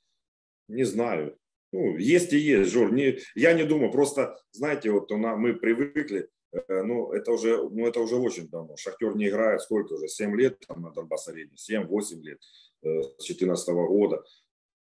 Не 0.66 0.83
знаю. 0.83 1.37
Ну, 1.72 1.96
есть 1.96 2.33
и 2.33 2.38
есть, 2.38 2.72
Жор. 2.72 2.92
Не, 2.92 3.18
я 3.37 3.52
не 3.52 3.62
думаю, 3.62 3.92
просто, 3.92 4.37
знаете, 4.50 4.90
вот 4.90 5.08
на, 5.10 5.37
мы 5.37 5.54
привыкли, 5.54 6.31
э, 6.50 6.83
ну, 6.83 7.12
это 7.12 7.31
уже, 7.31 7.58
ну, 7.58 7.87
это 7.87 8.00
уже 8.00 8.16
очень 8.16 8.48
давно. 8.48 8.77
Шахтер 8.77 9.14
не 9.14 9.29
играет 9.29 9.62
сколько 9.62 9.92
уже? 9.92 10.08
7 10.08 10.37
лет 10.37 10.58
там 10.66 10.83
на 10.83 10.90
Донбасс-арене, 10.90 11.54
7-8 11.54 12.22
лет, 12.22 12.40
с 12.83 13.25
2014 13.25 13.68
года. 13.68 14.25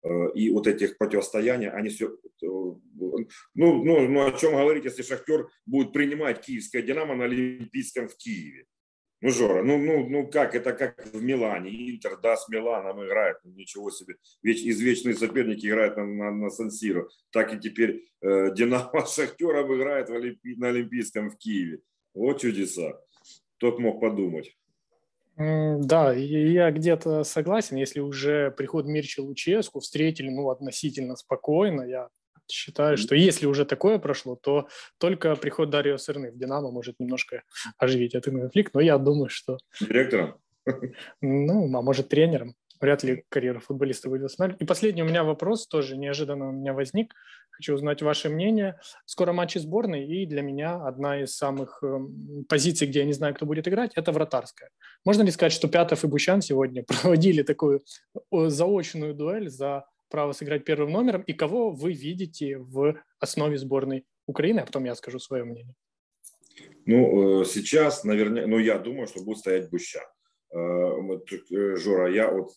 Э, 0.05 0.33
и 0.35 0.51
вот 0.51 0.67
этих 0.67 0.99
противостояний, 0.99 1.69
они 1.69 1.89
все... 1.89 2.09
Э, 2.09 2.17
ну, 2.43 3.27
ну, 3.55 4.09
ну, 4.09 4.27
о 4.27 4.33
чем 4.33 4.53
говорить, 4.53 4.85
если 4.85 5.03
Шахтер 5.03 5.49
будет 5.67 5.93
принимать 5.93 6.41
киевское 6.41 6.83
«Динамо» 6.83 7.15
на 7.15 7.25
Олимпийском 7.25 8.09
в 8.09 8.17
Киеве? 8.17 8.67
Ну, 9.21 9.31
Жора, 9.31 9.63
ну, 9.63 9.79
ну, 9.79 10.09
ну 10.09 10.27
как, 10.27 10.57
это 10.57 10.73
как 10.73 11.07
в 11.13 11.23
Милане. 11.23 11.71
Интер, 11.71 12.19
да, 12.21 12.37
с 12.37 12.49
Миланом 12.49 13.05
играет, 13.05 13.37
ну, 13.45 13.53
ничего 13.53 13.91
себе. 13.93 14.17
Ведь 14.43 14.67
извечные 14.67 15.15
соперники 15.15 15.65
играют 15.67 15.97
на, 15.97 16.05
на, 16.05 16.31
на 16.33 16.51
Сан-Сиро. 16.51 17.09
Так 17.31 17.55
и 17.55 17.61
теперь 17.61 18.05
э, 18.21 18.53
Динамо 18.53 19.07
с 19.07 19.15
Шахтером 19.15 19.73
играет 19.77 20.09
в 20.09 20.15
Олимпи, 20.15 20.57
на 20.57 20.71
Олимпийском 20.71 21.31
в 21.31 21.39
Киеве. 21.39 21.79
Вот 22.15 22.41
чудеса. 22.41 23.01
Тот 23.59 23.79
мог 23.79 24.01
подумать. 24.01 24.57
Да, 25.81 26.13
я 26.13 26.71
где-то 26.71 27.25
согласен, 27.25 27.77
если 27.77 28.01
уже 28.01 28.51
приход 28.51 28.87
Мирча 28.87 29.21
Луческу 29.21 29.81
встретили 29.81 30.29
ну, 30.29 30.51
относительно 30.51 31.17
спокойно, 31.17 31.83
я 31.83 32.09
считаю, 32.51 32.97
что 32.97 33.15
если 33.15 33.47
уже 33.47 33.65
такое 33.65 33.99
прошло, 33.99 34.37
то 34.37 34.69
только 34.99 35.35
приход 35.37 35.71
Дарио 35.71 35.97
Сырны 35.97 36.31
в 36.31 36.37
«Динамо» 36.37 36.71
может 36.71 37.01
немножко 37.01 37.43
оживить 37.79 38.15
этот 38.15 38.35
конфликт, 38.35 38.75
но 38.75 38.81
я 38.81 38.99
думаю, 38.99 39.29
что... 39.29 39.59
Директором? 39.81 40.37
Ну, 41.21 41.77
а 41.77 41.83
может, 41.83 42.09
тренером. 42.09 42.55
Вряд 42.83 43.05
ли 43.05 43.25
карьера 43.29 43.61
футболиста 43.61 44.09
будет 44.09 44.23
восстанавливать. 44.23 44.61
И 44.61 44.67
последний 44.67 45.03
у 45.03 45.07
меня 45.07 45.23
вопрос, 45.23 45.69
тоже 45.69 45.97
неожиданно 45.97 46.49
у 46.49 46.53
меня 46.53 46.73
возник. 46.73 47.15
Хочу 47.51 47.75
узнать 47.75 48.03
ваше 48.03 48.29
мнение. 48.29 48.81
Скоро 49.07 49.33
матчи 49.33 49.59
сборной, 49.59 50.05
и 50.05 50.27
для 50.27 50.43
меня 50.43 50.85
одна 50.85 51.23
из 51.23 51.37
самых 51.37 51.79
эм, 51.85 52.45
позиций, 52.49 52.89
где 52.89 52.99
я 52.99 53.05
не 53.05 53.13
знаю, 53.13 53.37
кто 53.37 53.47
будет 53.47 53.69
играть, 53.69 53.93
это 53.95 54.11
вратарская. 54.11 54.71
Можно 55.05 55.23
ли 55.23 55.31
сказать, 55.31 55.53
что 55.53 55.69
Пятов 55.69 56.03
и 56.03 56.09
Бущан 56.09 56.43
сегодня 56.43 56.83
проводили 57.03 57.43
такую 57.43 57.85
заочную 58.33 59.15
дуэль 59.15 59.49
за 59.49 59.87
право 60.11 60.33
сыграть 60.33 60.65
первым 60.65 60.91
номером, 60.91 61.23
и 61.23 61.33
кого 61.35 61.71
вы 61.71 61.93
видите 61.93 62.59
в 62.59 62.97
основе 63.21 63.59
сборной 63.59 64.05
Украины, 64.27 64.59
а 64.59 64.67
потом 64.67 64.85
я 64.87 64.97
скажу 64.97 65.21
свое 65.21 65.45
мнение. 65.45 65.77
Ну, 66.85 67.43
э, 67.43 67.45
сейчас, 67.45 68.03
наверное, 68.03 68.49
ну, 68.49 68.59
я 68.59 68.79
думаю, 68.79 69.07
что 69.07 69.23
будет 69.23 69.39
стоять 69.39 69.71
Бущан. 69.71 70.03
Э, 70.53 70.59
э, 71.51 71.77
Жора, 71.77 72.11
я 72.11 72.31
вот, 72.31 72.53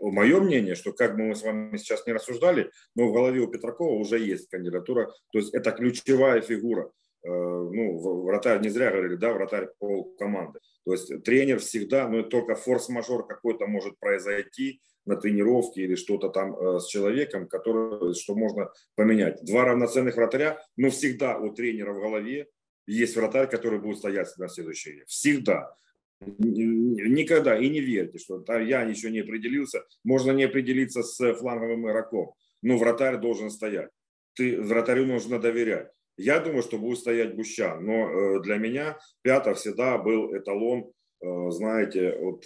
мое 0.00 0.40
мнение, 0.40 0.74
что 0.74 0.92
как 0.92 1.16
бы 1.16 1.24
мы 1.24 1.34
с 1.34 1.42
вами 1.42 1.76
сейчас 1.76 2.06
не 2.06 2.12
рассуждали, 2.12 2.70
но 2.94 3.08
в 3.08 3.12
голове 3.12 3.40
у 3.40 3.48
Петракова 3.48 3.94
уже 3.94 4.18
есть 4.18 4.48
кандидатура, 4.48 5.12
то 5.32 5.38
есть 5.38 5.54
это 5.54 5.72
ключевая 5.72 6.40
фигура. 6.40 6.90
Ну, 7.24 8.22
вратарь 8.22 8.60
не 8.60 8.68
зря 8.68 8.92
говорили, 8.92 9.16
да, 9.16 9.32
вратарь 9.32 9.68
пол 9.80 10.14
команды. 10.16 10.60
То 10.84 10.92
есть 10.92 11.24
тренер 11.24 11.58
всегда, 11.58 12.08
но 12.08 12.22
только 12.22 12.54
форс-мажор 12.54 13.26
какой-то 13.26 13.66
может 13.66 13.98
произойти, 13.98 14.80
на 15.08 15.16
тренировке 15.16 15.82
или 15.82 15.94
что-то 15.94 16.28
там 16.28 16.54
э, 16.54 16.80
с 16.80 16.86
человеком, 16.86 17.48
который, 17.48 18.14
что 18.14 18.34
можно 18.34 18.70
поменять. 18.94 19.42
Два 19.42 19.64
равноценных 19.64 20.16
вратаря, 20.16 20.62
но 20.76 20.90
всегда 20.90 21.38
у 21.38 21.52
тренера 21.52 21.94
в 21.94 22.00
голове 22.00 22.46
есть 22.86 23.16
вратарь, 23.16 23.48
который 23.48 23.80
будет 23.80 23.98
стоять 23.98 24.28
на 24.36 24.48
следующей 24.48 24.92
игре. 24.92 25.04
Всегда. 25.06 25.74
Никогда. 26.20 27.58
И 27.58 27.68
не 27.68 27.80
верьте, 27.80 28.18
что 28.18 28.38
да, 28.38 28.60
я 28.60 28.82
еще 28.82 29.10
не 29.10 29.20
определился. 29.20 29.84
Можно 30.04 30.32
не 30.32 30.44
определиться 30.44 31.02
с 31.02 31.34
фланговым 31.34 31.88
игроком, 31.88 32.34
но 32.62 32.76
вратарь 32.76 33.18
должен 33.18 33.50
стоять. 33.50 33.90
Ты 34.34 34.60
вратарю 34.60 35.06
нужно 35.06 35.38
доверять. 35.38 35.90
Я 36.16 36.40
думаю, 36.40 36.62
что 36.62 36.78
будет 36.78 36.98
стоять 36.98 37.36
Бущан, 37.36 37.84
но 37.84 38.10
э, 38.10 38.42
для 38.42 38.56
меня 38.56 38.98
Пятов 39.22 39.58
всегда 39.58 39.98
был 39.98 40.36
эталон, 40.36 40.90
э, 41.20 41.50
знаете, 41.50 42.18
вот 42.18 42.44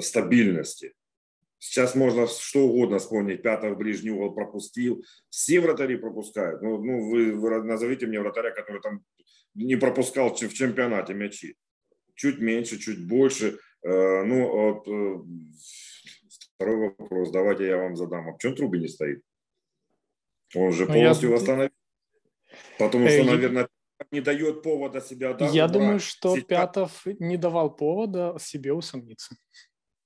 стабильности. 0.00 0.94
Сейчас 1.58 1.94
можно 1.94 2.26
что 2.26 2.66
угодно 2.66 2.98
вспомнить. 2.98 3.42
Пятый 3.42 3.72
в 3.72 3.78
ближний 3.78 4.10
угол 4.10 4.34
пропустил. 4.34 5.02
Все 5.30 5.60
вратари 5.60 5.96
пропускают. 5.96 6.60
Ну, 6.62 6.82
ну 6.82 7.08
вы, 7.08 7.32
вы 7.32 7.62
назовите 7.62 8.06
мне 8.06 8.20
вратаря, 8.20 8.50
который 8.50 8.82
там 8.82 9.02
не 9.54 9.76
пропускал 9.76 10.34
в 10.34 10.36
чемпионате 10.36 11.14
мячи. 11.14 11.56
Чуть 12.14 12.38
меньше, 12.38 12.78
чуть 12.78 13.06
больше. 13.06 13.58
Э, 13.82 14.24
ну, 14.24 14.48
вот, 14.48 14.88
э, 14.88 15.22
второй 16.54 16.76
вопрос. 16.88 17.30
Давайте 17.30 17.66
я 17.66 17.76
вам 17.76 17.96
задам. 17.96 18.28
А 18.28 18.32
почему 18.32 18.54
Труби 18.54 18.78
не 18.78 18.88
стоит? 18.88 19.22
Он 20.54 20.72
же 20.72 20.86
ну, 20.86 20.94
полностью 20.94 21.30
я... 21.30 21.36
восстановил. 21.36 21.72
Потому 22.78 23.08
что, 23.08 23.24
наверное, 23.24 23.68
не 24.10 24.20
дает 24.20 24.62
повода 24.62 25.00
себя. 25.00 25.34
Да, 25.34 25.46
я 25.46 25.68
думаю, 25.68 26.00
что 26.00 26.34
Сейчас... 26.36 26.46
Пятов 26.46 27.06
не 27.18 27.36
давал 27.36 27.74
повода 27.74 28.36
себе 28.38 28.72
усомниться. 28.72 29.36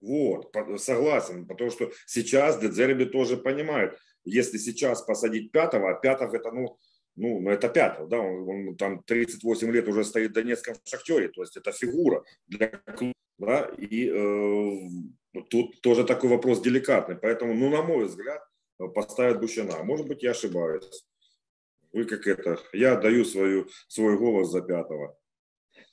Вот, 0.01 0.55
согласен, 0.77 1.47
потому 1.47 1.71
что 1.71 1.91
сейчас 2.07 2.61
Дедзерби 2.61 3.05
тоже 3.05 3.37
понимает, 3.37 3.99
если 4.25 4.57
сейчас 4.57 5.03
посадить 5.03 5.51
пятого, 5.51 5.91
а 5.91 5.95
пятого 5.95 6.37
это, 6.37 6.53
ну, 6.53 6.79
ну, 7.19 7.41
ну 7.41 7.51
это 7.51 7.69
пятого, 7.69 8.09
да, 8.09 8.19
он, 8.19 8.49
он 8.49 8.77
там 8.77 9.03
38 9.03 9.71
лет 9.73 9.89
уже 9.89 10.05
стоит 10.05 10.31
в 10.31 10.35
Донецком 10.35 10.77
шахтере, 10.85 11.29
то 11.29 11.43
есть 11.43 11.57
это 11.57 11.73
фигура 11.73 12.25
для 12.47 12.69
клуба, 12.69 13.15
да, 13.39 13.71
и 13.77 14.09
э, 14.09 15.43
тут 15.51 15.81
тоже 15.81 16.05
такой 16.05 16.31
вопрос 16.31 16.61
деликатный, 16.61 17.17
поэтому, 17.17 17.55
ну, 17.55 17.71
на 17.71 17.83
мой 17.83 18.07
взгляд, 18.07 18.43
поставят 18.95 19.41
Бущина. 19.41 19.83
Может 19.83 20.07
быть, 20.07 20.23
я 20.23 20.31
ошибаюсь. 20.31 21.05
Вы 21.93 22.05
как 22.05 22.27
это, 22.27 22.59
я 22.73 22.97
даю 22.97 23.25
свою, 23.25 23.69
свой 23.89 24.17
голос 24.17 24.51
за 24.51 24.61
пятого. 24.61 25.18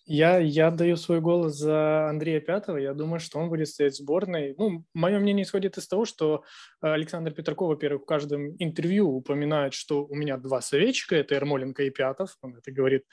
Я, 0.08 0.38
я 0.38 0.70
даю 0.70 0.97
свой 0.97 1.20
голос 1.20 1.56
за 1.56 2.10
Андрея 2.10 2.39
Пятого. 2.39 2.78
Я 2.78 2.93
думаю, 2.93 3.20
что 3.20 3.39
он 3.39 3.49
будет 3.49 3.70
стоять 3.70 3.93
в 3.93 3.97
сборной. 3.97 4.53
Ну, 4.56 4.86
мое 4.93 5.18
мнение 5.18 5.43
исходит 5.43 5.80
из 5.80 5.88
того, 5.88 6.06
что 6.06 6.43
э, 6.84 6.88
Александр 6.88 7.32
Петраков, 7.32 7.70
во-первых, 7.70 8.03
в 8.03 8.06
каждом 8.06 8.56
интервью 8.60 9.10
упоминает, 9.10 9.74
что 9.74 10.06
у 10.06 10.14
меня 10.14 10.38
два 10.38 10.62
советчика, 10.62 11.16
это 11.16 11.34
Ермоленко 11.34 11.82
и 11.84 11.89
Пятов. 11.89 12.38
Он 12.41 12.56
это 12.56 12.72
говорит 12.72 13.03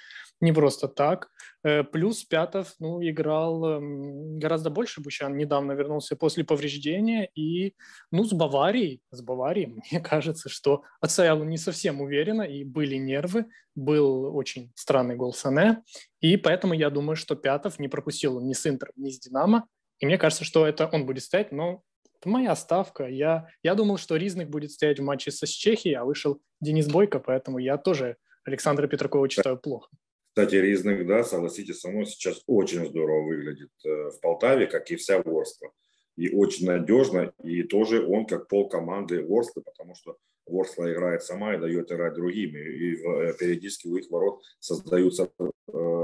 не 0.42 0.52
просто 0.52 0.88
так. 0.88 1.30
Э, 1.62 1.84
плюс 1.84 2.24
Пятов 2.24 2.74
ну, 2.80 3.00
играл 3.00 3.64
эм, 3.64 4.38
гораздо 4.38 4.70
больше. 4.70 5.00
Бучан 5.00 5.36
недавно 5.36 5.72
вернулся 5.72 6.16
после 6.16 6.44
повреждения. 6.44 7.30
И 7.34 7.74
ну, 8.10 8.24
с 8.24 8.32
Баварией, 8.32 9.00
с 9.12 9.22
Баварией, 9.22 9.66
мне 9.90 10.00
кажется, 10.00 10.48
что 10.48 10.82
отстоял 11.00 11.42
не 11.44 11.58
совсем 11.58 12.00
уверенно, 12.00 12.42
и 12.42 12.64
были 12.64 12.96
нервы. 12.96 13.46
Был 13.76 14.36
очень 14.36 14.72
странный 14.74 15.14
гол 15.14 15.32
Сане. 15.32 15.82
И 16.20 16.36
поэтому 16.36 16.74
я 16.74 16.90
думаю, 16.90 17.16
что 17.16 17.36
Пятов 17.36 17.78
не 17.78 17.88
пропустил 17.88 18.40
ни 18.40 18.52
с 18.52 18.66
Интером, 18.66 18.94
ни 18.96 19.10
с 19.10 19.20
Динамо. 19.20 19.68
И 20.00 20.06
мне 20.06 20.18
кажется, 20.18 20.44
что 20.44 20.66
это 20.66 20.90
он 20.92 21.06
будет 21.06 21.22
стоять, 21.22 21.52
но 21.52 21.82
это 22.18 22.28
моя 22.28 22.56
ставка. 22.56 23.06
Я, 23.06 23.46
я 23.62 23.76
думал, 23.76 23.96
что 23.96 24.16
Ризник 24.16 24.48
будет 24.48 24.72
стоять 24.72 24.98
в 24.98 25.04
матче 25.04 25.30
со 25.30 25.46
Чехией, 25.46 25.94
а 25.94 26.04
вышел 26.04 26.40
Денис 26.60 26.88
Бойко, 26.88 27.20
поэтому 27.20 27.58
я 27.58 27.78
тоже 27.78 28.16
Александра 28.44 28.88
Петракова 28.88 29.28
читаю 29.28 29.56
плохо. 29.56 29.88
Кстати, 30.34 30.54
Ризник, 30.54 31.06
да, 31.06 31.24
согласитесь 31.24 31.80
со 31.80 31.90
мной, 31.90 32.06
сейчас 32.06 32.42
очень 32.46 32.86
здорово 32.86 33.26
выглядит 33.26 33.70
э, 33.84 34.08
в 34.08 34.18
Полтаве, 34.22 34.66
как 34.66 34.90
и 34.90 34.96
вся 34.96 35.20
Ворскла. 35.20 35.70
И 36.16 36.30
очень 36.30 36.66
надежно, 36.66 37.34
и 37.42 37.62
тоже 37.64 38.02
он 38.06 38.24
как 38.24 38.48
пол 38.48 38.66
команды 38.66 39.22
Ворсклы, 39.22 39.62
потому 39.62 39.94
что 39.94 40.16
Ворскла 40.46 40.90
играет 40.90 41.22
сама 41.22 41.54
и 41.54 41.60
дает 41.60 41.92
играть 41.92 42.14
другим, 42.14 42.56
и 42.56 42.94
э, 42.94 43.34
периодически 43.38 43.88
у 43.88 43.96
их 43.96 44.10
ворот 44.10 44.40
создаются 44.58 45.28
э, 45.38 45.50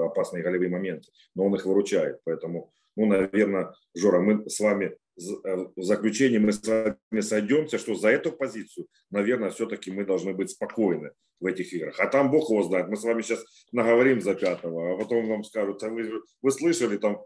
опасные 0.04 0.42
голевые 0.42 0.68
моменты, 0.68 1.08
но 1.34 1.46
он 1.46 1.54
их 1.54 1.64
выручает, 1.64 2.20
поэтому, 2.24 2.70
ну, 2.96 3.06
наверное, 3.06 3.72
Жора, 3.94 4.20
мы 4.20 4.46
с 4.50 4.60
вами 4.60 4.94
в 5.18 5.82
заключении 5.82 6.38
мы 6.38 6.52
с 6.52 6.66
вами 6.66 7.20
сойдемся, 7.20 7.78
что 7.78 7.94
за 7.94 8.08
эту 8.08 8.32
позицию, 8.32 8.86
наверное, 9.10 9.50
все-таки 9.50 9.90
мы 9.90 10.04
должны 10.04 10.32
быть 10.32 10.50
спокойны 10.50 11.10
в 11.40 11.46
этих 11.46 11.72
играх. 11.72 11.98
А 11.98 12.06
там 12.06 12.30
Бог 12.30 12.50
его 12.50 12.62
знает. 12.62 12.88
Мы 12.88 12.96
с 12.96 13.04
вами 13.04 13.22
сейчас 13.22 13.44
наговорим 13.72 14.20
за 14.20 14.34
пятого, 14.34 14.94
а 14.94 14.96
потом 14.96 15.26
вам 15.28 15.44
скажут, 15.44 15.82
а 15.82 15.88
вы, 15.88 16.22
вы 16.42 16.50
слышали, 16.50 16.96
там 16.98 17.24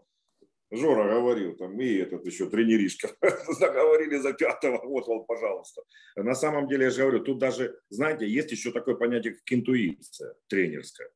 Жора 0.71 1.07
говорил, 1.07 1.55
там 1.55 1.79
и 1.79 1.97
этот 1.97 2.25
еще 2.25 2.49
тренеришка 2.49 3.09
заговорили 3.47 4.17
за 4.17 4.33
пятого, 4.33 4.81
вот, 4.83 5.05
вот, 5.07 5.27
пожалуйста. 5.27 5.83
На 6.15 6.33
самом 6.33 6.67
деле, 6.67 6.85
я 6.85 6.89
же 6.89 7.01
говорю, 7.01 7.19
тут 7.23 7.37
даже, 7.37 7.77
знаете, 7.89 8.27
есть 8.27 8.51
еще 8.51 8.71
такое 8.71 8.95
понятие, 8.95 9.33
как 9.33 9.43
интуиция 9.51 10.33
тренерская. 10.47 11.09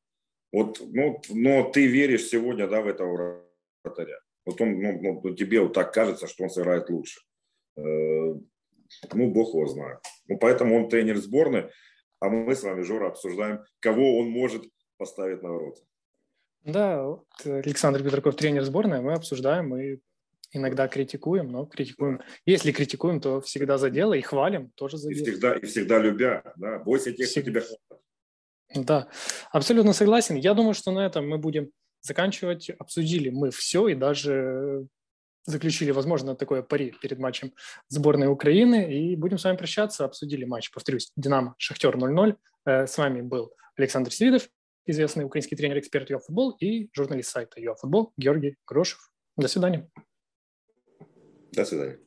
Вот, 0.51 0.79
ну, 0.79 1.21
но 1.29 1.71
ты 1.71 1.87
веришь 1.87 2.27
сегодня, 2.27 2.67
да, 2.67 2.81
в 2.81 2.87
этого 2.87 3.43
вратаря. 3.83 4.19
Вот 4.47 4.61
он, 4.61 4.79
ну, 4.79 5.21
ну, 5.21 5.35
тебе 5.35 5.59
вот 5.59 5.73
так 5.73 5.93
кажется, 5.93 6.25
что 6.25 6.45
он 6.45 6.49
сыграет 6.49 6.89
лучше. 6.89 7.19
Э, 7.75 7.81
ну, 7.81 9.31
бог 9.31 9.49
его 9.49 9.67
знает. 9.67 9.99
Ну, 10.29 10.37
поэтому 10.37 10.77
он 10.77 10.87
тренер 10.87 11.17
сборной, 11.17 11.69
а 12.21 12.29
мы 12.29 12.55
с 12.55 12.63
вами, 12.63 12.81
Жора, 12.81 13.09
обсуждаем, 13.09 13.65
кого 13.81 14.17
он 14.17 14.29
может 14.29 14.63
поставить 14.95 15.43
на 15.43 15.49
ворота. 15.49 15.81
Да, 16.63 17.03
вот 17.03 17.25
Александр 17.43 18.01
Петраков, 18.01 18.37
тренер 18.37 18.63
сборной, 18.63 19.01
мы 19.01 19.13
обсуждаем 19.13 19.75
и 19.75 19.99
иногда 20.53 20.87
критикуем, 20.87 21.49
но 21.49 21.65
критикуем. 21.65 22.21
Если 22.45 22.71
критикуем, 22.71 23.19
то 23.19 23.41
всегда 23.41 23.77
за 23.77 23.89
дело 23.89 24.13
и 24.13 24.21
хвалим 24.21 24.71
тоже 24.75 24.97
за 24.97 25.11
и 25.11 25.15
дело. 25.15 25.27
Всегда, 25.27 25.55
и 25.55 25.65
всегда 25.65 25.99
любя, 25.99 26.53
да, 26.55 26.79
бойся 26.79 27.11
тех, 27.11 27.27
всегда. 27.27 27.59
кто 27.59 27.67
тебя 27.67 27.77
хвалит. 27.89 28.85
Да, 28.87 29.09
абсолютно 29.51 29.91
согласен. 29.91 30.35
Я 30.35 30.53
думаю, 30.53 30.73
что 30.73 30.91
на 30.91 31.05
этом 31.05 31.27
мы 31.27 31.37
будем 31.37 31.71
заканчивать. 32.01 32.69
Обсудили 32.69 33.29
мы 33.29 33.51
все 33.51 33.87
и 33.87 33.95
даже 33.95 34.87
заключили, 35.45 35.91
возможно, 35.91 36.35
такое 36.35 36.61
пари 36.61 36.93
перед 37.01 37.19
матчем 37.19 37.53
сборной 37.87 38.27
Украины. 38.27 38.93
И 38.93 39.15
будем 39.15 39.37
с 39.37 39.43
вами 39.43 39.57
прощаться. 39.57 40.05
Обсудили 40.05 40.45
матч, 40.45 40.71
повторюсь, 40.71 41.11
«Динамо» 41.15 41.55
«Шахтер» 41.57 41.95
0-0. 41.95 42.35
Э, 42.65 42.85
с 42.85 42.97
вами 42.97 43.21
был 43.21 43.53
Александр 43.75 44.11
Свидов 44.11 44.49
известный 44.87 45.25
украинский 45.25 45.57
тренер-эксперт 45.57 46.09
ЮАФутбол 46.09 46.51
и 46.59 46.89
журналист 46.93 47.29
сайта 47.29 47.59
ЮАФутбол 47.61 48.13
Георгий 48.17 48.57
Грошев. 48.65 49.11
До 49.35 49.47
свидания. 49.47 49.89
До 51.51 51.65
свидания. 51.65 51.99